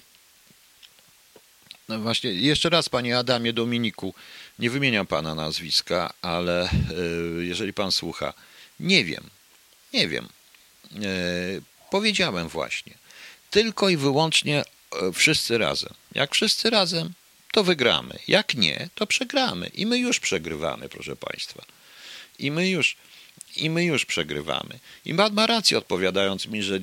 No 1.89 1.99
właśnie, 1.99 2.33
jeszcze 2.33 2.69
raz, 2.69 2.89
panie 2.89 3.17
Adamie 3.17 3.53
Dominiku, 3.53 4.13
nie 4.59 4.69
wymieniam 4.69 5.07
pana 5.07 5.35
nazwiska, 5.35 6.13
ale 6.21 6.69
jeżeli 7.39 7.73
pan 7.73 7.91
słucha, 7.91 8.33
nie 8.79 9.05
wiem, 9.05 9.23
nie 9.93 10.07
wiem. 10.07 10.27
Powiedziałem 11.89 12.47
właśnie 12.47 12.93
tylko 13.49 13.89
i 13.89 13.97
wyłącznie 13.97 14.59
e, 14.61 15.11
wszyscy 15.13 15.57
razem. 15.57 15.93
Jak 16.15 16.33
wszyscy 16.33 16.69
razem, 16.69 17.13
to 17.51 17.63
wygramy. 17.63 18.19
Jak 18.27 18.55
nie, 18.55 18.89
to 18.95 19.07
przegramy. 19.07 19.67
I 19.67 19.85
my 19.85 19.97
już 19.97 20.19
przegrywamy, 20.19 20.89
proszę 20.89 21.15
Państwa. 21.15 21.65
I 22.39 22.51
my 22.51 22.69
już, 22.69 22.95
i 23.55 23.69
my 23.69 23.85
już 23.85 24.05
przegrywamy. 24.05 24.79
I 25.05 25.13
ma, 25.13 25.29
ma 25.29 25.47
rację 25.47 25.77
odpowiadając 25.77 26.47
mi, 26.47 26.63
że, 26.63 26.79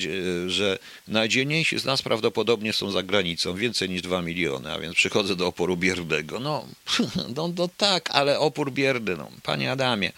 że 0.46 0.78
najdzielniejsi 1.08 1.78
z 1.78 1.84
nas 1.84 2.02
prawdopodobnie 2.02 2.72
są 2.72 2.90
za 2.90 3.02
granicą, 3.02 3.54
więcej 3.54 3.90
niż 3.90 4.02
dwa 4.02 4.22
miliony, 4.22 4.72
a 4.72 4.78
więc 4.78 4.94
przychodzę 4.94 5.36
do 5.36 5.46
oporu 5.46 5.76
biernego. 5.76 6.40
No, 6.40 6.68
no, 7.36 7.52
no 7.56 7.68
tak, 7.76 8.10
ale 8.12 8.38
opór 8.38 8.72
bierny, 8.72 9.16
no, 9.16 9.30
panie 9.42 9.72
Adamie, 9.72 10.12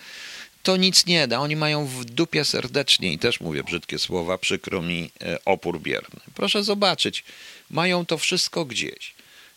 to 0.66 0.76
nic 0.76 1.06
nie 1.06 1.28
da. 1.28 1.40
Oni 1.40 1.56
mają 1.56 1.86
w 1.86 2.04
dupie 2.04 2.44
serdecznie 2.44 3.12
i 3.12 3.18
też 3.18 3.40
mówię 3.40 3.64
brzydkie 3.64 3.98
słowa, 3.98 4.38
przykro 4.38 4.82
mi, 4.82 5.10
e, 5.20 5.44
opór 5.44 5.80
bierny. 5.80 6.20
Proszę 6.34 6.64
zobaczyć, 6.64 7.24
mają 7.70 8.06
to 8.06 8.18
wszystko 8.18 8.64
gdzieś. 8.64 9.14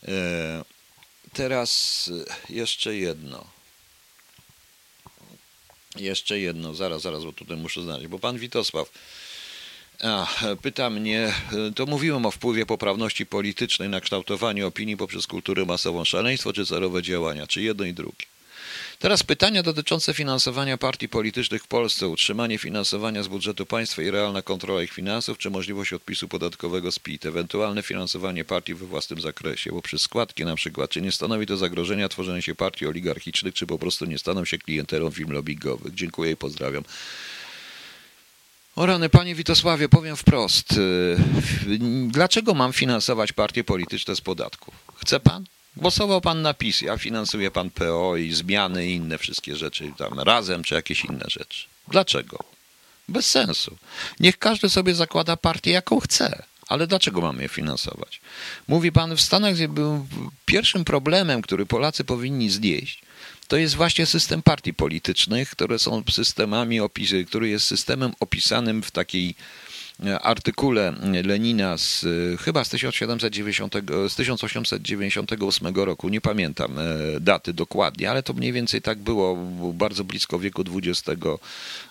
E, 0.08 0.64
teraz 1.34 2.12
e, 2.50 2.54
jeszcze 2.54 2.96
jedno. 2.96 3.46
Jeszcze 5.96 6.40
jedno, 6.40 6.76
zaraz, 6.76 7.02
zaraz, 7.02 7.24
bo 7.24 7.34
tutaj 7.34 7.58
muszę 7.58 7.82
znaleźć, 7.82 8.08
bo 8.08 8.20
pan 8.20 8.38
Witosław 8.38 8.90
pyta 10.62 10.90
mnie, 10.90 11.34
to 11.76 11.86
mówiłem 11.86 12.26
o 12.26 12.32
wpływie 12.32 12.66
poprawności 12.66 13.26
politycznej 13.26 13.90
na 13.90 14.02
kształtowanie 14.02 14.68
opinii 14.68 14.98
poprzez 14.98 15.28
kulturę 15.28 15.66
masową. 15.66 16.06
Szaleństwo 16.06 16.54
czy 16.54 16.66
zerowe 16.66 17.04
działania, 17.04 17.48
czy 17.48 17.62
jedno 17.62 17.86
i 17.86 17.94
drugie? 17.94 18.26
Teraz 19.00 19.24
pytania 19.24 19.64
dotyczące 19.64 20.14
finansowania 20.14 20.78
partii 20.78 21.10
politycznych 21.10 21.64
w 21.64 21.68
Polsce, 21.68 22.08
utrzymanie 22.08 22.58
finansowania 22.58 23.24
z 23.24 23.28
budżetu 23.28 23.66
państwa 23.66 24.02
i 24.02 24.12
realna 24.12 24.42
kontrola 24.42 24.84
ich 24.84 24.94
finansów, 24.94 25.38
czy 25.38 25.50
możliwość 25.50 25.94
odpisu 25.94 26.28
podatkowego 26.28 26.92
z 26.92 27.00
PIT, 27.00 27.26
ewentualne 27.26 27.84
finansowanie 27.84 28.46
partii 28.46 28.76
we 28.76 28.86
własnym 28.86 29.22
zakresie, 29.22 29.70
poprzez 29.70 30.02
składki 30.02 30.46
na 30.46 30.56
przykład, 30.56 30.90
czy 30.90 31.02
nie 31.02 31.12
stanowi 31.12 31.46
to 31.46 31.58
zagrożenia 31.58 32.10
tworzenia 32.10 32.42
się 32.42 32.56
partii 32.56 32.88
oligarchicznych, 32.88 33.54
czy 33.54 33.68
po 33.68 33.80
prostu 33.80 34.06
nie 34.06 34.20
staną 34.20 34.46
się 34.46 34.58
klientelą 34.58 35.12
firm 35.12 35.32
lobbyingowych. 35.32 35.94
Dziękuję 35.94 36.32
i 36.32 36.36
pozdrawiam. 36.36 36.84
O 38.76 38.86
rany, 38.86 39.10
panie 39.10 39.36
Witosławie, 39.36 39.90
powiem 39.90 40.16
wprost. 40.16 40.80
Dlaczego 42.08 42.54
mam 42.54 42.74
finansować 42.74 43.34
partie 43.34 43.64
polityczne 43.64 44.16
z 44.16 44.22
podatków? 44.22 44.74
Chce 44.96 45.20
pan? 45.20 45.46
Głosował 45.78 46.22
pan 46.22 46.42
na 46.42 46.54
PiS, 46.54 46.84
a 46.92 46.98
finansuje 46.98 47.52
pan 47.52 47.70
PO 47.70 48.18
i 48.18 48.34
zmiany 48.34 48.88
i 48.88 48.96
inne 48.96 49.18
wszystkie 49.18 49.56
rzeczy, 49.56 49.92
tam 49.98 50.20
razem 50.20 50.64
czy 50.64 50.76
jakieś 50.76 51.06
inne 51.06 51.26
rzeczy. 51.28 51.68
Dlaczego? 51.88 52.40
Bez 53.08 53.28
sensu. 53.28 53.78
Niech 54.20 54.38
każdy 54.40 54.70
sobie 54.70 54.96
zakłada 54.96 55.38
partię, 55.38 55.72
jaką 55.72 56.00
chce. 56.00 56.44
Ale 56.68 56.88
dlaczego 56.88 57.22
mamy 57.22 57.44
je 57.44 57.50
finansować? 57.50 58.22
Mówi 58.68 58.92
pan, 58.92 59.16
w 59.16 59.22
Stanach 59.22 59.56
pierwszym 60.46 60.86
problemem, 60.86 61.42
który 61.42 61.66
Polacy 61.66 62.04
powinni 62.04 62.50
znieść, 62.50 63.02
to 63.48 63.58
jest 63.58 63.76
właśnie 63.76 64.06
system 64.06 64.42
partii 64.42 64.74
politycznych, 64.74 65.50
które 65.50 65.80
są 65.80 66.04
systemami, 66.12 66.80
który 67.28 67.50
jest 67.50 67.66
systemem 67.66 68.14
opisanym 68.20 68.84
w 68.84 68.92
takiej 68.92 69.36
artykule 70.22 70.94
Lenina 71.24 71.78
z 71.78 72.06
chyba 72.42 72.64
z, 72.64 72.70
1790, 72.70 73.76
z 74.10 74.16
1898 74.16 75.76
roku, 75.76 76.10
nie 76.10 76.22
pamiętam 76.22 76.80
e, 76.80 76.84
daty 77.20 77.54
dokładnie, 77.54 78.12
ale 78.12 78.24
to 78.24 78.34
mniej 78.34 78.54
więcej 78.54 78.82
tak 78.82 78.98
było 78.98 79.36
bardzo 79.74 80.04
blisko 80.04 80.40
wieku 80.40 80.64
XX, 80.76 81.10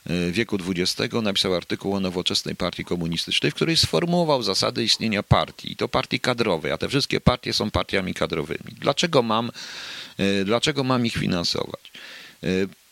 e, 0.06 0.32
wieku 0.32 0.58
XX 0.68 1.14
napisał 1.22 1.54
artykuł 1.54 1.94
o 1.94 2.00
nowoczesnej 2.00 2.56
partii 2.56 2.84
komunistycznej, 2.84 3.52
w 3.52 3.54
której 3.54 3.76
sformułował 3.76 4.42
zasady 4.42 4.84
istnienia 4.84 5.22
partii, 5.22 5.72
i 5.72 5.76
to 5.76 5.88
partii 5.88 6.20
kadrowej, 6.20 6.72
a 6.72 6.78
te 6.78 6.88
wszystkie 6.88 7.20
partie 7.20 7.52
są 7.52 7.70
partiami 7.70 8.14
kadrowymi. 8.14 8.74
Dlaczego 8.80 9.22
mam, 9.22 9.50
e, 10.18 10.44
dlaczego 10.44 10.84
mam 10.84 11.06
ich 11.06 11.14
finansować? 11.14 11.92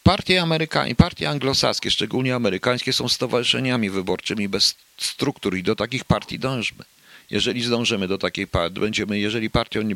Partie, 0.06 0.42
Ameryka... 0.42 0.84
partie 0.96 1.30
anglosaskie, 1.30 1.90
szczególnie 1.90 2.34
amerykańskie, 2.34 2.92
są 2.92 3.08
stowarzyszeniami 3.08 3.90
wyborczymi 3.90 4.48
bez 4.48 4.74
struktur 4.98 5.56
i 5.56 5.62
do 5.62 5.76
takich 5.76 6.04
partii 6.04 6.38
dążmy. 6.38 6.84
Jeżeli 7.30 7.62
zdążymy 7.62 8.08
do 8.08 8.18
takiej 8.18 8.46
partii, 8.46 8.80
będziemy, 8.80 9.18
jeżeli 9.18 9.50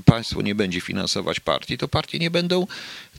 państwo 0.04 0.42
nie 0.42 0.54
będzie 0.54 0.80
finansować 0.80 1.40
partii, 1.40 1.78
to 1.78 1.88
partie 1.88 2.18
nie 2.18 2.30
będą, 2.30 2.66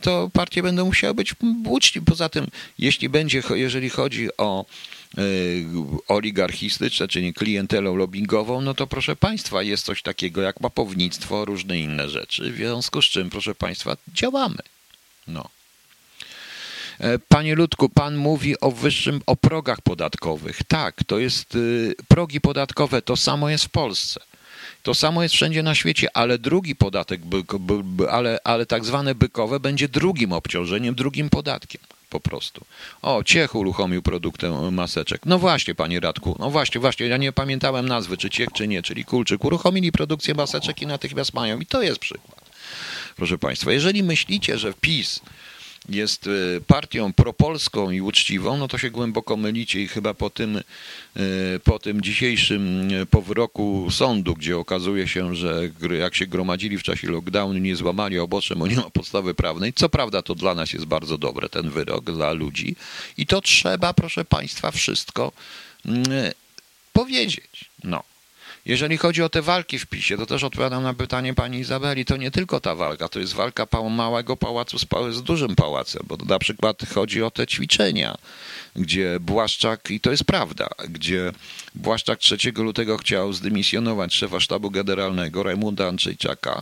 to 0.01 0.29
partie 0.33 0.63
będą 0.63 0.85
musiały 0.85 1.13
być 1.13 1.35
uczciwe. 1.65 2.05
Poza 2.05 2.29
tym, 2.29 2.47
jeśli 2.79 3.09
będzie, 3.09 3.43
jeżeli 3.55 3.89
chodzi 3.89 4.37
o 4.37 4.65
y, 5.17 5.65
oligarchistyczne, 6.07 7.07
czyli 7.07 7.33
klientelą 7.33 7.95
lobbyingową, 7.95 8.61
no 8.61 8.73
to 8.73 8.87
proszę 8.87 9.15
Państwa, 9.15 9.63
jest 9.63 9.85
coś 9.85 10.01
takiego 10.01 10.41
jak 10.41 10.61
mapownictwo, 10.61 11.45
różne 11.45 11.79
inne 11.79 12.09
rzeczy, 12.09 12.51
w 12.51 12.55
związku 12.55 13.01
z 13.01 13.05
czym, 13.05 13.29
proszę 13.29 13.55
Państwa, 13.55 13.97
działamy. 14.13 14.59
No. 15.27 15.60
E, 16.99 17.19
panie 17.19 17.55
Ludku, 17.55 17.89
pan 17.89 18.15
mówi 18.15 18.59
o 18.59 18.71
wyższym, 18.71 19.21
o 19.25 19.35
progach 19.35 19.81
podatkowych. 19.81 20.63
Tak, 20.67 21.03
to 21.03 21.19
jest 21.19 21.55
y, 21.55 21.95
progi 22.07 22.41
podatkowe, 22.41 23.01
to 23.01 23.15
samo 23.15 23.49
jest 23.49 23.65
w 23.65 23.69
Polsce. 23.69 24.19
To 24.83 24.93
samo 24.93 25.23
jest 25.23 25.35
wszędzie 25.35 25.63
na 25.63 25.75
świecie, 25.75 26.07
ale 26.13 26.39
drugi 26.39 26.75
podatek, 26.75 27.21
ale, 28.09 28.39
ale 28.43 28.65
tak 28.65 28.85
zwane 28.85 29.15
bykowe 29.15 29.59
będzie 29.59 29.87
drugim 29.87 30.33
obciążeniem, 30.33 30.95
drugim 30.95 31.29
podatkiem 31.29 31.81
po 32.11 32.19
prostu. 32.19 32.65
O, 33.01 33.23
Ciech 33.23 33.55
uruchomił 33.55 34.01
produktem 34.01 34.73
maseczek. 34.73 35.21
No 35.25 35.39
właśnie, 35.39 35.75
panie 35.75 35.99
Radku, 35.99 36.35
no 36.39 36.49
właśnie, 36.49 36.81
właśnie, 36.81 37.07
ja 37.07 37.17
nie 37.17 37.31
pamiętałem 37.31 37.87
nazwy, 37.87 38.17
czy 38.17 38.29
Ciech, 38.29 38.49
czy 38.53 38.67
nie, 38.67 38.81
czyli 38.81 39.05
Kulczyk. 39.05 39.45
Uruchomili 39.45 39.91
produkcję 39.91 40.33
maseczek 40.33 40.81
i 40.81 40.87
natychmiast 40.87 41.33
mają. 41.33 41.59
I 41.59 41.65
to 41.65 41.81
jest 41.81 41.99
przykład. 41.99 42.51
Proszę 43.15 43.37
państwa, 43.37 43.71
jeżeli 43.71 44.03
myślicie, 44.03 44.57
że 44.57 44.73
PiS 44.73 45.21
jest 45.89 46.27
e, 46.27 46.61
partią 46.67 47.13
propolską 47.13 47.91
i 47.91 48.01
uczciwą, 48.01 48.57
no 48.57 48.67
to 48.67 48.77
się 48.77 48.89
głęboko 48.89 49.37
mylicie 49.37 49.81
i 49.81 49.87
chyba 49.87 50.13
po 50.13 50.29
tym, 50.29 50.57
e, 50.57 50.61
po 51.63 51.79
tym 51.79 52.01
dzisiejszym 52.01 52.89
e, 52.93 53.05
powroku 53.05 53.87
sądu, 53.91 54.33
gdzie 54.33 54.57
okazuje 54.57 55.07
się, 55.07 55.35
że 55.35 55.69
jak 55.99 56.15
się 56.15 56.27
gromadzili 56.27 56.77
w 56.77 56.83
czasie 56.83 57.07
lockdownu, 57.07 57.59
nie 57.59 57.75
złamali 57.75 58.19
oboczem, 58.19 58.59
bo 58.59 58.67
nie 58.67 58.75
ma 58.75 58.89
podstawy 58.89 59.33
prawnej. 59.33 59.73
Co 59.73 59.89
prawda 59.89 60.21
to 60.21 60.35
dla 60.35 60.55
nas 60.55 60.73
jest 60.73 60.85
bardzo 60.85 61.17
dobre, 61.17 61.49
ten 61.49 61.69
wyrok 61.69 62.05
dla 62.05 62.31
ludzi 62.31 62.75
i 63.17 63.25
to 63.25 63.41
trzeba, 63.41 63.93
proszę 63.93 64.25
Państwa, 64.25 64.71
wszystko 64.71 65.31
mm, 65.85 66.05
powiedzieć. 66.93 67.65
No. 67.83 68.10
Jeżeli 68.65 68.97
chodzi 68.97 69.23
o 69.23 69.29
te 69.29 69.41
walki 69.41 69.79
w 69.79 69.85
PiSie, 69.85 70.17
to 70.17 70.25
też 70.25 70.43
odpowiadam 70.43 70.83
na 70.83 70.93
pytanie 70.93 71.33
pani 71.33 71.59
Izabeli, 71.59 72.05
to 72.05 72.17
nie 72.17 72.31
tylko 72.31 72.59
ta 72.59 72.75
walka, 72.75 73.09
to 73.09 73.19
jest 73.19 73.33
walka 73.33 73.67
małego 73.89 74.37
pałacu 74.37 74.79
z, 74.79 74.85
z 75.11 75.23
dużym 75.23 75.55
pałacem, 75.55 76.03
bo 76.07 76.17
na 76.17 76.39
przykład 76.39 76.77
chodzi 76.93 77.23
o 77.23 77.31
te 77.31 77.47
ćwiczenia, 77.47 78.17
gdzie 78.75 79.19
Błaszczak, 79.19 79.91
i 79.91 79.99
to 79.99 80.11
jest 80.11 80.23
prawda, 80.23 80.69
gdzie 80.89 81.31
Błaszczak 81.75 82.19
3 82.19 82.37
lutego 82.55 82.97
chciał 82.97 83.33
zdymisjonować 83.33 84.13
szefa 84.13 84.39
sztabu 84.39 84.71
generalnego 84.71 85.43
Rajmunda 85.43 85.87
Andrzejczaka, 85.87 86.61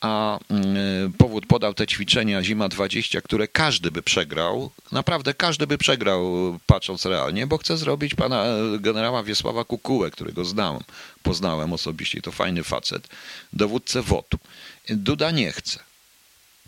a 0.00 0.38
mm, 0.50 1.12
powód 1.12 1.46
podał 1.46 1.74
te 1.74 1.86
ćwiczenia 1.86 2.42
Zima 2.42 2.68
20, 2.68 3.20
które 3.20 3.48
każdy 3.48 3.90
by 3.90 4.02
przegrał, 4.02 4.70
naprawdę 4.92 5.34
każdy 5.34 5.66
by 5.66 5.78
przegrał, 5.78 6.24
patrząc 6.66 7.06
realnie, 7.06 7.46
bo 7.46 7.58
chce 7.58 7.76
zrobić 7.76 8.14
pana 8.14 8.44
e, 8.44 8.78
generała 8.78 9.22
Wiesława 9.22 9.64
Kukułę, 9.64 10.10
którego 10.10 10.44
znałem, 10.44 10.82
poznałem 11.22 11.72
osobiście, 11.72 12.22
to 12.22 12.32
fajny 12.32 12.64
facet, 12.64 13.08
dowódcę 13.52 14.02
WOT-u. 14.02 14.38
Duda 14.88 15.30
nie 15.30 15.52
chce. 15.52 15.87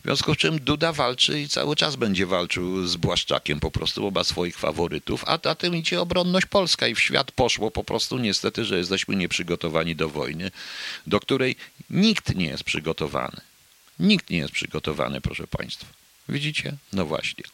W 0.00 0.02
związku 0.04 0.34
z 0.34 0.36
czym 0.36 0.60
Duda 0.60 0.92
walczy 0.92 1.40
i 1.40 1.48
cały 1.48 1.76
czas 1.76 1.96
będzie 1.96 2.26
walczył 2.26 2.86
z 2.86 2.96
Błaszczakiem 2.96 3.60
po 3.60 3.70
prostu, 3.70 4.06
oba 4.06 4.24
swoich 4.24 4.58
faworytów, 4.58 5.24
a 5.26 5.38
za 5.44 5.54
tym 5.54 5.76
idzie 5.76 6.00
obronność 6.00 6.46
polska 6.46 6.88
i 6.88 6.94
w 6.94 7.00
świat 7.00 7.32
poszło 7.32 7.70
po 7.70 7.84
prostu 7.84 8.18
niestety, 8.18 8.64
że 8.64 8.78
jesteśmy 8.78 9.16
nieprzygotowani 9.16 9.96
do 9.96 10.08
wojny, 10.08 10.50
do 11.06 11.20
której 11.20 11.56
nikt 11.90 12.34
nie 12.34 12.46
jest 12.46 12.64
przygotowany. 12.64 13.40
Nikt 13.98 14.30
nie 14.30 14.38
jest 14.38 14.52
przygotowany, 14.52 15.20
proszę 15.20 15.46
Państwa. 15.46 15.86
Widzicie? 16.28 16.76
No 16.92 17.06
właśnie. 17.06 17.44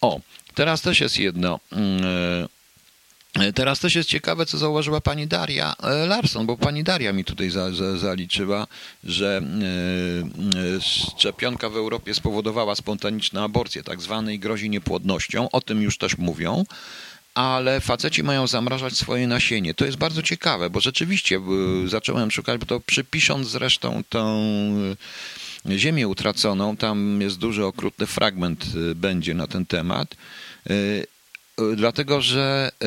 O, 0.00 0.20
teraz 0.54 0.82
też 0.82 1.00
jest 1.00 1.18
jedno. 1.18 1.60
Yy, 1.72 2.48
Teraz 3.54 3.80
też 3.80 3.94
jest 3.94 4.08
ciekawe, 4.08 4.46
co 4.46 4.58
zauważyła 4.58 5.00
pani 5.00 5.26
Daria 5.26 5.74
e, 5.82 6.06
Larson, 6.06 6.46
bo 6.46 6.56
pani 6.56 6.84
Daria 6.84 7.12
mi 7.12 7.24
tutaj 7.24 7.50
za, 7.50 7.72
za, 7.72 7.98
zaliczyła, 7.98 8.66
że 9.04 9.42
e, 9.42 10.76
e, 10.76 10.80
szczepionka 10.80 11.68
w 11.68 11.76
Europie 11.76 12.14
spowodowała 12.14 12.74
spontaniczne 12.74 13.42
aborcje, 13.42 13.82
tak 13.82 14.00
zwane, 14.00 14.34
i 14.34 14.38
grozi 14.38 14.70
niepłodnością. 14.70 15.50
O 15.50 15.60
tym 15.60 15.82
już 15.82 15.98
też 15.98 16.18
mówią 16.18 16.64
ale 17.34 17.80
faceci 17.80 18.22
mają 18.22 18.46
zamrażać 18.46 18.96
swoje 18.96 19.26
nasienie. 19.26 19.74
To 19.74 19.84
jest 19.84 19.98
bardzo 19.98 20.22
ciekawe, 20.22 20.70
bo 20.70 20.80
rzeczywiście 20.80 21.40
zacząłem 21.86 22.30
szukać, 22.30 22.60
bo 22.60 22.66
to 22.66 22.80
przypisząc 22.80 23.48
zresztą 23.48 24.02
tą 24.08 24.42
ziemię 25.68 26.08
utraconą, 26.08 26.76
tam 26.76 27.20
jest 27.20 27.38
duży 27.38 27.64
okrutny 27.64 28.06
fragment 28.06 28.66
będzie 28.94 29.34
na 29.34 29.46
ten 29.46 29.66
temat 29.66 30.16
dlatego 31.76 32.20
że 32.20 32.72
e, 32.82 32.86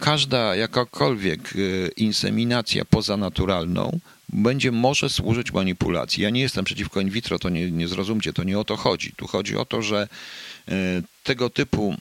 każda 0.00 0.56
jakakolwiek 0.56 1.40
e, 1.40 1.88
inseminacja 1.88 2.84
pozanaturalną 2.84 4.00
będzie 4.28 4.72
może 4.72 5.08
służyć 5.08 5.52
manipulacji. 5.52 6.22
Ja 6.22 6.30
nie 6.30 6.40
jestem 6.40 6.64
przeciwko 6.64 7.00
in 7.00 7.10
vitro, 7.10 7.38
to 7.38 7.48
nie, 7.48 7.70
nie 7.70 7.88
zrozumcie, 7.88 8.32
to 8.32 8.44
nie 8.44 8.58
o 8.58 8.64
to 8.64 8.76
chodzi. 8.76 9.12
Tu 9.16 9.26
chodzi 9.26 9.56
o 9.56 9.64
to, 9.64 9.82
że 9.82 10.08
e, 10.68 11.02
tego 11.24 11.50
typu, 11.50 11.94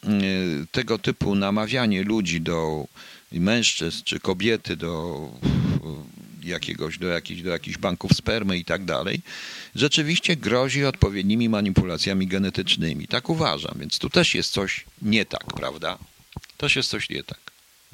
tego 0.71 0.97
typu 0.97 1.35
namawianie 1.35 2.03
ludzi 2.03 2.41
do 2.41 2.87
mężczyzn 3.31 4.01
czy 4.03 4.19
kobiety 4.19 4.75
do 4.75 5.27
jakiegoś, 6.43 6.97
do 6.97 7.07
jakichś, 7.07 7.41
do 7.41 7.49
jakichś 7.49 7.77
banków 7.77 8.11
spermy 8.13 8.57
i 8.57 8.65
tak 8.65 8.85
dalej, 8.85 9.21
rzeczywiście 9.75 10.35
grozi 10.35 10.85
odpowiednimi 10.85 11.49
manipulacjami 11.49 12.27
genetycznymi. 12.27 13.07
Tak 13.07 13.29
uważam, 13.29 13.75
więc 13.79 13.99
tu 13.99 14.09
też 14.09 14.35
jest 14.35 14.51
coś 14.51 14.85
nie 15.01 15.25
tak, 15.25 15.45
prawda? 15.45 15.97
Też 16.61 16.75
jest 16.75 16.89
coś 16.89 17.09
nie 17.09 17.23
tak. 17.23 17.39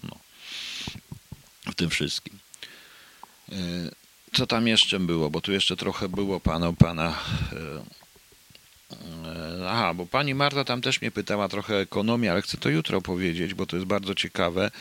No. 0.04 0.18
W 1.72 1.76
tym 1.76 1.90
wszystkim. 1.90 2.40
E, 3.52 3.56
co 4.34 4.48
tam 4.48 4.68
jeszcze 4.68 5.00
było? 5.00 5.30
Bo 5.30 5.42
tu 5.42 5.52
jeszcze 5.52 5.78
trochę 5.78 6.10
było 6.10 6.40
pana, 6.40 6.74
pana 6.74 7.20
e, 7.54 8.08
Aha, 9.68 9.94
bo 9.94 10.06
pani 10.06 10.36
Marta 10.36 10.64
tam 10.64 10.82
też 10.82 11.02
mnie 11.02 11.12
pytała 11.12 11.48
trochę 11.48 11.76
o 11.76 11.82
ekonomię, 11.82 12.32
ale 12.32 12.42
chcę 12.42 12.58
to 12.58 12.70
jutro 12.70 13.02
powiedzieć, 13.02 13.54
bo 13.54 13.66
to 13.66 13.76
jest 13.76 13.88
bardzo 13.88 14.16
ciekawe 14.16 14.72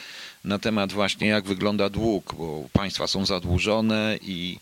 na 0.45 0.59
temat 0.59 0.93
właśnie 0.93 1.27
jak 1.27 1.45
wygląda 1.45 1.89
dług, 1.89 2.35
bo 2.35 2.69
państwa 2.73 3.07
są 3.07 3.27
zadłużone 3.27 4.19
i 4.23 4.59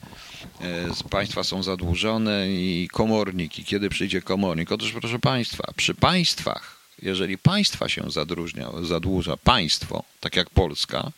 e, 0.60 1.08
państwa 1.10 1.44
są 1.44 1.62
zadłużone 1.62 2.48
i 2.50 2.88
komornik 2.92 3.58
i 3.58 3.64
kiedy 3.64 3.88
przyjdzie 3.88 4.22
komornik. 4.22 4.72
Otóż 4.72 4.92
proszę 4.92 5.18
państwa, 5.18 5.72
przy 5.76 5.94
państwach, 5.94 6.83
jeżeli 7.04 7.38
państwa 7.38 7.88
się 7.88 8.10
zadłuża, 8.10 8.72
zadłuża 8.82 9.36
państwo, 9.36 10.04
tak 10.20 10.36
jak 10.36 10.50
Polska, 10.50 11.12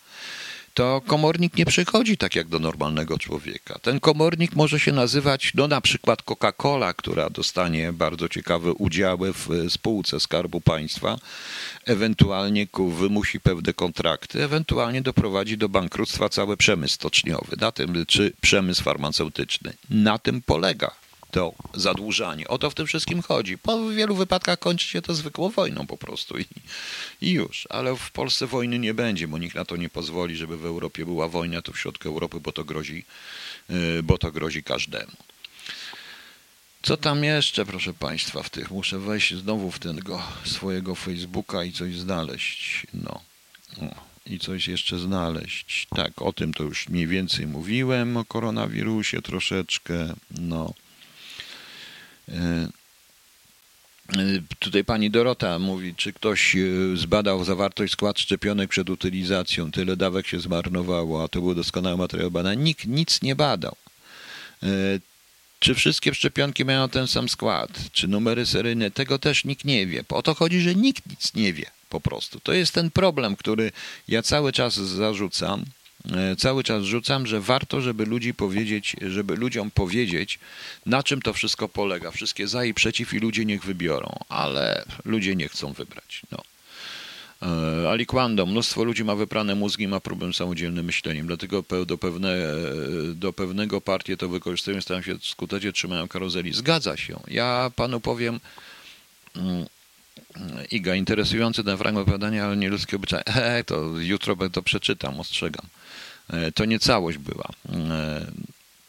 to 0.77 1.03
komornik 1.07 1.57
nie 1.57 1.67
przychodzi 1.67 2.17
tak 2.17 2.37
jak 2.37 2.49
do 2.49 2.59
normalnego 2.59 3.19
człowieka. 3.19 3.79
Ten 3.83 4.01
komornik 4.01 4.57
może 4.57 4.81
się 4.81 4.93
nazywać, 4.93 5.53
no 5.55 5.69
na 5.69 5.81
przykład 5.81 6.23
Coca-Cola, 6.23 6.95
która 6.95 7.31
dostanie 7.31 7.93
bardzo 7.93 8.29
ciekawe 8.29 8.73
udziały 8.73 9.33
w 9.33 9.49
spółce 9.69 10.21
Skarbu 10.21 10.61
Państwa, 10.61 11.19
ewentualnie 11.85 12.67
wymusi 12.99 13.41
pewne 13.41 13.73
kontrakty, 13.73 14.45
ewentualnie 14.45 15.03
doprowadzi 15.03 15.59
do 15.59 15.69
bankructwa 15.69 16.29
cały 16.29 16.57
przemysł 16.57 16.95
stoczniowy, 16.95 17.57
na 17.61 17.73
tym, 17.73 18.07
czy 18.07 18.33
przemysł 18.41 18.83
farmaceutyczny. 18.83 19.73
Na 19.91 20.19
tym 20.19 20.43
polega 20.43 21.06
to 21.37 21.55
zadłużanie. 21.75 22.49
O 22.49 22.59
to 22.59 22.71
w 22.71 22.75
tym 22.75 22.87
wszystkim 22.87 23.23
chodzi. 23.23 23.59
Po 23.59 23.89
wielu 23.89 24.17
wypadkach 24.17 24.59
kończy 24.59 24.89
się 24.89 25.03
to 25.03 25.15
zwykłą 25.15 25.49
wojną 25.49 25.87
po 25.87 25.97
prostu 25.97 26.39
i, 26.39 26.45
i 27.21 27.31
już. 27.31 27.67
Ale 27.71 27.97
w 27.97 28.11
Polsce 28.11 28.47
wojny 28.47 28.79
nie 28.79 28.95
będzie, 28.95 29.29
bo 29.29 29.39
nikt 29.39 29.55
na 29.55 29.65
to 29.65 29.77
nie 29.77 29.89
pozwoli, 29.89 30.37
żeby 30.37 30.57
w 30.59 30.67
Europie 30.67 31.05
była 31.05 31.29
wojna, 31.29 31.63
to 31.63 31.73
w 31.73 31.79
środku 31.79 32.09
Europy, 32.09 32.41
bo 32.41 32.53
to 32.53 32.65
grozi, 32.65 33.05
y, 33.71 34.03
bo 34.03 34.19
to 34.19 34.33
grozi 34.33 34.63
każdemu. 34.63 35.13
Co 36.83 36.97
tam 36.97 37.25
jeszcze, 37.25 37.67
proszę 37.67 37.95
Państwa, 37.95 38.43
w 38.43 38.51
tych? 38.51 38.71
Muszę 38.71 38.99
wejść 38.99 39.35
znowu 39.35 39.71
w 39.71 39.79
tego 39.79 40.23
swojego 40.45 40.95
Facebooka 40.95 41.65
i 41.65 41.73
coś 41.73 41.97
znaleźć. 41.97 42.87
No. 42.95 43.21
I 44.27 44.39
coś 44.39 44.69
jeszcze 44.69 44.99
znaleźć. 44.99 45.87
Tak, 45.97 46.23
o 46.23 46.33
tym 46.33 46.55
to 46.55 46.63
już 46.63 46.89
mniej 46.89 47.07
więcej 47.07 47.47
mówiłem, 47.47 48.17
o 48.17 48.25
koronawirusie 48.25 49.23
troszeczkę. 49.23 50.15
No. 50.31 50.75
E, 52.29 52.69
e, 54.17 54.43
tutaj 54.59 54.85
pani 54.85 55.11
Dorota 55.11 55.59
mówi, 55.59 55.95
czy 55.95 56.13
ktoś 56.13 56.57
e, 56.57 56.59
zbadał 56.97 57.45
zawartość 57.45 57.93
skład 57.93 58.21
szczepionek 58.21 58.71
przed 58.71 58.91
utylizacją. 58.91 59.71
Tyle 59.71 59.97
dawek 59.97 60.27
się 60.27 60.41
zmarnowało, 60.41 61.25
a 61.25 61.29
to 61.29 61.41
był 61.41 61.55
doskonały 61.55 61.97
materiał 61.97 62.31
badania. 62.31 62.63
Nikt 62.63 62.87
nic 62.87 63.23
nie 63.23 63.37
badał. 63.37 63.77
Czy 65.59 65.75
wszystkie 65.75 66.15
szczepionki 66.15 66.65
mają 66.65 66.89
ten 66.89 67.07
sam 67.07 67.29
skład? 67.29 67.71
Czy 67.93 68.09
numery 68.09 68.47
seryjne? 68.47 68.91
Tego 68.91 69.19
też 69.19 69.45
nikt 69.45 69.65
nie 69.65 69.87
wie. 69.87 70.05
O 70.09 70.23
to 70.23 70.35
chodzi, 70.35 70.61
że 70.61 70.75
nikt 70.75 71.11
nic 71.11 71.35
nie 71.35 71.53
wie 71.53 71.71
po 71.89 72.01
prostu. 72.01 72.41
To 72.41 72.53
jest 72.53 72.75
ten 72.75 72.91
problem, 72.91 73.37
który 73.37 73.73
ja 74.09 74.23
cały 74.23 74.53
czas 74.53 74.75
zarzucam 74.75 75.65
cały 76.39 76.65
czas 76.65 76.85
rzucam, 76.85 77.27
że 77.27 77.41
warto, 77.41 77.81
żeby 77.81 78.07
ludzi 78.07 78.35
powiedzieć, 78.35 78.97
żeby 79.09 79.37
ludziom 79.37 79.71
powiedzieć, 79.71 80.39
na 80.87 81.03
czym 81.03 81.23
to 81.23 81.33
wszystko 81.33 81.69
polega. 81.69 82.11
Wszystkie 82.11 82.49
za 82.49 82.65
i 82.65 82.75
przeciw 82.75 83.15
i 83.15 83.19
ludzie 83.19 83.45
niech 83.45 83.65
wybiorą, 83.65 84.19
ale 84.29 84.85
ludzie 85.05 85.37
nie 85.37 85.49
chcą 85.49 85.73
wybrać. 85.73 86.23
No. 86.31 86.43
E, 87.43 87.91
Aliquando, 87.91 88.47
mnóstwo 88.47 88.85
ludzi 88.85 89.05
ma 89.05 89.15
wyprane 89.15 89.55
mózgi, 89.55 89.89
ma 89.89 90.01
problem 90.01 90.35
z 90.35 90.37
samodzielnym 90.37 90.87
myśleniem, 90.87 91.27
dlatego 91.27 91.65
do, 91.87 91.99
pewne, 91.99 92.33
e, 92.33 92.55
do 93.15 93.33
pewnego 93.33 93.81
partie 93.81 94.17
to 94.17 94.29
wykorzystują, 94.29 94.81
starają 94.81 95.03
się 95.03 95.15
skutecznie 95.23 95.73
trzymają 95.73 96.09
karuzeli. 96.09 96.53
Zgadza 96.53 96.97
się. 96.97 97.21
Ja 97.29 97.71
panu 97.77 98.01
powiem, 98.01 98.41
mm, 99.37 99.67
Iga, 100.71 100.95
interesujący 100.95 101.65
ten 101.65 101.77
fragment 101.77 102.03
opowiadania, 102.03 102.45
ale 102.45 102.57
nie 102.57 102.69
ludzkie 102.69 102.97
obyczaje. 102.97 103.25
E, 103.35 103.65
to 103.65 103.99
jutro 103.99 104.37
to 104.53 104.63
przeczytam, 104.63 105.21
ostrzegam. 105.21 105.67
E, 106.31 106.53
to 106.53 106.65
nie 106.65 106.79
całość 106.79 107.19
była. 107.19 107.49
E, 107.73 108.27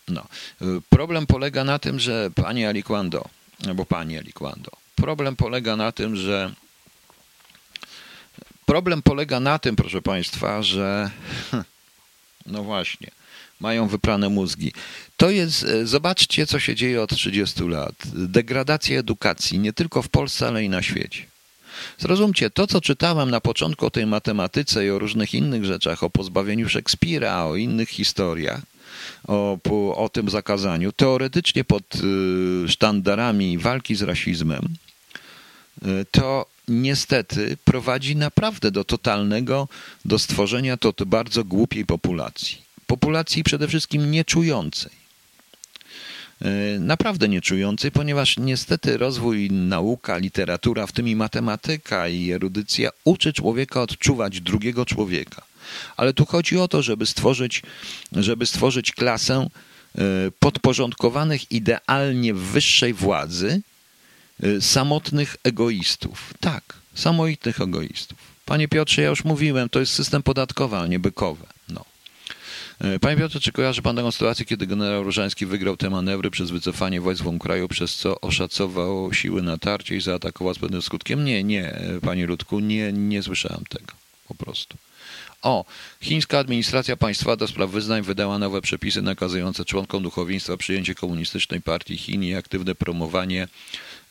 no. 0.08 0.28
Problem 0.90 1.26
polega 1.26 1.64
na 1.64 1.80
tym, 1.80 2.00
że 2.00 2.32
pani 2.36 2.66
Aliquando, 2.66 3.30
albo 3.68 3.86
pani 3.86 4.18
Aliquando, 4.18 4.72
problem 4.96 5.36
polega 5.36 5.76
na 5.76 5.92
tym, 5.92 6.16
że 6.16 6.54
problem 8.66 9.02
polega 9.02 9.40
na 9.40 9.60
tym, 9.60 9.76
proszę 9.76 10.02
państwa, 10.02 10.64
że 10.64 11.12
no 12.46 12.64
właśnie, 12.64 13.12
mają 13.60 13.88
wyprane 13.88 14.30
mózgi. 14.30 14.74
To 15.18 15.30
jest, 15.30 15.64
e, 15.64 15.86
zobaczcie, 15.86 16.48
co 16.48 16.60
się 16.60 16.76
dzieje 16.76 17.02
od 17.02 17.10
30 17.10 17.64
lat. 17.64 17.96
Degradacja 18.14 19.00
edukacji, 19.00 19.60
nie 19.60 19.74
tylko 19.74 20.02
w 20.02 20.10
Polsce, 20.10 20.48
ale 20.48 20.64
i 20.64 20.70
na 20.70 20.82
świecie. 20.82 21.26
Zrozumcie, 21.98 22.50
to 22.50 22.68
co 22.68 22.82
czytałem 22.82 23.32
na 23.32 23.42
początku 23.42 23.86
o 23.86 23.92
tej 23.92 24.06
matematyce 24.06 24.86
i 24.86 24.90
o 24.90 25.00
różnych 25.00 25.34
innych 25.34 25.66
rzeczach, 25.66 26.04
o 26.04 26.10
pozbawieniu 26.10 26.70
Szekspira, 26.70 27.46
o 27.46 27.56
innych 27.56 27.90
historiach, 27.90 28.62
o, 29.28 29.58
o 29.96 30.10
tym 30.10 30.30
zakazaniu, 30.30 30.92
teoretycznie 30.92 31.64
pod 31.64 31.84
y, 31.96 32.70
sztandarami 32.70 33.58
walki 33.58 33.96
z 33.96 34.02
rasizmem, 34.02 34.68
y, 35.86 36.06
to 36.12 36.46
niestety 36.68 37.58
prowadzi 37.64 38.16
naprawdę 38.16 38.72
do 38.72 38.84
totalnego, 38.84 39.68
do 40.06 40.20
stworzenia 40.20 40.78
to 40.78 40.94
bardzo 41.06 41.44
głupiej 41.44 41.86
populacji. 41.86 42.62
Populacji 42.88 43.44
przede 43.44 43.68
wszystkim 43.68 44.12
nieczującej 44.12 45.07
naprawdę 46.80 47.28
nieczującej, 47.28 47.92
ponieważ 47.92 48.38
niestety 48.38 48.98
rozwój 48.98 49.52
nauka, 49.52 50.18
literatura, 50.18 50.88
w 50.88 50.92
tym 50.92 51.08
i 51.08 51.16
matematyka 51.16 52.08
i 52.08 52.32
erudycja 52.32 52.90
uczy 53.04 53.34
człowieka 53.34 53.82
odczuwać 53.82 54.42
drugiego 54.42 54.86
człowieka. 54.86 55.42
Ale 55.98 56.14
tu 56.14 56.26
chodzi 56.26 56.58
o 56.58 56.68
to, 56.68 56.82
żeby 56.82 57.06
stworzyć, 57.06 57.62
żeby 58.12 58.46
stworzyć 58.46 58.92
klasę 58.92 59.48
e, 59.98 60.02
podporządkowanych 60.40 61.52
idealnie 61.52 62.34
wyższej 62.34 62.94
władzy 62.94 63.62
e, 64.44 64.62
samotnych 64.62 65.38
egoistów. 65.44 66.34
Tak, 66.40 66.74
samotnych 66.96 67.62
egoistów. 67.62 68.18
Panie 68.46 68.68
Piotrze, 68.68 69.02
ja 69.02 69.10
już 69.10 69.24
mówiłem, 69.24 69.70
to 69.70 69.80
jest 69.80 69.94
system 69.94 70.24
podatkowy, 70.24 70.78
a 70.78 70.88
nie 70.88 71.00
bykowe. 71.00 71.46
No. 71.70 71.86
E, 72.82 73.00
panie 73.00 73.18
Piotrze, 73.18 73.40
czy 73.40 73.52
kojarzy 73.52 73.82
Pan 73.82 73.96
taką 73.96 74.12
sytuację, 74.12 74.46
kiedy 74.46 74.68
generał 74.68 75.04
Różański 75.04 75.46
wygrał 75.46 75.78
te 75.78 75.90
manewry 75.90 76.32
przez 76.32 76.52
wycofanie 76.52 77.02
wojsk 77.02 77.24
w 77.24 77.38
kraju, 77.40 77.68
przez 77.68 77.96
co 77.96 78.22
oszacował 78.22 79.14
siły 79.14 79.42
natarcia 79.42 79.96
i 79.96 80.02
zaatakował 80.02 80.54
z 80.54 80.60
pewnym 80.60 80.82
skutkiem? 80.82 81.26
Nie, 81.26 81.44
nie, 81.44 81.74
e, 81.74 82.02
Panie 82.02 82.26
Ludku, 82.28 82.60
nie, 82.60 82.94
nie 82.94 83.24
słyszałem 83.24 83.64
tego. 83.70 83.94
Po 84.28 84.36
prostu. 84.36 84.78
O, 85.42 85.66
chińska 86.02 86.40
administracja 86.40 86.98
państwa 86.98 87.36
do 87.36 87.48
spraw 87.48 87.70
wyznań 87.70 88.02
wydała 88.02 88.40
nowe 88.40 88.62
przepisy 88.62 89.02
nakazujące 89.02 89.66
członkom 89.66 90.04
duchowieństwa 90.04 90.58
przyjęcie 90.58 90.96
komunistycznej 90.96 91.62
partii 91.62 91.98
Chin 91.98 92.24
i 92.24 92.36
aktywne 92.36 92.76
promowanie 92.76 93.48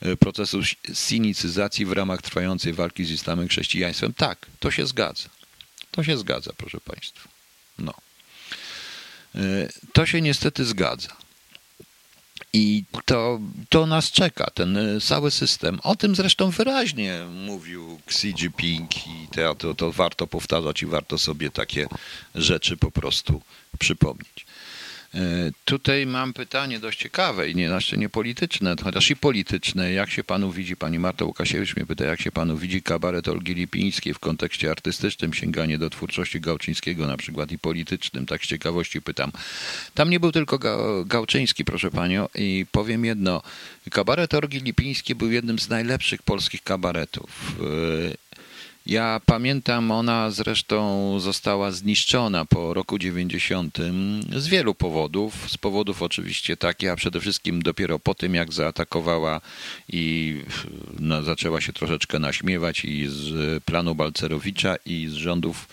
e, 0.01 0.17
procesu 0.17 0.59
sinicyzacji 0.93 1.85
w 1.85 1.91
ramach 1.91 2.21
trwającej 2.21 2.73
walki 2.73 3.05
z 3.05 3.11
islamem 3.11 3.47
chrześcijaństwem. 3.47 4.13
Tak, 4.13 4.45
to 4.59 4.71
się 4.71 4.87
zgadza. 4.87 5.29
To 5.91 6.03
się 6.03 6.17
zgadza, 6.17 6.51
proszę 6.57 6.79
Państwa. 6.79 7.29
No. 7.79 7.93
E, 9.37 9.69
to 9.93 10.05
się 10.05 10.21
niestety 10.21 10.65
zgadza. 10.65 11.09
I 12.53 12.83
to, 13.05 13.39
to 13.69 13.85
nas 13.85 14.11
czeka, 14.11 14.51
ten 14.53 14.77
e, 14.77 15.01
cały 15.01 15.31
system. 15.31 15.79
O 15.83 15.95
tym 15.95 16.15
zresztą 16.15 16.49
wyraźnie 16.49 17.25
mówił 17.45 17.99
Xi 18.07 18.27
Jinping 18.27 19.07
i 19.07 19.27
to, 19.57 19.73
to 19.73 19.91
warto 19.91 20.27
powtarzać 20.27 20.81
i 20.81 20.85
warto 20.85 21.17
sobie 21.17 21.49
takie 21.49 21.87
rzeczy 22.35 22.77
po 22.77 22.91
prostu 22.91 23.41
przypomnieć. 23.79 24.46
E, 25.15 25.51
tutaj 25.65 26.05
mam 26.05 26.33
pytanie 26.33 26.79
dość 26.79 26.99
ciekawe 26.99 27.49
i 27.49 27.55
nie, 27.55 27.67
znaczy 27.67 27.97
nie 27.97 28.09
polityczne, 28.09 28.75
chociaż 28.83 29.11
i 29.11 29.15
polityczne. 29.15 29.91
Jak 29.91 30.09
się 30.09 30.23
panu 30.23 30.51
widzi, 30.51 30.75
pani 30.75 30.99
Marta 30.99 31.25
Łukasiewicz 31.25 31.75
mnie 31.75 31.85
pyta, 31.85 32.05
jak 32.05 32.21
się 32.21 32.31
panu 32.31 32.57
widzi 32.57 32.81
kabaret 32.81 33.27
Olgi 33.27 33.53
Lipińskiej 33.53 34.13
w 34.13 34.19
kontekście 34.19 34.71
artystycznym, 34.71 35.33
sięganie 35.33 35.77
do 35.77 35.89
twórczości 35.89 36.41
Gałczyńskiego 36.41 37.07
na 37.07 37.17
przykład 37.17 37.51
i 37.51 37.59
politycznym, 37.59 38.25
tak 38.25 38.43
z 38.43 38.47
ciekawości 38.47 39.01
pytam. 39.01 39.31
Tam 39.93 40.09
nie 40.09 40.19
był 40.19 40.31
tylko 40.31 40.59
Gałczyński, 41.05 41.65
proszę 41.65 41.91
panią, 41.91 42.27
i 42.35 42.65
powiem 42.71 43.05
jedno, 43.05 43.41
kabaret 43.91 44.33
Olgi 44.33 44.59
Lipińskiej 44.59 45.15
był 45.15 45.31
jednym 45.31 45.59
z 45.59 45.69
najlepszych 45.69 46.23
polskich 46.23 46.63
kabaretów. 46.63 47.55
Ja 48.87 49.21
pamiętam, 49.25 49.91
ona 49.91 50.31
zresztą 50.31 51.19
została 51.19 51.71
zniszczona 51.71 52.45
po 52.45 52.73
roku 52.73 52.99
90 52.99 53.77
z 54.35 54.47
wielu 54.47 54.75
powodów. 54.75 55.51
Z 55.51 55.57
powodów 55.57 56.01
oczywiście 56.01 56.57
takich, 56.57 56.89
a 56.89 56.95
przede 56.95 57.19
wszystkim 57.19 57.61
dopiero 57.61 57.99
po 57.99 58.15
tym, 58.15 58.35
jak 58.35 58.53
zaatakowała 58.53 59.41
i 59.89 60.35
no, 60.99 61.23
zaczęła 61.23 61.61
się 61.61 61.73
troszeczkę 61.73 62.19
naśmiewać 62.19 62.85
i 62.85 63.07
z 63.07 63.63
planu 63.63 63.95
Balcerowicza 63.95 64.75
i 64.85 65.07
z 65.07 65.13
rządów 65.13 65.67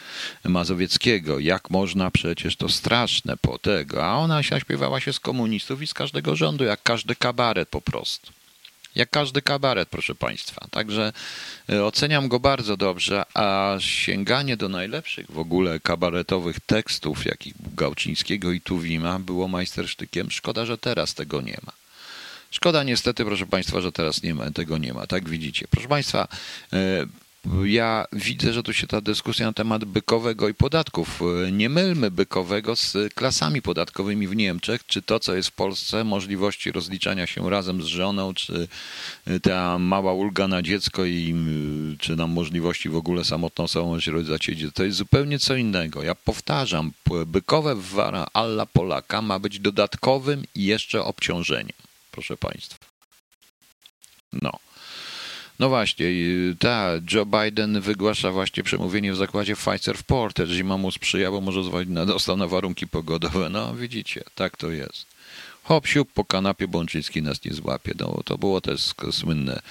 Mazowieckiego. 0.44 1.38
Jak 1.38 1.70
można 1.70 2.10
przecież 2.10 2.56
to 2.56 2.68
straszne 2.68 3.36
po 3.36 3.58
tego. 3.58 4.06
A 4.06 4.16
ona 4.16 4.42
śpiewała 4.42 5.00
się 5.00 5.12
z 5.12 5.20
komunistów 5.20 5.82
i 5.82 5.86
z 5.86 5.94
każdego 5.94 6.36
rządu, 6.36 6.64
jak 6.64 6.82
każdy 6.82 7.16
kabaret 7.16 7.68
po 7.68 7.80
prostu. 7.80 8.43
Jak 8.94 9.10
każdy 9.10 9.42
kabaret, 9.42 9.88
proszę 9.88 10.14
Państwa. 10.14 10.66
Także 10.70 11.12
e, 11.68 11.84
oceniam 11.84 12.28
go 12.28 12.40
bardzo 12.40 12.76
dobrze, 12.76 13.22
a 13.34 13.76
sięganie 13.78 14.56
do 14.56 14.68
najlepszych 14.68 15.30
w 15.30 15.38
ogóle 15.38 15.80
kabaretowych 15.80 16.60
tekstów, 16.60 17.24
jakich 17.24 17.54
Gałczyńskiego 17.74 18.52
i 18.52 18.60
Tuwima, 18.60 19.18
było 19.18 19.48
majstersztykiem. 19.48 20.30
Szkoda, 20.30 20.66
że 20.66 20.78
teraz 20.78 21.14
tego 21.14 21.40
nie 21.40 21.58
ma. 21.66 21.72
Szkoda 22.50 22.82
niestety, 22.82 23.24
proszę 23.24 23.46
Państwa, 23.46 23.80
że 23.80 23.92
teraz 23.92 24.22
nie 24.22 24.34
ma, 24.34 24.50
tego 24.50 24.78
nie 24.78 24.92
ma. 24.92 25.06
Tak 25.06 25.28
widzicie. 25.28 25.66
Proszę 25.70 25.88
Państwa, 25.88 26.28
e, 26.72 27.06
ja 27.64 28.06
widzę, 28.12 28.52
że 28.52 28.62
tu 28.62 28.72
się 28.72 28.86
ta 28.86 29.00
dyskusja 29.00 29.46
na 29.46 29.52
temat 29.52 29.84
bykowego 29.84 30.48
i 30.48 30.54
podatków. 30.54 31.20
Nie 31.52 31.68
mylmy 31.68 32.10
bykowego 32.10 32.76
z 32.76 33.14
klasami 33.14 33.62
podatkowymi 33.62 34.28
w 34.28 34.36
Niemczech, 34.36 34.86
czy 34.86 35.02
to, 35.02 35.20
co 35.20 35.34
jest 35.34 35.48
w 35.48 35.52
Polsce, 35.52 36.04
możliwości 36.04 36.72
rozliczania 36.72 37.26
się 37.26 37.50
razem 37.50 37.82
z 37.82 37.86
żoną, 37.86 38.34
czy 38.34 38.68
ta 39.42 39.78
mała 39.78 40.12
ulga 40.12 40.48
na 40.48 40.62
dziecko 40.62 41.04
i 41.04 41.34
czy 41.98 42.16
nam 42.16 42.30
możliwości 42.30 42.88
w 42.88 42.96
ogóle 42.96 43.24
samotną 43.24 43.68
samość 43.68 44.06
rodzać 44.06 44.50
to 44.74 44.84
jest 44.84 44.96
zupełnie 44.96 45.38
co 45.38 45.56
innego. 45.56 46.02
Ja 46.02 46.14
powtarzam, 46.14 46.92
bykowe 47.26 47.74
wara 47.74 48.26
alla 48.32 48.66
Polaka 48.66 49.22
ma 49.22 49.38
być 49.38 49.58
dodatkowym 49.58 50.44
i 50.54 50.64
jeszcze 50.64 51.04
obciążeniem, 51.04 51.76
proszę 52.10 52.36
Państwa. 52.36 52.86
No. 54.42 54.58
No 55.58 55.68
właśnie, 55.68 56.06
ta 56.58 56.90
Joe 57.12 57.26
Biden 57.26 57.80
wygłasza 57.80 58.30
właśnie 58.30 58.62
przemówienie 58.62 59.12
w 59.12 59.16
zakładzie 59.16 59.56
Pfizer 59.56 59.98
w 59.98 60.02
Porter. 60.02 60.48
Zima 60.48 60.76
mu 60.76 60.90
sprzyja, 60.90 61.30
bo 61.30 61.40
może 61.40 61.60
na, 61.86 62.06
dostał 62.06 62.36
na 62.36 62.46
warunki 62.46 62.86
pogodowe. 62.86 63.48
No 63.48 63.74
widzicie, 63.74 64.24
tak 64.34 64.56
to 64.56 64.70
jest. 64.70 65.06
Hop, 65.64 65.86
siup, 65.86 66.12
po 66.12 66.24
kanapie 66.24 66.68
Bączyński 66.68 67.22
nas 67.22 67.44
nie 67.44 67.52
złapie. 67.52 67.92
No, 68.00 68.20
to 68.24 68.38
było 68.38 68.60
też 68.60 68.80
słynne. 69.10 69.62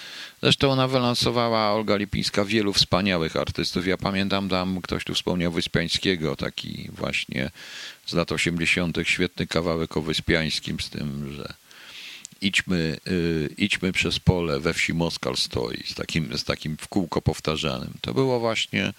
Zresztą 0.42 0.72
ona 0.72 0.88
wylansowała, 0.88 1.72
Olga 1.72 1.96
Lipińska, 1.96 2.46
wielu 2.46 2.74
wspaniałych 2.74 3.36
artystów. 3.36 3.88
Ja 3.88 3.98
pamiętam 3.98 4.50
tam, 4.50 4.82
ktoś 4.82 5.04
tu 5.04 5.14
wspomniał 5.14 5.52
Wyspiańskiego, 5.52 6.36
taki 6.36 6.90
właśnie 6.92 7.52
z 8.06 8.14
lat 8.14 8.32
80. 8.32 8.98
świetny 9.04 9.48
kawałek 9.48 9.98
o 9.98 10.02
Wyspiańskim 10.02 10.80
z 10.80 10.90
tym, 10.90 11.34
że 11.34 11.54
idźmy, 12.44 12.98
y, 13.08 13.50
idźmy 13.58 13.92
przez 13.92 14.20
pole, 14.20 14.60
we 14.60 14.74
wsi 14.74 14.94
Moskal 14.94 15.38
stoi, 15.38 15.84
z 15.86 15.96
takim, 15.96 16.38
z 16.38 16.44
takim 16.44 16.78
w 16.78 16.88
kółko 16.88 17.22
powtarzanym. 17.22 17.94
To 18.02 18.14
było 18.14 18.40
właśnie 18.40 18.94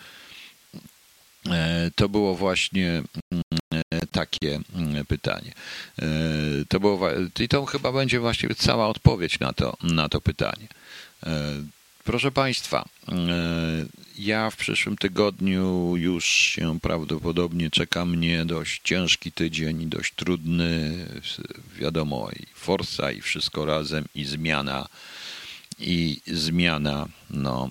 e, 1.51 1.90
to 1.95 2.09
było 2.09 2.34
właśnie 2.34 3.03
e, 3.74 4.07
takie 4.07 4.61
mm, 4.74 5.07
pytanie. 5.07 5.53
E, 5.99 6.07
to 6.68 6.80
było, 6.80 7.01
I 7.40 7.49
to 7.49 7.66
chyba 7.66 7.92
będzie 7.92 8.20
właściwie 8.20 8.55
cała 8.55 8.88
odpowiedź 8.88 9.40
na 9.40 9.53
to, 9.53 9.76
na 9.82 10.09
to 10.09 10.20
pytanie. 10.20 10.68
Proszę 12.05 12.31
Państwa, 12.31 12.89
ja 14.19 14.51
w 14.51 14.57
przyszłym 14.57 14.97
tygodniu 14.97 15.97
już 15.97 16.25
się 16.25 16.81
prawdopodobnie 16.81 17.71
czeka 17.71 18.05
mnie 18.05 18.45
dość 18.45 18.81
ciężki 18.85 19.33
tydzień, 19.33 19.87
dość 19.89 20.13
trudny, 20.15 20.99
wiadomo, 21.79 22.31
i 22.31 22.47
forsa, 22.55 23.13
i 23.13 23.21
wszystko 23.21 23.65
razem, 23.65 24.05
i 24.15 24.25
zmiana, 24.25 24.89
i 25.81 26.21
zmiana, 26.27 27.09
no. 27.31 27.71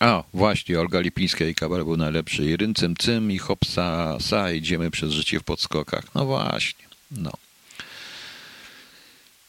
A, 0.00 0.22
właśnie, 0.34 0.80
Olga 0.80 1.00
Lipińska 1.00 1.44
i 1.44 1.54
kabaret 1.54 1.86
był 1.86 1.96
najlepszy. 1.96 2.44
I 2.44 2.56
ryncem 2.56 2.96
cym, 2.96 3.32
i 3.32 3.38
hopsa 3.38 4.16
sa, 4.20 4.50
idziemy 4.50 4.90
przez 4.90 5.12
życie 5.12 5.40
w 5.40 5.44
podskokach. 5.44 6.14
No 6.14 6.26
właśnie, 6.26 6.84
no. 7.10 7.32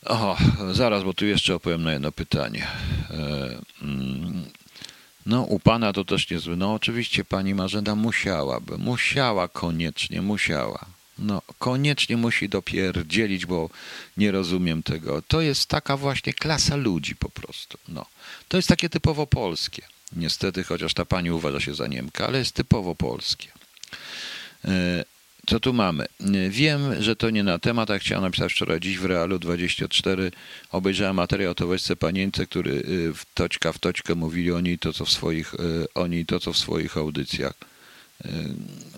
O, 0.06 0.38
zaraz, 0.72 1.04
bo 1.04 1.14
tu 1.14 1.26
jeszcze 1.26 1.56
opowiem 1.56 1.84
na 1.84 1.94
jedno 1.94 2.12
pytanie. 2.12 2.68
E, 3.10 3.62
mm, 3.82 4.46
no, 5.26 5.42
u 5.42 5.60
pana 5.60 5.94
to 5.94 6.06
też 6.06 6.30
niezły. 6.30 6.58
No, 6.58 6.74
oczywiście 6.74 7.26
pani 7.26 7.56
Marzena 7.56 7.96
musiałaby, 7.96 8.78
musiała 8.78 9.48
koniecznie, 9.48 10.22
musiała. 10.22 10.86
No, 11.20 11.42
koniecznie 11.60 12.18
musi 12.18 12.50
dopierdzielić, 12.50 13.46
bo 13.46 13.70
nie 14.18 14.32
rozumiem 14.32 14.84
tego. 14.84 15.22
To 15.22 15.42
jest 15.42 15.66
taka 15.66 15.98
właśnie 15.98 16.34
klasa 16.34 16.76
ludzi 16.76 17.16
po 17.16 17.30
prostu. 17.30 17.78
No, 17.88 18.06
to 18.48 18.58
jest 18.58 18.70
takie 18.70 18.90
typowo 18.90 19.28
polskie. 19.28 19.82
Niestety, 20.16 20.64
chociaż 20.64 20.94
ta 20.94 21.06
pani 21.06 21.32
uważa 21.32 21.60
się 21.60 21.76
za 21.76 21.88
Niemka, 21.88 22.28
ale 22.28 22.38
jest 22.38 22.56
typowo 22.56 22.96
polskie. 22.96 23.48
Co 25.48 25.60
tu 25.60 25.74
mamy? 25.74 26.06
Wiem, 26.50 27.02
że 27.04 27.16
to 27.16 27.30
nie 27.30 27.44
na 27.44 27.60
temat, 27.60 27.92
a 27.92 28.00
chciałem 28.00 28.24
napisać 28.24 28.54
wczoraj 28.54 28.80
dziś 28.80 28.98
w 28.98 29.06
Realu 29.06 29.40
24. 29.40 30.32
Obejrzałem 30.72 31.16
materiał 31.16 31.52
o 31.52 31.56
Toweśce 31.56 31.96
Panience, 31.96 32.46
który 32.46 32.72
y, 32.72 33.14
w 33.14 33.26
toczka 33.34 33.74
w 33.74 33.80
toczkę 33.80 34.16
mówili 34.16 34.52
o 34.52 34.62
niej 34.62 34.80
to, 34.80 34.94
co 34.94 35.06
w 35.06 35.12
swoich, 35.12 35.54
y, 35.54 35.58
o 35.94 36.08
niej 36.08 36.26
to, 36.26 36.40
co 36.40 36.54
w 36.54 36.58
swoich 36.58 36.98
audycjach. 36.98 37.54
Y, 38.26 38.30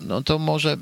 no 0.02 0.22
to 0.22 0.38
może 0.38 0.76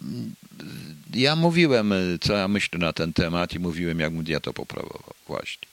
ja 1.14 1.36
mówiłem, 1.36 1.94
co 2.20 2.32
ja 2.32 2.48
myślę 2.48 2.78
na 2.78 2.92
ten 2.92 3.12
temat 3.12 3.54
i 3.54 3.58
mówiłem, 3.58 4.00
jak 4.00 4.28
ja 4.28 4.40
to 4.40 4.52
poprawował 4.52 5.14
właśnie. 5.26 5.71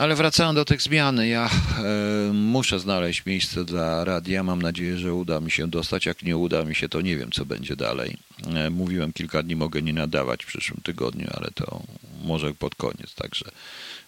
Ale 0.00 0.14
wracając 0.14 0.56
do 0.56 0.64
tych 0.64 0.82
zmian, 0.82 1.26
ja 1.26 1.50
e, 1.50 2.32
muszę 2.32 2.80
znaleźć 2.80 3.26
miejsce 3.26 3.64
dla 3.64 4.04
radia. 4.04 4.42
Mam 4.42 4.62
nadzieję, 4.62 4.98
że 4.98 5.14
uda 5.14 5.40
mi 5.40 5.50
się 5.50 5.68
dostać. 5.68 6.06
Jak 6.06 6.22
nie 6.22 6.36
uda 6.36 6.64
mi 6.64 6.74
się, 6.74 6.88
to 6.88 7.00
nie 7.00 7.16
wiem, 7.16 7.32
co 7.32 7.44
będzie 7.44 7.76
dalej. 7.76 8.16
E, 8.54 8.70
mówiłem 8.70 9.12
kilka 9.12 9.42
dni, 9.42 9.56
mogę 9.56 9.82
nie 9.82 9.92
nadawać 9.92 10.44
w 10.44 10.46
przyszłym 10.46 10.80
tygodniu, 10.82 11.26
ale 11.34 11.50
to 11.54 11.82
może 12.22 12.54
pod 12.54 12.74
koniec. 12.74 13.14
Także 13.14 13.44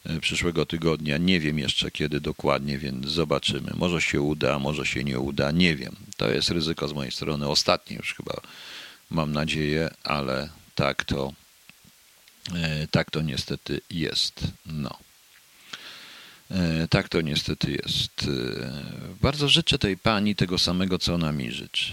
e, 0.06 0.20
przyszłego 0.20 0.66
tygodnia 0.66 1.18
nie 1.18 1.40
wiem 1.40 1.58
jeszcze 1.58 1.90
kiedy 1.90 2.20
dokładnie, 2.20 2.78
więc 2.78 3.06
zobaczymy. 3.06 3.72
Może 3.74 4.00
się 4.00 4.20
uda, 4.20 4.58
może 4.58 4.86
się 4.86 5.04
nie 5.04 5.18
uda, 5.18 5.50
nie 5.50 5.76
wiem. 5.76 5.96
To 6.16 6.30
jest 6.30 6.50
ryzyko 6.50 6.88
z 6.88 6.92
mojej 6.92 7.12
strony. 7.12 7.48
Ostatnie 7.48 7.96
już 7.96 8.14
chyba 8.14 8.40
mam 9.10 9.32
nadzieję, 9.32 9.90
ale 10.04 10.48
tak 10.74 11.04
to, 11.04 11.32
e, 12.54 12.86
tak 12.90 13.10
to 13.10 13.22
niestety 13.22 13.80
jest. 13.90 14.40
No. 14.66 15.01
E, 16.52 16.88
tak 16.88 17.08
to 17.08 17.20
niestety 17.20 17.70
jest. 17.70 18.22
E, 18.22 19.16
bardzo 19.20 19.48
życzę 19.48 19.78
tej 19.78 19.96
pani 19.96 20.36
tego 20.36 20.58
samego, 20.58 20.98
co 20.98 21.14
ona 21.14 21.32
mi 21.32 21.52
życzy. 21.52 21.92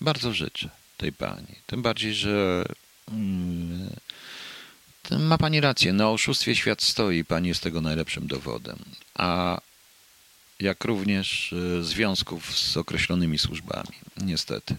Bardzo 0.00 0.32
życzę 0.32 0.68
tej 0.96 1.12
pani. 1.12 1.54
Tym 1.66 1.82
bardziej, 1.82 2.14
że 2.14 2.64
mm, 3.12 3.90
ma 5.10 5.38
pani 5.38 5.60
rację. 5.60 5.92
Na 5.92 6.10
oszustwie 6.10 6.56
świat 6.56 6.82
stoi. 6.82 7.24
Pani 7.24 7.48
jest 7.48 7.62
tego 7.62 7.80
najlepszym 7.80 8.26
dowodem. 8.26 8.78
A 9.14 9.60
jak 10.60 10.84
również 10.84 11.52
e, 11.52 11.84
związków 11.84 12.58
z 12.58 12.76
określonymi 12.76 13.38
służbami. 13.38 13.96
Niestety. 14.16 14.76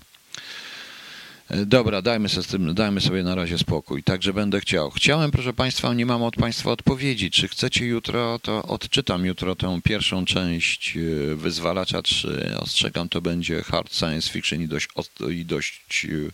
Dobra, 1.50 2.02
dajmy 2.02 2.30
sobie, 2.30 2.48
tym, 2.48 2.74
dajmy 2.74 3.02
sobie 3.02 3.24
na 3.24 3.36
razie 3.36 3.58
spokój. 3.58 4.04
Także 4.04 4.34
będę 4.34 4.60
chciał. 4.60 4.92
Chciałem, 4.92 5.32
proszę 5.32 5.54
Państwa, 5.54 5.94
nie 5.94 6.06
mam 6.06 6.24
od 6.24 6.36
Państwa 6.36 6.72
odpowiedzi. 6.72 7.32
Czy 7.32 7.48
chcecie 7.48 7.86
jutro, 7.86 8.40
to 8.40 8.64
odczytam 8.64 9.26
jutro 9.26 9.56
tę 9.56 9.80
pierwszą 9.84 10.26
część 10.26 10.98
e, 10.98 11.36
Wyzwalacza 11.36 12.02
3. 12.02 12.56
Ostrzegam, 12.60 13.10
to 13.10 13.22
będzie 13.22 13.64
hard 13.64 13.96
science 13.96 14.30
fiction 14.30 14.62
i 14.62 14.68
dość, 14.68 14.88
i 15.32 15.46
dość, 15.46 16.06
e, 16.06 16.32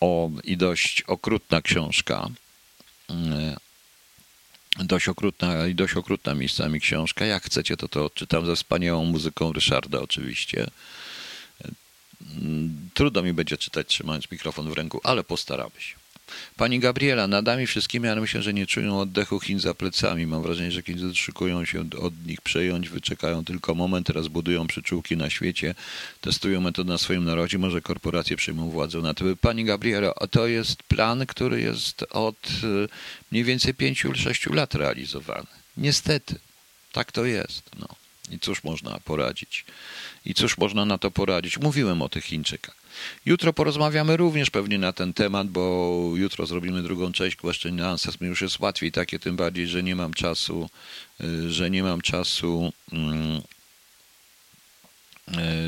o, 0.00 0.30
i 0.44 0.56
dość 0.56 1.02
okrutna 1.02 1.62
książka. 1.62 2.28
E, 3.10 3.56
dość 4.84 5.08
okrutna 5.08 5.66
i 5.66 5.74
dość 5.74 5.94
okrutna 5.94 6.34
miejscami 6.34 6.80
książka. 6.80 7.24
Jak 7.24 7.44
chcecie, 7.44 7.76
to 7.76 7.88
to 7.88 8.04
odczytam 8.04 8.46
ze 8.46 8.56
wspaniałą 8.56 9.04
muzyką 9.04 9.52
Ryszarda 9.52 10.00
oczywiście. 10.00 10.66
Mm, 12.42 12.90
trudno 12.94 13.22
mi 13.22 13.32
będzie 13.32 13.56
czytać 13.56 13.86
trzymając 13.86 14.30
mikrofon 14.30 14.70
w 14.70 14.72
ręku, 14.72 15.00
ale 15.04 15.24
postaramy 15.24 15.80
się. 15.80 15.94
Pani 16.56 16.80
Gabriela, 16.80 17.26
nadami 17.26 17.66
wszystkimi, 17.66 18.08
ale 18.08 18.20
myślę, 18.20 18.42
że 18.42 18.54
nie 18.54 18.66
czują 18.66 19.00
oddechu 19.00 19.40
Chin 19.40 19.60
za 19.60 19.74
plecami. 19.74 20.26
Mam 20.26 20.42
wrażenie, 20.42 20.72
że 20.72 20.82
Chińczycy 20.82 21.16
szykują 21.16 21.64
się 21.64 21.80
od 21.80 22.26
nich 22.26 22.40
przejąć, 22.40 22.88
wyczekają 22.88 23.44
tylko 23.44 23.74
moment, 23.74 24.06
teraz 24.06 24.28
budują 24.28 24.66
przyczółki 24.66 25.16
na 25.16 25.30
świecie, 25.30 25.74
testują 26.20 26.60
metodę 26.60 26.92
na 26.92 26.98
swoim 26.98 27.24
narodzie, 27.24 27.58
może 27.58 27.80
korporacje 27.80 28.36
przejmą 28.36 28.70
władzę 28.70 28.98
na 28.98 29.14
to. 29.14 29.24
Pani 29.40 29.64
Gabriela, 29.64 30.12
to 30.30 30.46
jest 30.46 30.82
plan, 30.82 31.26
który 31.26 31.60
jest 31.60 32.04
od 32.10 32.48
y, 32.64 32.88
mniej 33.32 33.44
więcej 33.44 33.74
5-6 33.74 34.54
lat 34.54 34.74
realizowany. 34.74 35.46
Niestety, 35.76 36.34
tak 36.92 37.12
to 37.12 37.24
jest. 37.24 37.62
No. 37.80 37.88
I 38.30 38.38
cóż 38.38 38.64
można 38.64 38.98
poradzić? 39.04 39.64
I 40.24 40.34
cóż 40.34 40.58
można 40.58 40.84
na 40.84 40.98
to 40.98 41.10
poradzić? 41.10 41.58
Mówiłem 41.58 42.02
o 42.02 42.08
tych 42.08 42.24
Chińczykach. 42.24 42.76
Jutro 43.26 43.52
porozmawiamy 43.52 44.16
również 44.16 44.50
pewnie 44.50 44.78
na 44.78 44.92
ten 44.92 45.12
temat, 45.12 45.48
bo 45.48 46.12
jutro 46.14 46.46
zrobimy 46.46 46.82
drugą 46.82 47.12
część 47.12 47.36
Question 47.36 47.80
Answers. 47.80 48.20
Mi 48.20 48.28
już 48.28 48.42
jest 48.42 48.60
łatwiej 48.60 48.92
takie, 48.92 49.18
tym 49.18 49.36
bardziej, 49.36 49.68
że 49.68 49.82
nie 49.82 49.96
mam 49.96 50.14
czasu, 50.14 50.70
y, 51.20 51.52
że 51.52 51.70
nie 51.70 51.82
mam 51.82 52.00
czasu 52.00 52.72
mm, 52.92 53.42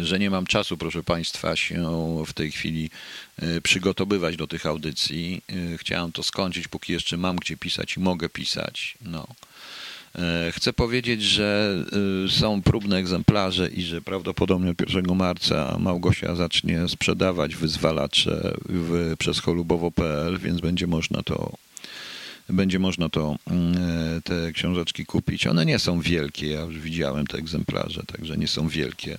y, 0.00 0.06
że 0.06 0.18
nie 0.18 0.30
mam 0.30 0.46
czasu, 0.46 0.76
proszę 0.76 1.02
Państwa, 1.02 1.56
się 1.56 1.84
w 2.26 2.32
tej 2.32 2.52
chwili 2.52 2.90
y, 3.42 3.60
przygotowywać 3.60 4.36
do 4.36 4.46
tych 4.46 4.66
audycji. 4.66 5.42
Chciałem 5.78 6.12
to 6.12 6.22
skończyć, 6.22 6.68
póki 6.68 6.92
jeszcze 6.92 7.16
mam 7.16 7.36
gdzie 7.36 7.56
pisać 7.56 7.96
i 7.96 8.00
mogę 8.00 8.28
pisać. 8.28 8.98
No. 9.00 9.26
E, 10.18 10.52
chcę 10.52 10.72
powiedzieć, 10.72 11.22
że 11.22 11.76
y, 12.26 12.30
są 12.30 12.62
próbne 12.62 12.96
egzemplarze 12.96 13.68
i 13.68 13.82
że 13.82 14.02
prawdopodobnie 14.02 14.74
1 14.94 15.16
marca 15.16 15.76
Małgosia 15.78 16.34
zacznie 16.34 16.88
sprzedawać 16.88 17.56
wyzwalacze 17.56 18.54
w, 18.68 19.14
przez 19.18 19.40
cholubowo.pl, 19.40 20.38
więc 20.38 20.60
będzie 20.60 20.86
można 20.86 21.22
to 21.22 21.56
będzie 22.48 22.78
można 22.78 23.08
to 23.08 23.36
mm, 23.46 23.74
e, 24.16 24.20
te 24.20 24.52
książeczki 24.52 25.06
kupić. 25.06 25.46
One 25.46 25.66
nie 25.66 25.78
są 25.78 26.00
wielkie, 26.00 26.46
ja 26.46 26.60
już 26.60 26.78
widziałem 26.78 27.26
te 27.26 27.38
egzemplarze, 27.38 28.02
także 28.06 28.36
nie 28.36 28.48
są 28.48 28.68
wielkie. 28.68 29.18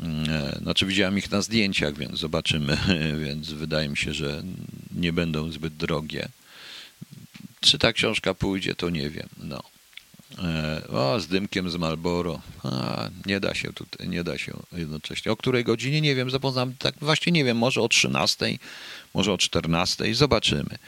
Mm, 0.00 0.30
e, 0.30 0.58
znaczy 0.62 0.86
widziałem 0.86 1.18
ich 1.18 1.30
na 1.30 1.42
zdjęciach, 1.42 1.98
więc 1.98 2.18
zobaczymy, 2.18 2.78
więc 3.24 3.50
wydaje 3.50 3.88
mi 3.88 3.96
się, 3.96 4.14
że 4.14 4.42
nie 4.94 5.12
będą 5.12 5.52
zbyt 5.52 5.76
drogie. 5.76 6.28
Czy 7.60 7.78
ta 7.78 7.92
książka 7.92 8.34
pójdzie, 8.34 8.74
to 8.74 8.90
nie 8.90 9.10
wiem. 9.10 9.28
No. 9.42 9.62
E, 10.38 10.82
o, 10.88 11.20
z 11.20 11.26
dymkiem 11.26 11.70
z 11.70 11.76
Malboro. 11.76 12.40
A, 12.64 13.08
nie 13.26 13.40
da 13.40 13.54
się 13.54 13.72
tutaj, 13.72 14.08
nie 14.08 14.24
da 14.24 14.38
się 14.38 14.52
jednocześnie. 14.72 15.32
O 15.32 15.36
której 15.36 15.64
godzinie? 15.64 16.00
Nie 16.00 16.14
wiem, 16.14 16.30
zapoznam, 16.30 16.74
tak 16.78 16.94
właśnie 17.00 17.32
nie 17.32 17.44
wiem, 17.44 17.56
może 17.56 17.80
o 17.80 17.88
13, 17.88 18.58
może 19.14 19.32
o 19.32 19.38
14, 19.38 20.14
zobaczymy. 20.14 20.78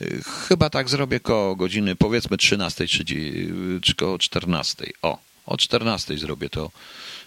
E, 0.00 0.06
chyba 0.48 0.70
tak 0.70 0.88
zrobię 0.88 1.20
koło 1.20 1.56
godziny, 1.56 1.96
powiedzmy 1.96 2.36
13 2.36 2.88
czy, 2.88 3.04
czy 3.82 3.94
koło 3.94 4.18
14. 4.18 4.86
O, 5.02 5.18
o 5.46 5.56
14 5.56 6.18
zrobię 6.18 6.50
to 6.50 6.70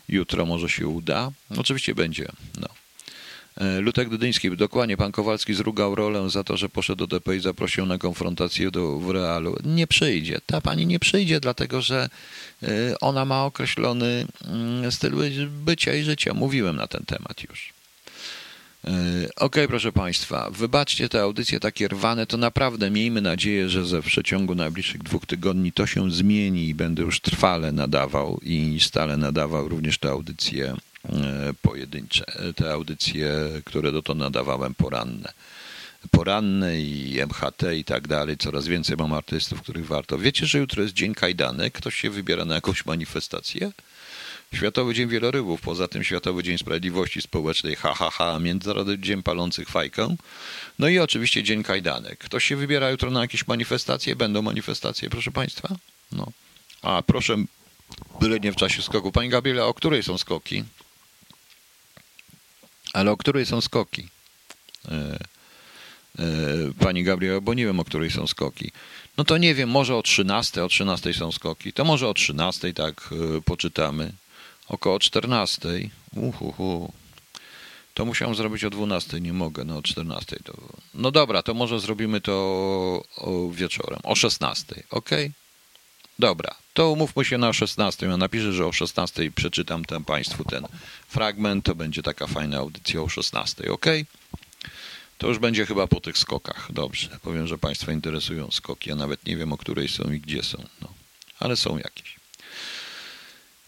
jutro, 0.09 0.45
może 0.45 0.69
się 0.69 0.87
uda. 0.87 1.31
Oczywiście 1.57 1.95
będzie, 1.95 2.27
no. 2.61 2.67
E, 3.57 3.81
Lutek 3.81 4.09
Dudyński, 4.09 4.57
dokładnie, 4.57 4.97
pan 4.97 5.11
Kowalski 5.11 5.53
zrugał 5.53 5.95
rolę 5.95 6.29
za 6.29 6.43
to, 6.43 6.57
że 6.57 6.69
poszedł 6.69 7.07
do 7.07 7.19
DP 7.19 7.35
i 7.35 7.39
zaprosił 7.39 7.85
na 7.85 7.97
konfrontację 7.97 8.71
do, 8.71 8.99
w 8.99 9.09
realu. 9.09 9.55
Nie 9.63 9.87
przyjdzie. 9.87 10.39
Ta 10.45 10.61
pani 10.61 10.87
nie 10.87 10.99
przyjdzie, 10.99 11.39
dlatego 11.39 11.81
że 11.81 12.09
e, 12.63 12.67
ona 12.99 13.25
ma 13.25 13.45
określony 13.45 14.25
mm, 14.47 14.91
styl 14.91 15.15
bycia 15.49 15.93
i 15.93 16.03
życia. 16.03 16.33
Mówiłem 16.33 16.75
na 16.75 16.87
ten 16.87 17.05
temat 17.05 17.43
już. 17.49 17.73
E, 18.85 18.89
okej, 18.89 19.29
okay, 19.35 19.67
proszę 19.67 19.91
Państwa, 19.91 20.49
wybaczcie 20.51 21.09
te 21.09 21.21
audycje 21.21 21.59
takie 21.59 21.87
rwane, 21.87 22.25
to 22.25 22.37
naprawdę 22.37 22.89
miejmy 22.89 23.21
nadzieję, 23.21 23.69
że 23.69 23.85
ze 23.85 24.01
w 24.01 24.05
przeciągu 24.05 24.55
najbliższych 24.55 25.03
dwóch 25.03 25.25
tygodni 25.25 25.71
to 25.71 25.87
się 25.87 26.11
zmieni 26.11 26.67
i 26.67 26.75
będę 26.75 27.03
już 27.03 27.21
trwale 27.21 27.71
nadawał 27.71 28.39
i 28.43 28.79
stale 28.79 29.17
nadawał 29.17 29.67
również 29.69 29.97
te 29.97 30.09
audycje 30.09 30.75
pojedyncze, 31.61 32.25
te 32.55 32.73
audycje, 32.73 33.31
które 33.65 33.91
dotąd 33.91 34.19
nadawałem 34.19 34.75
poranne. 34.75 35.33
Poranne 36.11 36.81
i 36.81 37.19
MHT 37.19 37.63
i 37.77 37.83
tak 37.83 38.07
dalej. 38.07 38.37
Coraz 38.37 38.67
więcej 38.67 38.97
mam 38.97 39.13
artystów, 39.13 39.61
których 39.61 39.87
warto. 39.87 40.17
Wiecie, 40.17 40.45
że 40.45 40.57
jutro 40.57 40.83
jest 40.83 40.93
Dzień 40.93 41.13
Kajdanek? 41.13 41.73
Ktoś 41.73 41.95
się 41.95 42.09
wybiera 42.09 42.45
na 42.45 42.55
jakąś 42.55 42.85
manifestację? 42.85 43.71
Światowy 44.53 44.93
Dzień 44.93 45.09
Wielorybów, 45.09 45.61
poza 45.61 45.87
tym 45.87 46.03
Światowy 46.03 46.43
Dzień 46.43 46.57
Sprawiedliwości 46.57 47.21
Społecznej, 47.21 47.75
ha, 47.75 47.93
ha, 47.93 48.09
ha, 48.09 48.39
Międzynarodowy 48.39 48.99
Dzień 48.99 49.23
Palących 49.23 49.69
Fajkę. 49.69 50.15
No 50.79 50.87
i 50.87 50.99
oczywiście 50.99 51.43
Dzień 51.43 51.63
Kajdanek. 51.63 52.19
Ktoś 52.19 52.43
się 52.43 52.55
wybiera 52.55 52.89
jutro 52.89 53.11
na 53.11 53.21
jakieś 53.21 53.47
manifestacje? 53.47 54.15
Będą 54.15 54.41
manifestacje, 54.41 55.09
proszę 55.09 55.31
Państwa? 55.31 55.75
No. 56.11 56.31
A 56.81 57.01
proszę, 57.01 57.35
byle 58.21 58.39
nie 58.39 58.51
w 58.51 58.55
czasie 58.55 58.81
skoku. 58.81 59.11
Pani 59.11 59.29
Gabriela, 59.29 59.65
o 59.65 59.73
której 59.73 60.03
są 60.03 60.17
skoki? 60.17 60.63
Ale 62.95 63.11
o 63.11 63.17
której 63.17 63.45
są 63.45 63.61
skoki? 63.61 64.07
E, 64.87 65.19
e, 66.19 66.25
pani 66.79 67.03
Gabriela, 67.03 67.41
bo 67.41 67.53
nie 67.53 67.65
wiem, 67.65 67.79
o 67.79 67.85
której 67.85 68.11
są 68.11 68.27
skoki. 68.27 68.71
No 69.17 69.23
to 69.23 69.37
nie 69.37 69.55
wiem, 69.55 69.69
może 69.69 69.95
o 69.95 70.01
13, 70.01 70.63
o 70.63 70.67
13 70.67 71.13
są 71.13 71.31
skoki. 71.31 71.73
To 71.73 71.85
może 71.85 72.07
o 72.07 72.13
13 72.13 72.73
tak 72.73 73.09
e, 73.11 73.41
poczytamy. 73.41 74.11
Około 74.67 74.99
14. 74.99 75.69
Uhuhu. 76.15 76.93
To 77.93 78.05
musiałem 78.05 78.35
zrobić 78.35 78.63
o 78.63 78.69
12, 78.69 79.21
nie 79.21 79.33
mogę, 79.33 79.63
no 79.65 79.77
o 79.77 79.81
14. 79.81 80.37
To... 80.43 80.53
No 80.93 81.11
dobra, 81.11 81.43
to 81.43 81.53
może 81.53 81.79
zrobimy 81.79 82.21
to 82.21 83.03
wieczorem, 83.51 83.99
o 84.03 84.15
16, 84.15 84.83
ok? 84.89 85.09
Dobra, 86.19 86.55
to 86.75 86.91
umówmy 86.91 87.25
się 87.25 87.37
na 87.37 87.53
16. 87.53 88.05
Ja 88.05 88.17
napiszę, 88.17 88.53
że 88.53 88.65
o 88.65 88.71
16 88.71 89.31
przeczytam 89.31 89.85
Państwu 90.05 90.43
ten 90.43 90.67
fragment. 91.07 91.65
To 91.65 91.75
będzie 91.75 92.03
taka 92.03 92.27
fajna 92.27 92.57
audycja 92.57 93.01
o 93.01 93.09
16, 93.09 93.71
ok? 93.71 93.85
To 95.17 95.27
już 95.27 95.39
będzie 95.39 95.65
chyba 95.65 95.87
po 95.87 96.01
tych 96.01 96.17
skokach. 96.17 96.71
Dobrze, 96.71 97.19
powiem, 97.21 97.47
że 97.47 97.57
Państwa 97.57 97.91
interesują 97.91 98.51
skoki. 98.51 98.89
Ja 98.89 98.95
nawet 98.95 99.25
nie 99.25 99.37
wiem, 99.37 99.53
o 99.53 99.57
której 99.57 99.87
są 99.87 100.11
i 100.11 100.19
gdzie 100.19 100.43
są. 100.43 100.63
No, 100.81 100.87
ale 101.39 101.55
są 101.55 101.77
jakieś. 101.77 102.15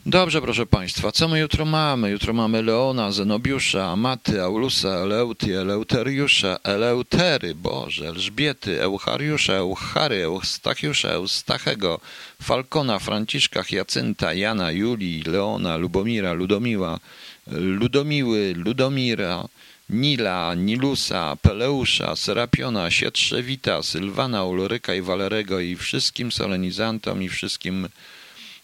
Dobrze, 0.09 0.41
proszę 0.41 0.65
Państwa, 0.65 1.11
co 1.11 1.27
my 1.27 1.39
jutro 1.39 1.65
mamy? 1.65 2.11
Jutro 2.11 2.33
mamy 2.33 2.63
Leona, 2.63 3.11
Zenobiusza, 3.11 3.85
Amaty, 3.85 4.41
Aulusa, 4.41 4.89
Eleuty, 4.89 5.59
Eleuteriusza, 5.59 6.59
Eleutery, 6.63 7.55
Boże, 7.55 8.07
Elżbiety, 8.07 8.81
Euchariusza, 8.81 9.53
Euchary, 9.53 10.23
Eustachiusza, 10.23 11.09
Eustachego, 11.09 11.99
Falkona, 12.41 12.99
Franciszka, 12.99 13.63
Jacynta, 13.71 14.33
Jana, 14.33 14.71
Julii, 14.71 15.23
Leona, 15.23 15.77
Lubomira, 15.77 16.33
Ludomiła, 16.33 16.99
Ludomiły, 17.47 18.53
Ludomira, 18.57 19.47
Nila, 19.89 20.53
Nilusa, 20.55 21.35
Peleusza, 21.41 22.15
Serapiona, 22.15 22.91
Sietrzewita, 22.91 23.83
Sylwana, 23.83 24.43
Ulryka 24.43 24.95
i 24.95 25.01
Walerego 25.01 25.59
i 25.59 25.75
wszystkim 25.75 26.31
solenizantom 26.31 27.23
i 27.23 27.29
wszystkim 27.29 27.85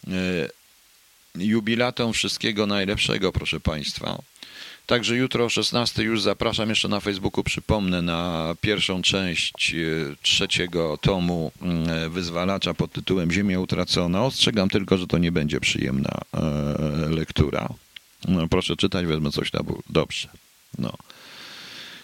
e, 0.08 0.63
jubilatom 1.36 2.14
wszystkiego 2.14 2.68
najlepszego, 2.68 3.32
proszę 3.32 3.60
Państwa. 3.60 4.22
Także 4.86 5.16
jutro 5.16 5.46
o 5.46 5.50
16 5.50 6.04
już 6.04 6.22
zapraszam 6.22 6.70
jeszcze 6.70 6.88
na 6.88 7.00
Facebooku, 7.00 7.44
przypomnę, 7.44 8.02
na 8.02 8.56
pierwszą 8.62 9.02
część 9.02 9.74
e, 9.74 9.78
trzeciego 10.22 10.98
tomu 11.02 11.52
mm, 11.62 12.12
wyzwalacza 12.12 12.74
pod 12.74 12.92
tytułem 12.92 13.32
Ziemia 13.32 13.60
utracona. 13.60 14.26
Ostrzegam 14.26 14.70
tylko, 14.70 14.98
że 14.98 15.08
to 15.08 15.18
nie 15.18 15.32
będzie 15.32 15.60
przyjemna 15.60 16.20
e, 16.34 17.10
lektura. 17.10 17.70
No, 18.28 18.48
proszę 18.48 18.76
czytać, 18.76 19.06
wezmę 19.06 19.32
coś 19.32 19.54
na 19.54 19.64
ból. 19.64 19.82
Dobrze. 19.90 20.28
No. 20.80 20.94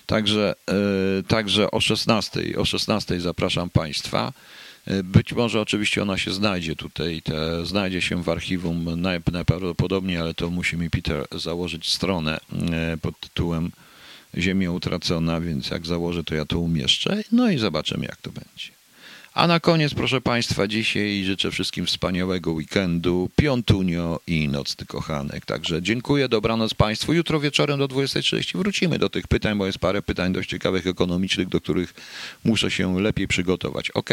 Także, 0.06 0.56
e, 1.20 1.24
także 1.24 1.72
o 1.72 1.82
16, 1.82 2.42
o 2.58 2.66
16 2.66 3.20
zapraszam 3.20 3.70
Państwa. 3.70 4.34
Być 5.04 5.34
może 5.34 5.62
oczywiście 5.62 6.02
ona 6.02 6.18
się 6.18 6.32
znajdzie 6.32 6.76
tutaj, 6.76 7.22
te, 7.22 7.66
znajdzie 7.66 8.02
się 8.02 8.24
w 8.24 8.30
archiwum 8.30 9.02
najprawdopodobniej, 9.32 10.18
ale 10.18 10.34
to 10.34 10.50
musi 10.50 10.78
mi 10.78 10.90
Peter 10.90 11.26
założyć 11.32 11.90
stronę 11.90 12.40
e, 12.72 12.98
pod 12.98 13.20
tytułem 13.20 13.72
Ziemia 14.38 14.72
utracona, 14.72 15.42
więc 15.42 15.70
jak 15.70 15.86
założę, 15.86 16.24
to 16.24 16.36
ja 16.36 16.46
to 16.46 16.60
umieszczę. 16.60 17.24
No 17.32 17.52
i 17.52 17.58
zobaczymy, 17.58 18.06
jak 18.06 18.18
to 18.18 18.32
będzie. 18.32 18.80
A 19.34 19.48
na 19.48 19.60
koniec, 19.60 19.94
proszę 19.94 20.22
Państwa, 20.22 20.68
dzisiaj 20.68 21.24
życzę 21.24 21.52
wszystkim 21.52 21.86
wspaniałego 21.86 22.52
weekendu, 22.52 23.30
piątunio 23.36 24.20
i 24.28 24.48
nocny 24.48 24.86
kochanek. 24.86 25.46
Także 25.46 25.82
dziękuję, 25.82 26.30
dobranoc 26.30 26.74
Państwu. 26.74 27.14
Jutro 27.14 27.40
wieczorem 27.40 27.80
do 27.80 27.88
20.30 27.88 28.58
wrócimy 28.58 29.00
do 29.00 29.10
tych 29.10 29.28
pytań, 29.28 29.58
bo 29.58 29.66
jest 29.66 29.80
parę 29.80 30.02
pytań 30.02 30.34
dość 30.34 30.50
ciekawych, 30.50 30.88
ekonomicznych, 30.88 31.48
do 31.48 31.62
których 31.62 31.94
muszę 32.44 32.72
się 32.72 33.02
lepiej 33.02 33.28
przygotować. 33.28 33.92
Ok? 33.92 34.10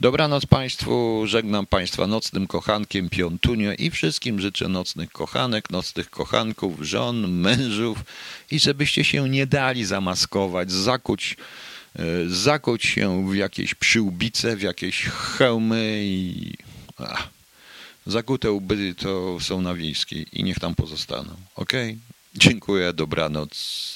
Dobranoc 0.00 0.46
Państwu, 0.46 1.22
żegnam 1.26 1.66
Państwa 1.66 2.06
nocnym 2.06 2.46
kochankiem 2.46 3.08
Piątunio 3.08 3.72
i 3.78 3.90
wszystkim 3.90 4.40
życzę 4.40 4.68
nocnych 4.68 5.10
kochanek, 5.12 5.70
nocnych 5.70 6.10
kochanków, 6.10 6.80
żon, 6.80 7.32
mężów 7.32 7.98
i 8.50 8.58
żebyście 8.58 9.04
się 9.04 9.28
nie 9.28 9.46
dali 9.46 9.84
zamaskować, 9.84 10.72
zakuć, 10.72 11.36
e, 11.96 12.02
zakuć 12.28 12.84
się 12.84 13.30
w 13.30 13.34
jakieś 13.34 13.74
przyłbice, 13.74 14.56
w 14.56 14.62
jakieś 14.62 15.02
hełmy 15.02 16.00
i... 16.04 16.52
Ach, 16.98 17.28
zakute 18.06 18.50
łby 18.50 18.94
to 18.94 19.40
są 19.40 19.62
na 19.62 19.74
wiejskiej 19.74 20.26
i 20.32 20.44
niech 20.44 20.58
tam 20.58 20.74
pozostaną. 20.74 21.30
Ok? 21.56 21.72
Dziękuję, 22.34 22.92
dobranoc. 22.92 23.88